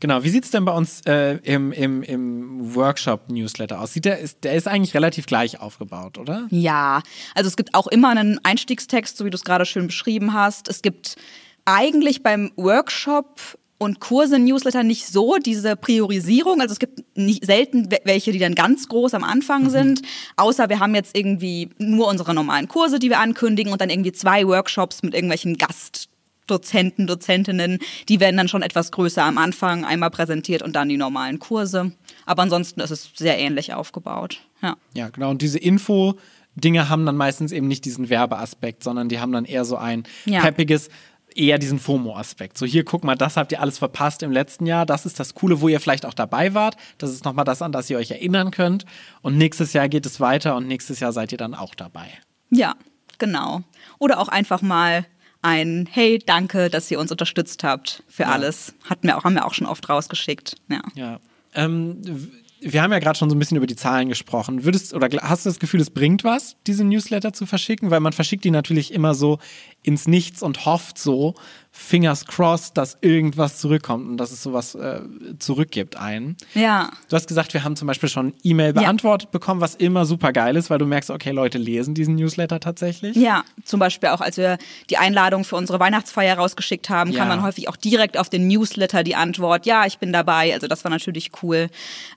Genau, 0.00 0.22
wie 0.22 0.28
sieht 0.28 0.44
es 0.44 0.50
denn 0.50 0.64
bei 0.64 0.72
uns 0.72 1.00
äh, 1.06 1.38
im, 1.44 1.72
im, 1.72 2.02
im 2.02 2.74
Workshop-Newsletter 2.74 3.80
aus? 3.80 3.92
Sieht 3.92 4.04
der, 4.04 4.18
ist, 4.18 4.44
der 4.44 4.54
ist 4.54 4.68
eigentlich 4.68 4.94
relativ 4.94 5.26
gleich 5.26 5.60
aufgebaut, 5.60 6.18
oder? 6.18 6.46
Ja, 6.50 7.02
also 7.34 7.48
es 7.48 7.56
gibt 7.56 7.74
auch 7.74 7.86
immer 7.86 8.10
einen 8.10 8.38
Einstiegstext, 8.44 9.16
so 9.16 9.24
wie 9.24 9.30
du 9.30 9.36
es 9.36 9.44
gerade 9.44 9.64
schön 9.64 9.86
beschrieben 9.86 10.34
hast. 10.34 10.68
Es 10.68 10.82
gibt 10.82 11.16
eigentlich 11.64 12.22
beim 12.22 12.52
Workshop 12.56 13.40
und 13.78 14.00
Kurse-Newsletter 14.00 14.82
nicht 14.82 15.06
so 15.06 15.36
diese 15.36 15.76
Priorisierung. 15.76 16.60
Also 16.60 16.72
es 16.72 16.78
gibt 16.78 17.02
nicht, 17.16 17.44
selten 17.44 17.90
we- 17.90 18.00
welche, 18.04 18.32
die 18.32 18.38
dann 18.38 18.54
ganz 18.54 18.88
groß 18.88 19.14
am 19.14 19.24
Anfang 19.24 19.68
sind. 19.68 20.02
Außer 20.36 20.68
wir 20.68 20.78
haben 20.80 20.94
jetzt 20.94 21.16
irgendwie 21.16 21.70
nur 21.78 22.08
unsere 22.08 22.34
normalen 22.34 22.68
Kurse, 22.68 22.98
die 22.98 23.10
wir 23.10 23.18
ankündigen 23.18 23.72
und 23.72 23.80
dann 23.80 23.90
irgendwie 23.90 24.12
zwei 24.12 24.46
Workshops 24.46 25.02
mit 25.02 25.12
irgendwelchen 25.12 25.58
Gastdozenten, 25.58 27.06
Dozentinnen. 27.06 27.78
Die 28.08 28.20
werden 28.20 28.36
dann 28.36 28.48
schon 28.48 28.62
etwas 28.62 28.92
größer 28.92 29.22
am 29.24 29.38
Anfang 29.38 29.84
einmal 29.84 30.10
präsentiert 30.10 30.62
und 30.62 30.74
dann 30.76 30.88
die 30.88 30.96
normalen 30.96 31.38
Kurse. 31.38 31.92
Aber 32.26 32.42
ansonsten 32.42 32.80
ist 32.80 32.90
es 32.90 33.10
sehr 33.16 33.38
ähnlich 33.38 33.74
aufgebaut. 33.74 34.40
Ja. 34.62 34.76
Ja, 34.94 35.08
genau. 35.08 35.30
Und 35.30 35.42
diese 35.42 35.58
Info-Dinge 35.58 36.88
haben 36.88 37.04
dann 37.06 37.16
meistens 37.16 37.52
eben 37.52 37.68
nicht 37.68 37.84
diesen 37.84 38.08
Werbeaspekt, 38.08 38.82
sondern 38.84 39.08
die 39.08 39.18
haben 39.20 39.32
dann 39.32 39.44
eher 39.44 39.64
so 39.64 39.76
ein 39.76 40.04
Ja. 40.24 40.40
peppiges, 40.40 40.88
eher 41.34 41.58
diesen 41.58 41.78
FOMO-Aspekt. 41.78 42.58
So, 42.58 42.66
hier, 42.66 42.84
guck 42.84 43.04
mal, 43.04 43.16
das 43.16 43.36
habt 43.36 43.52
ihr 43.52 43.60
alles 43.60 43.78
verpasst 43.78 44.22
im 44.22 44.32
letzten 44.32 44.66
Jahr. 44.66 44.86
Das 44.86 45.06
ist 45.06 45.18
das 45.20 45.34
Coole, 45.34 45.60
wo 45.60 45.68
ihr 45.68 45.80
vielleicht 45.80 46.06
auch 46.06 46.14
dabei 46.14 46.54
wart. 46.54 46.76
Das 46.98 47.10
ist 47.10 47.24
nochmal 47.24 47.44
das, 47.44 47.62
an 47.62 47.72
das 47.72 47.90
ihr 47.90 47.98
euch 47.98 48.10
erinnern 48.10 48.50
könnt. 48.50 48.84
Und 49.22 49.36
nächstes 49.36 49.72
Jahr 49.72 49.88
geht 49.88 50.06
es 50.06 50.20
weiter 50.20 50.56
und 50.56 50.66
nächstes 50.66 51.00
Jahr 51.00 51.12
seid 51.12 51.32
ihr 51.32 51.38
dann 51.38 51.54
auch 51.54 51.74
dabei. 51.74 52.08
Ja, 52.50 52.74
genau. 53.18 53.62
Oder 53.98 54.18
auch 54.20 54.28
einfach 54.28 54.62
mal 54.62 55.06
ein 55.42 55.88
Hey, 55.90 56.18
danke, 56.18 56.70
dass 56.70 56.90
ihr 56.90 56.98
uns 56.98 57.10
unterstützt 57.10 57.64
habt 57.64 58.02
für 58.08 58.26
alles. 58.28 58.74
Hatten 58.88 59.06
wir 59.06 59.18
auch, 59.18 59.24
haben 59.24 59.34
wir 59.34 59.44
auch 59.44 59.54
schon 59.54 59.66
oft 59.66 59.88
rausgeschickt. 59.88 60.56
Ja. 60.68 60.80
Ja. 60.94 61.20
Ähm, 61.54 62.00
wir 62.64 62.82
haben 62.82 62.92
ja 62.92 62.98
gerade 62.98 63.18
schon 63.18 63.28
so 63.28 63.36
ein 63.36 63.38
bisschen 63.38 63.58
über 63.58 63.66
die 63.66 63.76
Zahlen 63.76 64.08
gesprochen. 64.08 64.64
Würdest 64.64 64.94
oder 64.94 65.08
hast 65.22 65.44
du 65.44 65.50
das 65.50 65.58
Gefühl, 65.58 65.80
es 65.80 65.90
bringt 65.90 66.24
was, 66.24 66.56
diese 66.66 66.84
Newsletter 66.84 67.32
zu 67.32 67.44
verschicken? 67.44 67.90
Weil 67.90 68.00
man 68.00 68.12
verschickt 68.12 68.44
die 68.44 68.50
natürlich 68.50 68.92
immer 68.92 69.14
so 69.14 69.38
ins 69.82 70.08
Nichts 70.08 70.42
und 70.42 70.64
hofft 70.64 70.98
so, 70.98 71.34
fingers 71.76 72.24
crossed, 72.24 72.76
dass 72.76 72.96
irgendwas 73.00 73.58
zurückkommt 73.58 74.08
und 74.08 74.16
dass 74.16 74.30
es 74.30 74.44
sowas 74.44 74.76
äh, 74.76 75.00
zurückgibt 75.40 75.96
einen. 75.96 76.36
Ja. 76.54 76.90
Du 77.08 77.16
hast 77.16 77.26
gesagt, 77.26 77.52
wir 77.52 77.64
haben 77.64 77.74
zum 77.74 77.88
Beispiel 77.88 78.08
schon 78.08 78.32
E-Mail 78.44 78.72
beantwortet 78.72 79.32
bekommen, 79.32 79.60
was 79.60 79.74
immer 79.74 80.06
super 80.06 80.32
geil 80.32 80.54
ist, 80.54 80.70
weil 80.70 80.78
du 80.78 80.86
merkst, 80.86 81.10
okay, 81.10 81.32
Leute 81.32 81.58
lesen 81.58 81.94
diesen 81.94 82.14
Newsletter 82.14 82.60
tatsächlich. 82.60 83.16
Ja, 83.16 83.42
zum 83.64 83.80
Beispiel 83.80 84.10
auch, 84.10 84.20
als 84.20 84.36
wir 84.36 84.56
die 84.88 84.98
Einladung 84.98 85.42
für 85.44 85.56
unsere 85.56 85.80
Weihnachtsfeier 85.80 86.36
rausgeschickt 86.38 86.88
haben, 86.90 87.10
Ja. 87.10 87.18
kam 87.18 87.28
dann 87.28 87.42
häufig 87.42 87.68
auch 87.68 87.76
direkt 87.76 88.18
auf 88.18 88.30
den 88.30 88.46
Newsletter 88.46 89.02
die 89.02 89.16
Antwort, 89.16 89.66
ja, 89.66 89.84
ich 89.84 89.98
bin 89.98 90.12
dabei. 90.12 90.54
Also 90.54 90.68
das 90.68 90.84
war 90.84 90.92
natürlich 90.92 91.32
cool. 91.42 91.68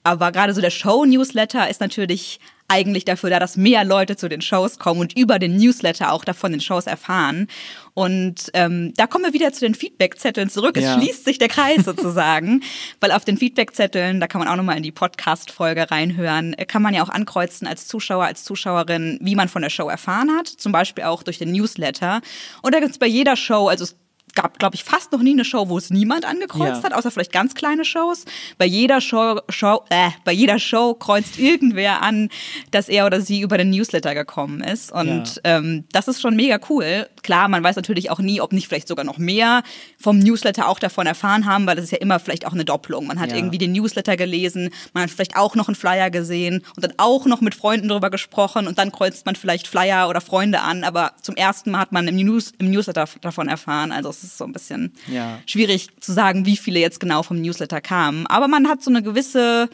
Aber 0.04 0.32
gerade 0.32 0.54
so 0.54 0.62
der 0.62 0.70
Show-Newsletter 0.70 1.68
ist 1.68 1.82
natürlich 1.82 2.40
eigentlich 2.70 3.06
dafür 3.06 3.30
da, 3.30 3.40
dass 3.40 3.56
mehr 3.58 3.84
Leute 3.86 4.16
zu 4.18 4.28
den 4.28 4.42
Shows 4.42 4.78
kommen 4.78 5.00
und 5.00 5.18
über 5.18 5.40
den 5.40 5.56
Newsletter 5.58 6.12
auch 6.12 6.26
davon 6.26 6.52
den 6.52 6.60
Shows 6.62 6.86
erfahren. 6.86 7.48
Und 7.94 8.52
ähm, 8.54 8.94
da 8.96 9.08
kommen 9.08 9.24
wir 9.26 9.34
wieder 9.34 9.54
zu 9.54 9.62
den 9.62 9.74
Feedbackzetteln 9.74 10.50
zurück. 10.50 10.78
Es 10.78 10.84
Ja. 10.84 11.00
schließt 11.00 11.26
sich 11.26 11.38
der 11.40 11.48
Kreis 11.48 11.86
sozusagen, 11.86 12.62
weil 13.00 13.12
auf 13.12 13.26
den 13.26 13.38
Feedbackzetteln, 13.38 14.20
da 14.20 14.28
kann 14.28 14.40
man 14.40 14.48
auch 14.50 14.56
nochmal 14.56 14.78
in 14.78 14.84
die 14.84 14.92
Podcast-Folge 14.92 15.90
reinhören, 15.90 16.54
äh, 16.54 16.66
kann 16.66 16.82
man 16.82 16.94
ja 16.94 17.04
auch 17.04 17.10
ankreuzen 17.10 17.68
als 17.68 17.88
Zuschauer, 17.88 18.26
als 18.26 18.44
Zuschauerin, 18.44 19.18
wie 19.22 19.36
man 19.36 19.48
von 19.48 19.62
der 19.62 19.70
Show 19.70 19.88
erfahren 19.90 20.30
hat, 20.38 20.48
zum 20.48 20.72
Beispiel 20.72 21.06
auch 21.06 21.24
durch 21.24 21.38
den 21.40 21.52
Newsletter. 21.52 22.22
Und 22.62 22.76
da 22.76 22.80
gibt 22.80 22.92
es 22.92 22.98
bei 22.98 23.08
jeder 23.08 23.36
Show, 23.36 23.68
also 23.70 23.86
es 23.86 23.96
gab, 24.38 24.60
glaube 24.60 24.76
ich, 24.76 24.84
fast 24.84 25.12
noch 25.12 25.22
nie 25.22 25.34
eine 25.34 25.44
Show, 25.44 25.68
wo 25.68 25.80
es 25.80 25.90
niemand 25.90 26.24
angekreuzt 26.24 26.82
Ja. 26.82 26.84
hat, 26.84 26.94
außer 26.94 27.10
vielleicht 27.10 27.32
ganz 27.32 27.56
kleine 27.56 27.84
Shows. 27.84 28.26
Bei 28.60 28.66
jeder 28.66 29.02
Show, 29.02 29.42
Show 29.50 29.84
äh, 29.90 30.12
bei 30.26 30.32
jeder 30.32 30.60
Show 30.60 30.94
kreuzt 30.94 31.40
irgendwer 31.40 32.04
an, 32.04 32.30
dass 32.70 32.88
er 32.88 33.08
oder 33.08 33.20
sie 33.20 33.42
über 33.42 33.58
den 33.58 33.72
Newsletter 33.72 34.14
gekommen 34.14 34.62
ist. 34.62 34.92
Und 34.92 35.42
ähm, 35.44 35.86
das 35.92 36.08
ist 36.08 36.22
schon 36.22 36.36
mega 36.36 36.60
cool. 36.70 37.08
Klar, 37.28 37.50
man 37.50 37.62
weiß 37.62 37.76
natürlich 37.76 38.10
auch 38.10 38.20
nie, 38.20 38.40
ob 38.40 38.54
nicht 38.54 38.70
vielleicht 38.70 38.88
sogar 38.88 39.04
noch 39.04 39.18
mehr 39.18 39.62
vom 40.00 40.18
Newsletter 40.18 40.70
auch 40.70 40.80
davon 40.80 41.08
erfahren 41.08 41.46
haben, 41.46 41.68
weil 41.68 41.76
das 41.76 41.84
ist 41.84 41.92
ja 41.92 41.98
immer 41.98 42.20
vielleicht 42.22 42.48
auch 42.48 42.54
eine 42.54 42.64
Doppelung. 42.64 43.06
Man 43.06 43.20
hat 43.20 43.32
Ja. 43.32 43.36
irgendwie 43.36 43.58
den 43.58 43.74
Newsletter 43.74 44.16
gelesen, 44.16 44.70
man 44.94 45.04
hat 45.04 45.12
vielleicht 45.12 45.36
auch 45.36 45.54
noch 45.54 45.68
einen 45.68 45.76
Flyer 45.76 46.10
gesehen 46.10 46.64
und 46.78 46.86
dann 46.86 46.94
auch 46.96 47.26
noch 47.26 47.42
mit 47.42 47.54
Freunden 47.54 47.90
drüber 47.90 48.10
gesprochen 48.10 48.66
und 48.66 48.78
dann 48.78 48.94
kreuzt 48.94 49.26
man 49.26 49.36
vielleicht 49.36 49.68
Flyer 49.68 50.08
oder 50.08 50.22
Freunde 50.22 50.62
an, 50.62 50.86
aber 50.86 51.12
zum 51.22 51.36
ersten 51.36 51.72
Mal 51.72 51.80
hat 51.80 51.92
man 51.92 52.08
im, 52.08 52.16
News, 52.16 52.54
im 52.60 52.72
Newsletter 52.72 53.06
davon 53.20 53.50
erfahren. 53.50 53.92
Also 53.92 54.08
es 54.10 54.24
ist 54.24 54.38
so 54.38 54.46
ein 54.46 54.54
bisschen 54.54 54.94
Ja. 55.12 55.40
schwierig 55.46 55.90
zu 56.00 56.14
sagen, 56.14 56.46
wie 56.46 56.56
viele 56.56 56.80
jetzt 56.80 57.02
genau 57.02 57.24
vom 57.24 57.42
Newsletter 57.42 57.82
kamen. 57.82 58.26
Aber 58.28 58.48
man 58.48 58.70
hat 58.70 58.82
so 58.82 58.90
eine 58.90 59.04
gewisse, 59.04 59.68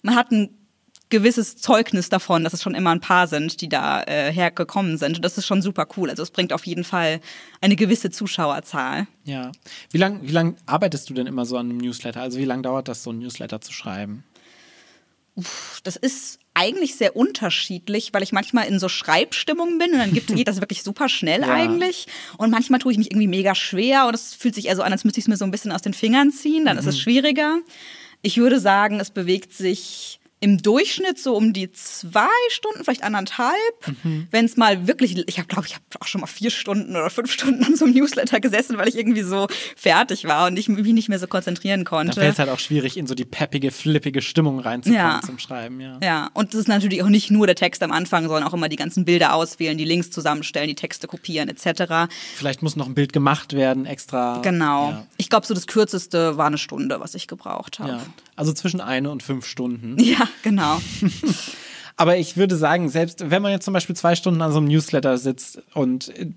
man 0.00 0.14
hat 0.16 0.30
ein 0.30 0.48
gewisses 1.08 1.56
Zeugnis 1.56 2.08
davon, 2.08 2.42
dass 2.42 2.52
es 2.52 2.62
schon 2.62 2.74
immer 2.74 2.90
ein 2.90 3.00
paar 3.00 3.26
sind, 3.28 3.60
die 3.60 3.68
da 3.68 4.02
äh, 4.02 4.32
hergekommen 4.32 4.98
sind. 4.98 5.16
Und 5.16 5.24
das 5.24 5.38
ist 5.38 5.46
schon 5.46 5.62
super 5.62 5.86
cool. 5.96 6.10
Also 6.10 6.22
es 6.22 6.30
bringt 6.30 6.52
auf 6.52 6.66
jeden 6.66 6.82
Fall 6.84 7.20
eine 7.60 7.76
gewisse 7.76 8.10
Zuschauerzahl. 8.10 9.06
Ja. 9.24 9.52
Wie 9.90 9.98
lange 9.98 10.20
wie 10.22 10.32
lang 10.32 10.56
arbeitest 10.66 11.08
du 11.08 11.14
denn 11.14 11.26
immer 11.28 11.44
so 11.46 11.56
an 11.58 11.70
einem 11.70 11.78
Newsletter? 11.78 12.20
Also 12.20 12.38
wie 12.38 12.44
lange 12.44 12.62
dauert 12.62 12.88
das, 12.88 13.02
so 13.04 13.10
ein 13.10 13.18
Newsletter 13.20 13.60
zu 13.60 13.72
schreiben? 13.72 14.24
Das 15.84 15.96
ist 15.96 16.38
eigentlich 16.54 16.94
sehr 16.96 17.14
unterschiedlich, 17.14 18.14
weil 18.14 18.22
ich 18.22 18.32
manchmal 18.32 18.66
in 18.66 18.78
so 18.78 18.88
Schreibstimmung 18.88 19.78
bin 19.78 19.92
und 19.92 19.98
dann 19.98 20.12
gibt, 20.14 20.28
geht 20.34 20.48
das 20.48 20.60
wirklich 20.60 20.82
super 20.82 21.08
schnell 21.10 21.42
Ja. 21.42 21.52
eigentlich. 21.52 22.06
Und 22.38 22.50
manchmal 22.50 22.80
tue 22.80 22.92
ich 22.92 22.98
mich 22.98 23.10
irgendwie 23.12 23.28
mega 23.28 23.54
schwer 23.54 24.06
und 24.06 24.14
es 24.14 24.34
fühlt 24.34 24.54
sich 24.54 24.66
eher 24.66 24.76
so 24.76 24.82
an, 24.82 24.92
als 24.92 25.04
müsste 25.04 25.20
ich 25.20 25.24
es 25.24 25.28
mir 25.28 25.36
so 25.36 25.44
ein 25.44 25.50
bisschen 25.50 25.72
aus 25.72 25.82
den 25.82 25.92
Fingern 25.94 26.30
ziehen. 26.32 26.64
Dann 26.64 26.78
ist 26.78 26.86
es 26.86 26.98
schwieriger. 26.98 27.58
Ich 28.22 28.38
würde 28.38 28.58
sagen, 28.58 28.98
es 28.98 29.10
bewegt 29.10 29.52
sich 29.52 30.18
im 30.38 30.58
Durchschnitt 30.60 31.18
so 31.18 31.34
um 31.34 31.52
die 31.54 31.72
zwei 31.72 32.26
Stunden, 32.50 32.84
vielleicht 32.84 33.02
anderthalb. 33.02 33.54
Wenn 34.30 34.44
es 34.44 34.56
mal 34.58 34.86
wirklich, 34.86 35.16
ich 35.28 35.38
habe, 35.38 35.48
glaube 35.48 35.66
ich, 35.66 35.74
habe 35.74 35.84
auch 36.00 36.06
schon 36.06 36.20
mal 36.20 36.26
vier 36.26 36.50
Stunden 36.50 36.90
oder 36.94 37.08
fünf 37.08 37.32
Stunden 37.32 37.64
an 37.64 37.74
so 37.74 37.86
einem 37.86 37.94
Newsletter 37.94 38.38
gesessen, 38.40 38.76
weil 38.76 38.86
ich 38.88 38.96
irgendwie 38.96 39.22
so 39.22 39.46
fertig 39.76 40.24
war 40.26 40.46
und 40.48 40.58
ich 40.58 40.68
mich 40.68 40.84
nicht 40.92 41.08
mehr 41.08 41.18
so 41.18 41.26
konzentrieren 41.26 41.84
Da 41.84 41.90
konnte. 41.90 42.12
fällt 42.20 42.34
es 42.34 42.38
halt 42.38 42.50
auch 42.50 42.58
schwierig, 42.58 42.96
in 42.98 43.06
so 43.06 43.14
die 43.14 43.24
peppige, 43.24 43.70
flippige 43.70 44.20
Stimmung 44.20 44.60
reinzukommen 44.60 45.00
Ja. 45.04 45.20
zum 45.24 45.38
Schreiben, 45.38 45.80
ja. 45.80 45.98
Ja, 46.02 46.30
und 46.34 46.52
es 46.52 46.60
ist 46.60 46.68
natürlich 46.68 47.02
auch 47.02 47.08
nicht 47.08 47.30
nur 47.30 47.46
der 47.46 47.56
Text 47.56 47.82
am 47.82 47.90
Anfang, 47.90 48.24
sondern 48.28 48.44
auch 48.44 48.52
immer 48.54 48.68
die 48.68 48.76
ganzen 48.76 49.06
Bilder 49.06 49.32
auswählen, 49.34 49.78
die 49.78 49.84
Links 49.86 50.10
zusammenstellen, 50.10 50.68
die 50.68 50.74
Texte 50.74 51.06
kopieren 51.08 51.48
etc. 51.48 52.12
Vielleicht 52.36 52.62
muss 52.62 52.76
noch 52.76 52.86
ein 52.86 52.94
Bild 52.94 53.12
gemacht 53.14 53.54
werden, 53.54 53.86
extra. 53.86 54.40
Genau. 54.42 54.90
Ja. 54.90 55.06
Ich 55.16 55.30
glaube, 55.30 55.46
so 55.46 55.54
das 55.54 55.66
kürzeste 55.66 56.36
war 56.36 56.46
eine 56.46 56.58
Stunde, 56.58 57.00
was 57.00 57.14
ich 57.14 57.26
gebraucht 57.26 57.78
habe. 57.78 57.92
ja. 57.92 58.02
Also 58.38 58.52
zwischen 58.52 58.82
eine 58.82 59.10
und 59.10 59.22
fünf 59.22 59.46
Stunden. 59.46 59.96
Ja, 60.06 60.25
genau. 60.42 60.80
Aber 61.96 62.18
ich 62.18 62.36
würde 62.36 62.56
sagen, 62.56 62.88
selbst 62.88 63.30
wenn 63.30 63.42
man 63.42 63.52
jetzt 63.52 63.64
zum 63.64 63.72
Beispiel 63.74 63.96
zwei 63.96 64.14
Stunden 64.16 64.42
an 64.42 64.52
so 64.52 64.58
einem 64.58 64.68
Newsletter 64.68 65.16
sitzt 65.16 65.62
und 65.74 66.08
äh, 66.18 66.30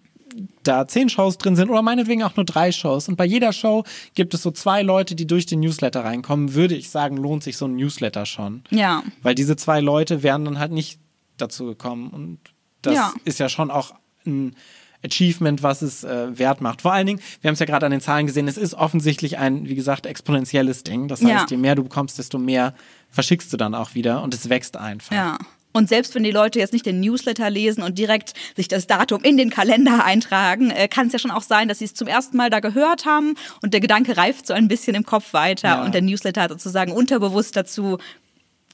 da 0.64 0.88
zehn 0.88 1.10
Shows 1.10 1.38
drin 1.38 1.56
sind 1.56 1.70
oder 1.70 1.82
meinetwegen 1.82 2.24
auch 2.24 2.36
nur 2.36 2.46
drei 2.46 2.72
Shows 2.72 3.10
und 3.10 3.16
bei 3.18 3.26
jeder 3.26 3.52
Show 3.52 3.84
gibt 4.14 4.34
es 4.34 4.44
so 4.44 4.52
zwei 4.52 4.84
Leute, 4.84 5.16
die 5.16 5.28
durch 5.28 5.46
den 5.48 5.60
Newsletter 5.60 6.06
reinkommen, 6.06 6.54
würde 6.54 6.76
ich 6.76 6.90
sagen, 6.92 7.18
lohnt 7.18 7.44
sich 7.44 7.58
so 7.58 7.66
ein 7.66 7.76
Newsletter 7.76 8.26
schon. 8.26 8.64
Ja. 8.70 9.04
Weil 9.24 9.36
diese 9.36 9.56
zwei 9.56 9.82
Leute 9.82 10.24
wären 10.24 10.46
dann 10.46 10.60
halt 10.60 10.72
nicht 10.72 11.00
dazu 11.38 11.66
gekommen 11.66 12.10
und 12.12 12.40
das 12.82 12.94
Ja. 12.94 13.14
ist 13.26 13.40
ja 13.40 13.50
schon 13.50 13.72
auch 13.72 13.94
ein 14.26 14.56
Achievement, 15.06 15.64
was 15.64 15.82
es 15.82 16.04
äh, 16.04 16.38
wert 16.38 16.62
macht. 16.62 16.82
Vor 16.82 16.92
allen 16.94 17.08
Dingen, 17.08 17.22
wir 17.42 17.48
haben 17.50 17.54
es 17.54 17.60
ja 17.60 17.66
gerade 17.66 17.86
an 17.86 17.92
den 17.92 18.02
Zahlen 18.02 18.26
gesehen, 18.28 18.48
es 18.48 18.58
ist 18.58 18.74
offensichtlich 18.74 19.38
ein, 19.38 19.68
wie 19.70 19.76
gesagt, 19.76 20.06
exponentielles 20.06 20.84
Ding. 20.84 21.08
Das 21.08 21.22
heißt, 21.22 21.30
Ja. 21.30 21.46
je 21.50 21.58
mehr 21.58 21.76
du 21.76 21.84
bekommst, 21.84 22.18
desto 22.20 22.38
mehr 22.38 22.74
verschickst 23.10 23.52
du 23.54 23.58
dann 23.58 23.74
auch 23.76 23.96
wieder 23.96 24.22
und 24.24 24.34
es 24.34 24.50
wächst 24.50 24.78
einfach. 24.78 25.16
Ja. 25.16 25.38
Und 25.72 25.88
selbst 25.88 26.16
wenn 26.16 26.24
die 26.24 26.32
Leute 26.32 26.58
jetzt 26.58 26.74
nicht 26.74 26.88
den 26.88 27.00
Newsletter 27.00 27.48
lesen 27.50 27.84
und 27.84 28.00
direkt 28.00 28.34
sich 28.56 28.68
das 28.68 28.88
Datum 28.88 29.24
in 29.24 29.38
den 29.38 29.52
Kalender 29.52 30.04
eintragen, 30.04 30.72
äh, 30.72 30.88
kann 30.88 31.08
es 31.08 31.14
ja 31.14 31.20
schon 31.20 31.30
auch 31.32 31.44
sein, 31.44 31.68
dass 31.68 31.78
sie 31.80 31.86
es 31.86 31.94
zum 31.94 32.08
ersten 32.08 32.38
Mal 32.38 32.50
da 32.50 32.60
gehört 32.60 33.06
haben 33.06 33.36
und 33.62 33.74
der 33.74 33.80
Gedanke 33.80 34.18
reift 34.18 34.48
so 34.48 34.54
ein 34.54 34.68
bisschen 34.68 34.96
im 34.96 35.04
Kopf 35.06 35.32
weiter 35.34 35.68
Ja. 35.70 35.84
und 35.86 35.94
der 35.94 36.02
Newsletter 36.02 36.42
hat 36.42 36.50
sozusagen 36.50 36.92
unterbewusst 36.92 37.56
dazu 37.56 38.00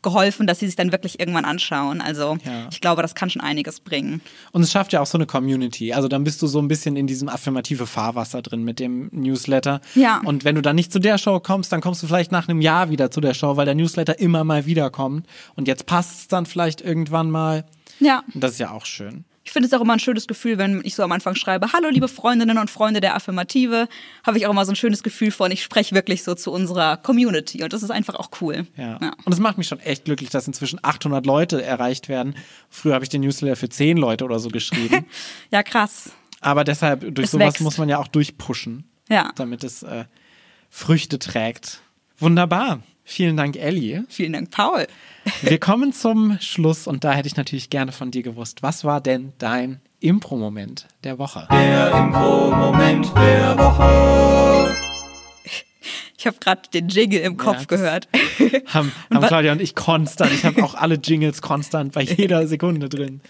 geholfen, 0.05 0.47
dass 0.47 0.59
sie 0.59 0.67
sich 0.67 0.77
dann 0.77 0.93
wirklich 0.93 1.19
irgendwann 1.19 1.43
anschauen. 1.43 1.99
Also 1.99 2.37
Ja. 2.45 2.69
ich 2.71 2.79
glaube, 2.79 3.01
das 3.01 3.13
kann 3.15 3.29
schon 3.29 3.41
einiges 3.41 3.81
bringen. 3.81 4.21
Und 4.53 4.61
es 4.61 4.71
schafft 4.71 4.93
ja 4.93 5.01
auch 5.01 5.05
so 5.05 5.17
eine 5.17 5.25
Community. 5.25 5.91
Also 5.91 6.07
dann 6.07 6.23
bist 6.23 6.41
du 6.41 6.47
so 6.47 6.59
ein 6.59 6.69
bisschen 6.69 6.95
in 6.95 7.07
diesem 7.07 7.27
affirmative 7.27 7.87
Fahrwasser 7.87 8.41
drin 8.41 8.63
mit 8.63 8.79
dem 8.79 9.09
Newsletter. 9.11 9.81
Ja. 9.95 10.21
Und 10.23 10.45
wenn 10.45 10.55
du 10.55 10.61
dann 10.61 10.75
nicht 10.77 10.93
zu 10.93 10.99
der 10.99 11.17
Show 11.17 11.39
kommst, 11.41 11.71
dann 11.73 11.81
kommst 11.81 12.01
du 12.03 12.07
vielleicht 12.07 12.31
nach 12.31 12.47
einem 12.47 12.61
Jahr 12.61 12.89
wieder 12.89 13.11
zu 13.11 13.19
der 13.19 13.33
Show, 13.33 13.57
weil 13.57 13.65
der 13.65 13.75
Newsletter 13.75 14.19
immer 14.19 14.43
mal 14.45 14.65
wiederkommt. 14.65 15.25
Und 15.55 15.67
jetzt 15.67 15.85
passt 15.87 16.19
es 16.19 16.27
dann 16.27 16.45
vielleicht 16.45 16.79
irgendwann 16.81 17.29
mal. 17.31 17.65
Ja. 17.99 18.23
Und 18.33 18.41
das 18.43 18.51
ist 18.53 18.59
ja 18.59 18.71
auch 18.71 18.85
schön. 18.85 19.25
Ich 19.55 19.57
finde 19.57 19.67
es 19.67 19.73
auch 19.73 19.81
immer 19.81 19.93
ein 19.93 19.99
schönes 19.99 20.27
Gefühl, 20.27 20.57
wenn 20.57 20.81
ich 20.83 20.95
so 20.95 21.03
am 21.03 21.13
Anfang 21.13 21.33
schreibe, 21.35 21.71
hallo 21.71 21.87
liebe 21.87 22.09
Freundinnen 22.09 22.57
und 22.57 22.69
Freunde 22.69 22.99
der 22.99 23.15
Affirmative, 23.15 23.87
habe 24.27 24.37
ich 24.37 24.45
auch 24.47 24.51
immer 24.51 24.65
so 24.65 24.73
ein 24.73 24.75
schönes 24.75 25.01
Gefühl 25.01 25.31
von, 25.31 25.49
ich 25.49 25.63
spreche 25.63 25.95
wirklich 25.95 26.23
so 26.23 26.35
zu 26.35 26.51
unserer 26.51 26.97
Community 26.97 27.63
und 27.63 27.71
das 27.71 27.81
ist 27.81 27.89
einfach 27.89 28.15
auch 28.15 28.31
cool. 28.41 28.67
Ja. 28.75 28.97
Und 29.23 29.31
es 29.31 29.39
macht 29.39 29.57
mich 29.57 29.67
schon 29.69 29.79
echt 29.79 30.03
glücklich, 30.03 30.29
dass 30.29 30.45
inzwischen 30.45 30.77
800 30.83 31.25
Leute 31.25 31.63
erreicht 31.63 32.09
werden. 32.09 32.35
Früher 32.69 32.95
habe 32.95 33.05
ich 33.05 33.09
den 33.09 33.21
Newsletter 33.21 33.55
für 33.55 33.69
10 33.69 33.95
Leute 33.95 34.25
oder 34.25 34.39
so 34.39 34.49
geschrieben. 34.49 35.05
Ja, 35.51 35.63
krass. 35.63 36.11
Aber 36.41 36.65
deshalb, 36.65 37.15
durch 37.15 37.27
Es 37.27 37.31
sowas 37.31 37.47
wächst. 37.53 37.61
muss 37.61 37.77
man 37.77 37.87
ja 37.87 37.97
auch 37.97 38.09
durchpushen, 38.09 38.83
Ja. 39.07 39.31
damit 39.37 39.63
es 39.63 39.83
äh, 39.83 40.03
Früchte 40.69 41.17
trägt. 41.17 41.79
Wunderbar. 42.17 42.81
Vielen 43.05 43.37
Dank, 43.37 43.55
Ellie. 43.55 44.03
Vielen 44.09 44.33
Dank, 44.33 44.51
Paul. 44.51 44.85
Wir 45.41 45.59
kommen 45.59 45.91
zum 45.93 46.37
Schluss 46.39 46.87
und 46.87 47.03
da 47.03 47.13
hätte 47.13 47.27
ich 47.27 47.35
natürlich 47.35 47.69
gerne 47.69 47.91
von 47.91 48.11
dir 48.11 48.23
gewusst, 48.23 48.61
was 48.63 48.83
war 48.83 49.01
denn 49.01 49.33
dein 49.39 49.81
Impro-Moment 49.99 50.87
der 51.03 51.17
Woche? 51.17 51.47
Der 51.51 51.91
Impro-Moment 51.95 53.11
der 53.15 53.57
Woche. 53.57 54.75
Ich 56.17 56.27
habe 56.27 56.37
gerade 56.39 56.61
den 56.73 56.87
Jingle 56.89 57.19
im 57.21 57.37
Kopf 57.37 57.65
das- 57.65 57.67
gehört. 57.67 58.07
Haben, 58.67 58.91
haben 59.13 59.27
Claudia 59.27 59.51
und 59.51 59.61
ich 59.61 59.75
konstant. 59.75 60.31
Ich 60.31 60.43
habe 60.45 60.63
auch 60.63 60.75
alle 60.75 60.95
Jingles 60.95 61.41
konstant 61.41 61.93
bei 61.93 62.01
jeder 62.01 62.47
Sekunde 62.47 62.89
drin. 62.89 63.21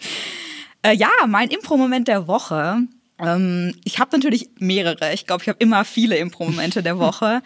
Äh, 0.82 0.96
ja, 0.96 1.10
mein 1.28 1.50
Impro-Moment 1.50 2.08
der 2.08 2.28
Woche. 2.28 2.80
Ähm, 3.20 3.74
ich 3.84 4.00
habe 4.00 4.16
natürlich 4.16 4.50
mehrere. 4.60 5.14
Ich 5.14 5.26
glaube, 5.26 5.44
ich 5.44 5.50
habe 5.50 5.58
immer 5.60 5.84
viele 5.86 6.18
Impro-Momente 6.18 6.84
der 6.84 6.98
Woche. 7.00 7.42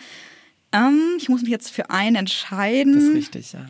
Ähm, 0.72 1.00
ich 1.18 1.30
muss 1.30 1.42
mich 1.42 1.50
jetzt 1.52 1.72
für 1.72 1.90
einen 1.90 2.16
entscheiden. 2.16 2.94
Das 2.96 3.04
ist 3.04 3.16
richtig, 3.16 3.54
ja. 3.54 3.66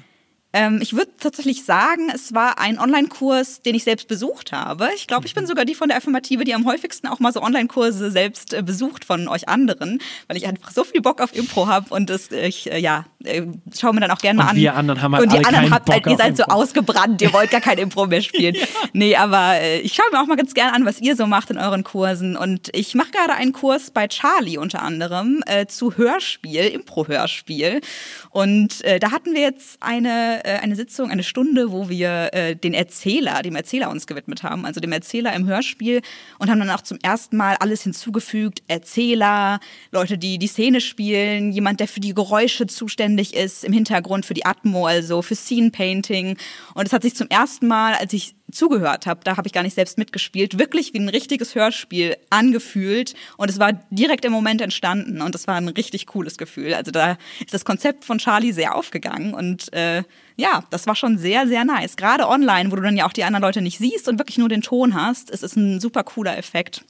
Ähm, 0.52 0.80
ich 0.82 0.94
würde 0.94 1.12
tatsächlich 1.20 1.64
sagen, 1.64 2.10
es 2.14 2.34
war 2.34 2.58
ein 2.58 2.80
Online-Kurs, 2.80 3.62
den 3.62 3.76
ich 3.76 3.84
selbst 3.84 4.08
besucht 4.08 4.52
habe. 4.52 4.90
Ich 4.96 5.06
glaube, 5.06 5.28
ich 5.28 5.36
bin 5.36 5.46
sogar 5.46 5.64
die 5.64 5.76
von 5.76 5.90
der 5.90 5.98
Affirmative, 5.98 6.44
die 6.44 6.56
am 6.56 6.66
häufigsten 6.66 7.06
auch 7.08 7.20
mal 7.20 7.32
so 7.32 7.44
Online-Kurse 7.44 8.10
selbst 8.10 8.56
äh, 8.56 8.64
besucht 8.64 9.06
von 9.06 9.28
euch 9.28 9.48
anderen, 9.48 10.00
weil 10.28 10.38
ich 10.38 10.48
einfach 10.48 10.72
so 10.72 10.84
viel 10.84 11.02
Bock 11.02 11.22
auf 11.22 11.36
Impro 11.36 11.68
habe 11.68 11.94
und 11.94 12.10
das, 12.10 12.32
äh, 12.32 12.48
ich, 12.48 12.72
äh, 12.72 12.80
ja, 12.80 13.06
äh, 13.24 13.44
schaue 13.78 13.94
mir 13.94 14.00
dann 14.00 14.10
auch 14.10 14.18
gerne 14.18 14.38
mal 14.38 14.44
Und 14.46 14.50
an. 14.50 14.56
wir 14.56 14.76
anderen 14.76 15.02
haben 15.04 15.14
halt 15.14 15.24
Und 15.24 15.34
die 15.34 15.38
anderen 15.38 15.56
keinen 15.56 15.72
habt, 15.72 15.86
Bock 15.86 15.96
halt, 15.96 16.08
ihr 16.08 16.18
seid 16.18 16.36
so 16.38 16.44
Impro. 16.44 16.56
ausgebrannt, 16.56 17.22
ihr 17.22 17.32
wollt 17.32 17.52
gar 17.52 17.62
kein 17.62 17.78
Impro 17.78 18.08
mehr 18.08 18.22
spielen. 18.22 18.56
Nee, 18.94 19.16
aber 19.16 19.56
äh, 19.60 19.82
ich 19.82 19.94
schaue 19.94 20.06
mir 20.12 20.20
auch 20.20 20.26
mal 20.26 20.36
ganz 20.36 20.54
gerne 20.54 20.74
an, 20.74 20.86
was 20.86 21.00
ihr 21.00 21.16
so 21.16 21.28
macht 21.28 21.52
in 21.52 21.58
euren 21.58 21.84
Kursen. 21.84 22.36
Und 22.36 22.70
ich 22.74 22.96
mache 22.96 23.12
gerade 23.12 23.34
einen 23.34 23.54
Kurs 23.54 23.92
bei 23.92 24.08
Charlie 24.08 24.58
unter 24.58 24.82
anderem 24.82 25.44
zu 25.68 25.96
Hörspiel, 25.96 26.66
Impro-Hörspiel. 26.68 27.82
Und 28.30 28.84
da 28.84 29.12
hatten 29.12 29.34
wir 29.34 29.42
jetzt 29.42 29.78
eine, 29.82 30.39
äh, 30.44 30.60
eine 30.62 30.76
Sitzung, 30.76 31.12
eine 31.12 31.24
Stunde, 31.24 31.72
wo 31.72 31.90
wir 31.90 32.30
äh, 32.34 32.56
den 32.56 32.74
Erzähler, 32.74 33.42
dem 33.42 33.56
Erzähler 33.56 33.90
uns 33.90 34.08
gewidmet 34.08 34.44
haben, 34.44 34.66
also 34.66 34.80
dem 34.80 34.92
Erzähler 34.92 35.34
im 35.34 35.46
Hörspiel 35.46 36.02
und 36.38 36.50
haben 36.50 36.60
dann 36.60 36.70
auch 36.70 36.82
zum 36.82 36.98
ersten 37.02 37.38
Mal 37.38 37.56
alles 37.60 37.84
hinzugefügt. 37.84 38.64
Erzähler, 38.68 39.60
Leute, 39.92 40.18
die 40.18 40.38
die 40.38 40.48
Szene 40.48 40.82
spielen, 40.82 41.52
jemand, 41.52 41.80
der 41.80 41.88
für 41.88 42.00
die 42.00 42.14
Geräusche 42.14 42.68
zuständig 42.68 43.36
ist 43.36 43.64
im 43.64 43.74
Hintergrund 43.74 44.26
für 44.26 44.34
die 44.34 44.46
Atmo, 44.46 44.86
also 44.88 45.22
für 45.22 45.36
Scene 45.36 45.72
Painting. 45.72 46.38
Und 46.74 46.88
es 46.88 46.94
hat 46.94 47.04
sich 47.04 47.16
zum 47.16 47.28
ersten 47.30 47.68
Mal, 47.68 47.96
als 47.96 48.14
ich 48.14 48.36
zugehört 48.52 49.06
habe, 49.06 49.22
da 49.24 49.38
habe 49.38 49.48
ich 49.48 49.54
gar 49.54 49.64
nicht 49.64 49.76
selbst 49.76 49.98
mitgespielt, 49.98 50.60
wirklich 50.60 50.94
wie 50.94 51.00
ein 51.00 51.10
richtiges 51.10 51.56
Hörspiel 51.56 52.18
angefühlt. 52.30 53.14
Und 53.38 53.50
es 53.50 53.60
war 53.60 53.74
direkt 53.90 54.26
im 54.26 54.32
Moment 54.32 54.62
entstanden 54.62 55.22
und 55.22 55.36
es 55.36 55.48
war 55.48 55.56
ein 55.56 55.68
richtig 55.68 56.08
cooles 56.08 56.38
Gefühl. 56.38 56.74
Also 56.74 56.92
da 56.92 57.18
ist 57.40 57.54
das 57.54 57.66
Konzept 57.66 58.06
von 58.06 58.18
Charlie 58.18 58.52
sehr 58.52 58.76
aufgegangen 58.76 59.34
und 59.34 59.72
äh, 59.74 60.04
ja, 60.36 60.64
das 60.70 60.88
war 60.88 60.96
schon 60.96 61.18
sehr, 61.18 61.48
sehr 61.48 61.66
nice. 61.66 61.98
Gerade 61.98 62.28
online, 62.28 62.72
wo 62.72 62.78
du 62.78 62.82
dann 62.82 62.96
ja 62.96 63.06
auch 63.06 63.14
die 63.14 63.26
anderen 63.26 63.44
Leute 63.44 63.62
nicht 63.62 63.78
siehst 63.78 64.08
und 64.08 64.20
wirklich 64.20 64.38
nur 64.38 64.50
den 64.50 64.62
Ton 64.62 64.96
hast, 64.96 65.30
ist 65.30 65.44
es 65.44 65.56
ein 65.56 65.80
super 65.80 66.04
cooler 66.04 66.38
Effekt. 66.38 66.86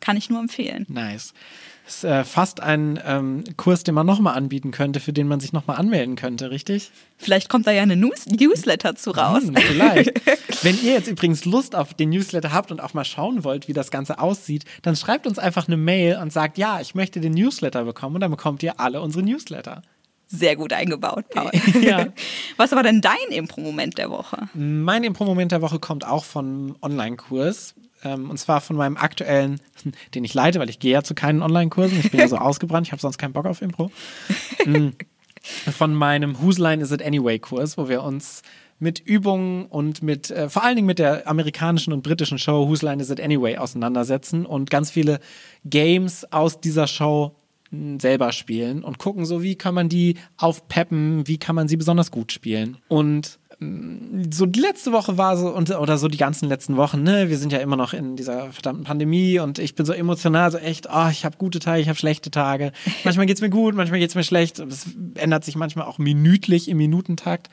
Kann 0.00 0.16
ich 0.16 0.30
nur 0.30 0.40
empfehlen. 0.40 0.86
Nice. 0.88 1.34
Das 1.86 1.98
ist 1.98 2.04
äh, 2.04 2.24
fast 2.24 2.60
ein 2.60 3.00
ähm, 3.06 3.44
Kurs, 3.56 3.84
den 3.84 3.94
man 3.94 4.06
nochmal 4.06 4.34
anbieten 4.34 4.72
könnte, 4.72 4.98
für 4.98 5.12
den 5.12 5.28
man 5.28 5.38
sich 5.38 5.52
nochmal 5.52 5.76
anmelden 5.76 6.16
könnte, 6.16 6.50
richtig? 6.50 6.90
Vielleicht 7.16 7.48
kommt 7.48 7.68
da 7.68 7.70
ja 7.70 7.82
eine 7.82 7.94
News 7.94 8.26
Newsletter 8.26 8.96
zu 8.96 9.12
raus. 9.12 9.44
Hm, 9.44 9.54
vielleicht. 9.54 10.12
Wenn 10.64 10.82
ihr 10.82 10.94
jetzt 10.94 11.06
übrigens 11.06 11.44
Lust 11.44 11.76
auf 11.76 11.94
den 11.94 12.10
Newsletter 12.10 12.52
habt 12.52 12.72
und 12.72 12.80
auch 12.80 12.92
mal 12.92 13.04
schauen 13.04 13.44
wollt, 13.44 13.68
wie 13.68 13.72
das 13.72 13.92
Ganze 13.92 14.18
aussieht, 14.18 14.64
dann 14.82 14.96
schreibt 14.96 15.28
uns 15.28 15.38
einfach 15.38 15.68
eine 15.68 15.76
Mail 15.76 16.18
und 16.20 16.32
sagt, 16.32 16.58
ja, 16.58 16.80
ich 16.80 16.96
möchte 16.96 17.20
den 17.20 17.34
Newsletter 17.34 17.84
bekommen 17.84 18.16
und 18.16 18.20
dann 18.20 18.32
bekommt 18.32 18.64
ihr 18.64 18.80
alle 18.80 19.00
unsere 19.00 19.22
Newsletter. 19.24 19.82
Sehr 20.26 20.56
gut 20.56 20.72
eingebaut, 20.72 21.26
Paul. 21.30 21.52
Ja. 21.80 22.08
Was 22.56 22.72
war 22.72 22.82
denn 22.82 23.00
dein 23.00 23.14
Impro-Moment 23.30 23.96
der 23.96 24.10
Woche? 24.10 24.48
Mein 24.54 25.04
Impro-Moment 25.04 25.52
der 25.52 25.62
Woche 25.62 25.78
kommt 25.78 26.04
auch 26.04 26.24
von 26.24 26.74
Online-Kurs. 26.82 27.76
Ähm, 28.04 28.30
und 28.30 28.38
zwar 28.38 28.60
von 28.60 28.76
meinem 28.76 28.96
aktuellen, 28.96 29.60
den 30.14 30.24
ich 30.24 30.34
leite, 30.34 30.58
weil 30.58 30.70
ich 30.70 30.78
gehe 30.78 30.92
ja 30.92 31.02
zu 31.02 31.14
keinen 31.14 31.42
Online-Kursen. 31.42 31.98
Ich 32.00 32.10
bin 32.10 32.20
ja 32.20 32.28
so 32.28 32.36
ausgebrannt, 32.38 32.86
ich 32.86 32.92
habe 32.92 33.00
sonst 33.00 33.18
keinen 33.18 33.32
Bock 33.32 33.46
auf 33.46 33.62
Impro. 33.62 33.90
Mm. 34.64 34.88
Von 35.70 35.94
meinem 35.94 36.40
Whose 36.40 36.60
Line 36.60 36.82
Is 36.82 36.90
It 36.90 37.02
Anyway-Kurs, 37.02 37.78
wo 37.78 37.88
wir 37.88 38.02
uns 38.02 38.42
mit 38.78 39.00
Übungen 39.00 39.66
und 39.66 40.02
mit 40.02 40.30
äh, 40.30 40.48
vor 40.48 40.64
allen 40.64 40.76
Dingen 40.76 40.86
mit 40.86 40.98
der 40.98 41.26
amerikanischen 41.26 41.92
und 41.92 42.02
britischen 42.02 42.38
Show 42.38 42.68
Whose 42.68 42.84
Line 42.84 43.00
Is 43.00 43.10
It 43.10 43.20
Anyway 43.20 43.56
auseinandersetzen 43.56 44.44
und 44.44 44.70
ganz 44.70 44.90
viele 44.90 45.20
Games 45.64 46.30
aus 46.32 46.60
dieser 46.60 46.86
Show 46.86 47.36
mh, 47.70 48.00
selber 48.00 48.32
spielen 48.32 48.84
und 48.84 48.98
gucken, 48.98 49.24
so 49.24 49.42
wie 49.42 49.54
kann 49.54 49.74
man 49.74 49.88
die 49.88 50.16
aufpeppen, 50.36 51.26
wie 51.26 51.38
kann 51.38 51.54
man 51.54 51.68
sie 51.68 51.76
besonders 51.76 52.10
gut 52.10 52.32
spielen. 52.32 52.78
Und 52.88 53.38
so 53.58 54.44
die 54.44 54.60
letzte 54.60 54.92
Woche 54.92 55.16
war 55.16 55.38
so, 55.38 55.48
und, 55.48 55.70
oder 55.70 55.96
so 55.96 56.08
die 56.08 56.18
ganzen 56.18 56.46
letzten 56.46 56.76
Wochen, 56.76 57.02
ne, 57.02 57.30
wir 57.30 57.38
sind 57.38 57.52
ja 57.52 57.58
immer 57.58 57.76
noch 57.76 57.94
in 57.94 58.14
dieser 58.14 58.52
verdammten 58.52 58.84
Pandemie 58.84 59.38
und 59.38 59.58
ich 59.58 59.74
bin 59.74 59.86
so 59.86 59.94
emotional, 59.94 60.50
so 60.50 60.58
echt, 60.58 60.88
oh, 60.92 61.08
ich 61.10 61.24
habe 61.24 61.38
gute 61.38 61.58
Tage, 61.58 61.80
ich 61.80 61.88
habe 61.88 61.98
schlechte 61.98 62.30
Tage. 62.30 62.72
Manchmal 63.04 63.24
geht's 63.24 63.40
mir 63.40 63.48
gut, 63.48 63.74
manchmal 63.74 63.98
geht's 63.98 64.14
mir 64.14 64.24
schlecht. 64.24 64.58
Es 64.58 64.86
ändert 65.14 65.44
sich 65.44 65.56
manchmal 65.56 65.86
auch 65.86 65.96
minütlich 65.96 66.68
im 66.68 66.76
Minutentakt. 66.76 67.48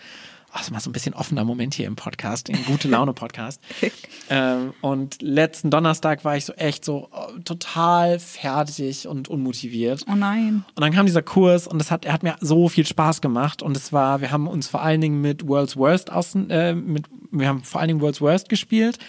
Oh, 0.53 0.57
das 0.57 0.67
ist 0.67 0.71
mal 0.71 0.79
so 0.79 0.91
ein 0.91 0.93
bisschen 0.93 1.15
offener 1.15 1.43
Moment 1.43 1.73
hier 1.73 1.87
im 1.87 1.95
Podcast, 1.95 2.47
im 2.47 2.63
Gute 2.65 2.87
Laune 2.87 3.13
Podcast. 3.13 3.59
ähm, 4.29 4.75
und 4.81 5.19
letzten 5.19 5.71
Donnerstag 5.71 6.23
war 6.25 6.37
ich 6.37 6.45
so 6.45 6.53
echt 6.53 6.85
so 6.85 7.09
oh, 7.11 7.39
total 7.43 8.19
fertig 8.19 9.07
und 9.07 9.29
unmotiviert. 9.29 10.05
Oh 10.07 10.13
nein. 10.13 10.63
Und 10.75 10.81
dann 10.81 10.93
kam 10.93 11.07
dieser 11.07 11.23
Kurs 11.23 11.65
und 11.65 11.79
das 11.79 11.89
hat, 11.89 12.05
er 12.05 12.13
hat 12.13 12.21
mir 12.21 12.35
so 12.39 12.69
viel 12.69 12.85
Spaß 12.85 13.21
gemacht. 13.21 13.63
Und 13.63 13.75
es 13.75 13.91
war, 13.93 14.21
wir 14.21 14.29
haben 14.29 14.47
uns 14.47 14.67
vor 14.67 14.83
allen 14.83 15.01
Dingen 15.01 15.21
mit 15.21 15.47
World's 15.47 15.75
Worst 15.75 16.11
außen, 16.11 16.51
äh, 16.51 16.75
mit, 16.75 17.07
wir 17.31 17.47
haben 17.47 17.63
vor 17.63 17.81
allen 17.81 17.87
Dingen 17.87 18.01
World's 18.01 18.21
Worst 18.21 18.47
gespielt, 18.47 18.99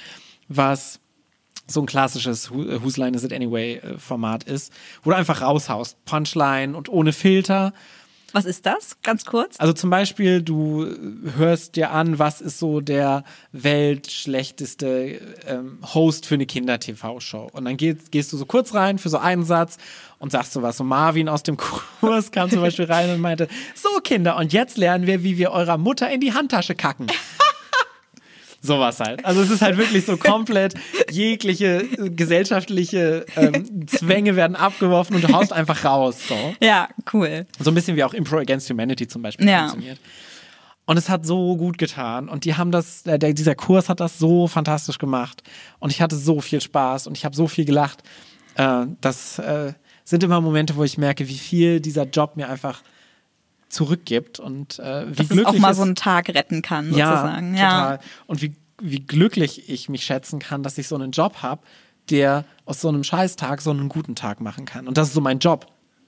was 0.49 0.99
so 1.67 1.81
ein 1.83 1.87
klassisches 1.87 2.51
Who- 2.51 2.83
Whose 2.83 2.99
Line 2.99 3.15
Is 3.15 3.23
It 3.23 3.35
Anyway 3.35 3.75
äh, 3.77 3.99
Format 3.99 4.45
ist, 4.45 4.73
wo 5.03 5.11
du 5.11 5.17
einfach 5.17 5.43
raushaust. 5.43 6.03
Punchline 6.07 6.75
und 6.75 6.89
ohne 6.89 7.13
Filter. 7.13 7.75
Was 8.35 8.47
ist 8.47 8.67
das? 8.67 8.97
Ganz 9.05 9.25
kurz. 9.25 9.61
Also 9.61 9.73
zum 9.73 9.91
Beispiel, 9.91 10.43
du 10.43 10.89
hörst 11.37 11.77
dir 11.77 11.93
an, 11.93 12.19
was 12.19 12.41
ist 12.41 12.59
so 12.59 12.81
der 12.81 13.23
weltschlechteste 13.53 15.21
ähm, 15.47 15.79
Host 15.95 16.27
für 16.27 16.35
eine 16.35 16.45
Kinder-TV-Show. 16.45 17.51
Und 17.53 17.65
dann 17.65 17.77
gehst, 17.77 18.11
gehst 18.11 18.33
du 18.33 18.37
so 18.37 18.45
kurz 18.45 18.75
rein 18.75 18.99
für 18.99 19.09
so 19.09 19.19
einen 19.19 19.45
Satz 19.45 19.79
und 20.19 20.33
sagst 20.33 20.53
so 20.53 20.63
was. 20.63 20.79
So 20.79 20.83
Marvin 20.83 21.29
aus 21.29 21.45
dem 21.45 21.57
Kurs 22.01 22.33
kam 22.33 22.51
zum 22.51 22.61
Beispiel 22.61 22.87
rein 22.87 23.09
und 23.11 23.21
meinte, 23.21 23.47
so 23.77 24.01
Kinder, 24.03 24.37
und 24.37 24.53
jetzt 24.53 24.79
lernen 24.79 25.07
wir, 25.07 25.23
wie 25.23 25.39
wir 25.39 25.53
eurer 25.53 25.79
Mutter 25.79 26.11
in 26.11 26.21
die 26.21 26.35
Handtasche 26.35 26.75
kacken. 26.75 27.07
Sowas 28.67 28.99
halt. 29.01 29.25
Also 29.25 29.43
es 29.43 29.51
ist 29.51 29.61
halt 29.63 29.77
wirklich 29.77 30.07
so 30.07 30.17
komplett 30.17 30.75
jegliche 31.11 31.83
äh, 31.83 32.09
gesellschaftliche 32.11 33.27
ähm, 33.37 33.87
Zwänge 33.87 34.37
werden 34.37 34.57
abgeworfen 34.57 35.17
und 35.17 35.23
du 35.25 35.33
haust 35.33 35.53
einfach 35.53 35.85
raus. 35.85 36.17
So. 36.29 36.35
Ja, 36.63 36.89
cool. 37.13 37.47
So 37.61 37.71
ein 37.71 37.75
bisschen 37.75 37.97
wie 37.97 38.05
auch 38.05 38.15
Impro 38.15 38.39
Against 38.39 38.71
Humanity 38.71 39.07
zum 39.07 39.23
Beispiel 39.23 39.47
Ja. 39.49 39.61
funktioniert. 39.69 39.99
Und 40.87 40.97
es 40.99 41.09
hat 41.09 41.25
so 41.25 41.57
gut 41.57 41.79
getan. 41.79 42.29
Und 42.29 42.45
die 42.45 42.55
haben 42.57 42.71
das, 42.71 43.07
äh, 43.07 43.19
der, 43.19 43.33
dieser 43.35 43.55
Kurs 43.55 43.89
hat 43.89 44.01
das 44.01 44.19
so 44.19 44.47
fantastisch 44.49 44.99
gemacht. 44.99 45.43
Und 45.79 45.91
ich 45.91 46.01
hatte 46.03 46.17
so 46.17 46.41
viel 46.41 46.61
Spaß 46.61 47.07
und 47.07 47.17
ich 47.17 47.25
habe 47.25 47.35
so 47.37 47.47
viel 47.47 47.65
gelacht. 47.65 48.03
Äh, 48.57 48.87
das 49.01 49.39
äh, 49.39 49.73
sind 50.05 50.23
immer 50.23 50.41
Momente, 50.41 50.77
wo 50.77 50.85
ich 50.85 50.99
merke, 50.99 51.29
wie 51.29 51.39
viel 51.39 51.81
dieser 51.81 52.05
Job 52.05 52.37
mir 52.37 52.49
einfach 52.49 52.83
zurückgibt 53.75 54.41
und 54.41 54.79
äh, 54.79 55.07
wie 55.11 55.15
Dass 55.17 55.27
es 55.27 55.29
glücklich 55.33 55.47
auch 55.47 55.59
mal 55.61 55.71
es- 55.73 55.77
so 55.77 55.83
einen 55.83 55.95
Tag 55.97 56.29
retten 56.31 56.63
kann, 56.63 56.95
ja, 56.95 57.11
sozusagen. 57.17 57.55
total. 57.55 57.99
Und 58.27 58.41
wie, 58.43 58.55
wie 58.81 59.01
glücklich 59.01 59.69
ich 59.69 59.89
mich 59.89 60.05
schätzen 60.05 60.39
kann, 60.39 60.63
dass 60.63 60.79
ich 60.79 60.89
so 60.89 60.95
einen 60.95 61.11
Job 61.11 61.43
habe, 61.43 61.63
der 62.11 62.45
aus 62.65 62.81
so 62.81 62.89
einem 62.89 63.05
Scheißtag 63.05 63.61
so 63.61 63.71
einen 63.71 63.89
guten 63.89 64.15
Tag 64.15 64.41
machen 64.41 64.65
kann. 64.65 64.89
Und 64.89 64.97
das 64.99 65.09
ist 65.09 65.15
so 65.15 65.21
mein 65.21 65.39
Job. 65.39 65.67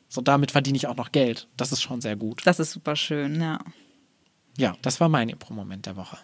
So 0.08 0.20
damit 0.20 0.52
verdiene 0.52 0.76
ich 0.76 0.86
auch 0.86 0.96
noch 0.96 1.10
Geld. 1.12 1.48
Das 1.56 1.72
ist 1.72 1.82
schon 1.82 2.00
sehr 2.00 2.16
gut. 2.16 2.42
Das 2.44 2.60
ist 2.60 2.72
super 2.72 2.94
schön, 2.96 3.40
ja. 3.40 3.58
Ja, 4.58 4.74
das 4.82 5.00
war 5.00 5.08
mein 5.08 5.28
Impro-Moment 5.28 5.86
der 5.86 5.96
Woche. 5.96 6.16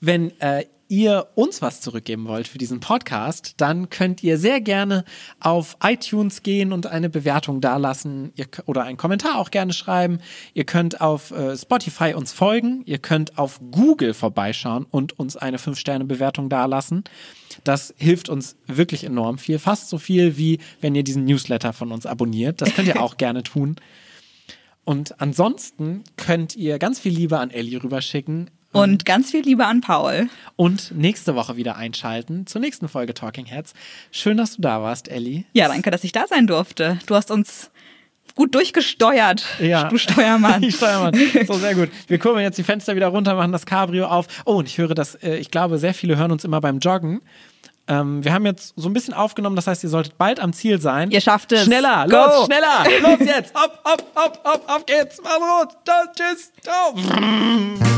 Wenn 0.00 0.38
äh, 0.40 0.64
ihr 0.88 1.28
uns 1.34 1.62
was 1.62 1.80
zurückgeben 1.80 2.26
wollt 2.26 2.48
für 2.48 2.58
diesen 2.58 2.80
Podcast, 2.80 3.54
dann 3.56 3.90
könnt 3.90 4.22
ihr 4.22 4.38
sehr 4.38 4.60
gerne 4.60 5.04
auf 5.40 5.76
iTunes 5.82 6.42
gehen 6.42 6.72
und 6.72 6.86
eine 6.86 7.10
Bewertung 7.10 7.60
dalassen 7.60 8.32
ihr, 8.36 8.46
oder 8.66 8.84
einen 8.84 8.96
Kommentar 8.96 9.38
auch 9.38 9.50
gerne 9.50 9.72
schreiben. 9.72 10.18
Ihr 10.54 10.64
könnt 10.64 11.00
auf 11.00 11.30
äh, 11.30 11.56
Spotify 11.56 12.14
uns 12.14 12.32
folgen. 12.32 12.82
Ihr 12.86 12.98
könnt 12.98 13.38
auf 13.38 13.60
Google 13.70 14.14
vorbeischauen 14.14 14.86
und 14.90 15.18
uns 15.18 15.36
eine 15.36 15.58
5-Sterne-Bewertung 15.58 16.48
dalassen. 16.48 17.04
Das 17.64 17.94
hilft 17.96 18.28
uns 18.28 18.56
wirklich 18.66 19.04
enorm 19.04 19.38
viel. 19.38 19.58
Fast 19.58 19.88
so 19.88 19.98
viel, 19.98 20.36
wie 20.36 20.58
wenn 20.80 20.94
ihr 20.94 21.04
diesen 21.04 21.24
Newsletter 21.24 21.72
von 21.72 21.90
uns 21.90 22.06
abonniert. 22.06 22.60
Das 22.60 22.74
könnt 22.74 22.88
ihr 22.88 23.02
auch 23.02 23.16
gerne 23.16 23.42
tun. 23.42 23.76
Und 24.84 25.20
ansonsten 25.20 26.04
könnt 26.16 26.54
ihr 26.54 26.78
ganz 26.78 27.00
viel 27.00 27.12
Liebe 27.12 27.40
an 27.40 27.50
Ellie 27.50 27.82
rüberschicken 27.82 28.50
Und 28.82 29.04
ganz 29.04 29.30
viel 29.30 29.42
Liebe 29.42 29.66
an 29.66 29.80
Paul. 29.80 30.28
und 30.56 30.92
nächste 30.96 31.34
Woche 31.34 31.56
wieder 31.56 31.76
einschalten 31.76 32.46
zur 32.46 32.60
nächsten 32.60 32.88
Folge 32.88 33.14
Talking 33.14 33.46
Heads. 33.46 33.74
Schön, 34.10 34.36
dass 34.36 34.56
du 34.56 34.62
da 34.62 34.82
warst, 34.82 35.08
Ellie. 35.08 35.44
Ja, 35.52 35.68
danke, 35.68 35.90
dass 35.90 36.04
ich 36.04 36.12
da 36.12 36.26
sein 36.28 36.46
durfte. 36.46 36.98
Du 37.06 37.14
hast 37.14 37.30
uns 37.30 37.70
gut 38.34 38.54
durchgesteuert, 38.54 39.44
Ja. 39.60 39.84
du 39.88 39.96
Steuermann. 39.98 40.62
Ich 40.62 40.76
Steuermann. 40.76 41.14
So, 41.46 41.54
sehr 41.54 41.74
gut. 41.74 41.88
Wir 42.06 42.18
kurbeln 42.18 42.44
jetzt 42.44 42.58
die 42.58 42.64
Fenster 42.64 42.94
wieder 42.96 43.08
runter, 43.08 43.34
machen 43.34 43.52
das 43.52 43.64
Cabrio 43.66 44.06
auf. 44.06 44.26
Oh, 44.44 44.56
und 44.56 44.66
ich 44.68 44.76
höre, 44.78 44.94
dass, 44.94 45.14
äh, 45.16 45.36
ich 45.36 45.50
glaube, 45.50 45.78
sehr 45.78 45.94
viele 45.94 46.16
hören 46.16 46.32
uns 46.32 46.44
immer 46.44 46.60
beim 46.60 46.78
Joggen. 46.78 47.22
Ähm, 47.88 48.24
wir 48.24 48.32
haben 48.32 48.44
jetzt 48.44 48.74
so 48.76 48.88
ein 48.88 48.92
bisschen 48.92 49.14
aufgenommen, 49.14 49.54
das 49.56 49.68
heißt, 49.68 49.84
ihr 49.84 49.88
solltet 49.90 50.18
bald 50.18 50.40
am 50.40 50.52
Ziel 50.52 50.80
sein. 50.80 51.10
Ihr 51.12 51.20
schafft 51.20 51.52
es. 51.52 51.64
Schneller, 51.64 52.06
Go. 52.08 52.16
los, 52.16 52.46
schneller, 52.46 52.84
los 53.00 53.20
jetzt. 53.26 53.54
Hopp, 53.54 53.78
hopp, 53.84 54.04
hopp, 54.16 54.40
hopp, 54.44 54.64
auf 54.68 54.86
geht's. 54.86 55.20
Mach 55.22 55.38
los. 55.38 55.74
Tschüss. 56.16 56.52
Ciao. 56.62 57.95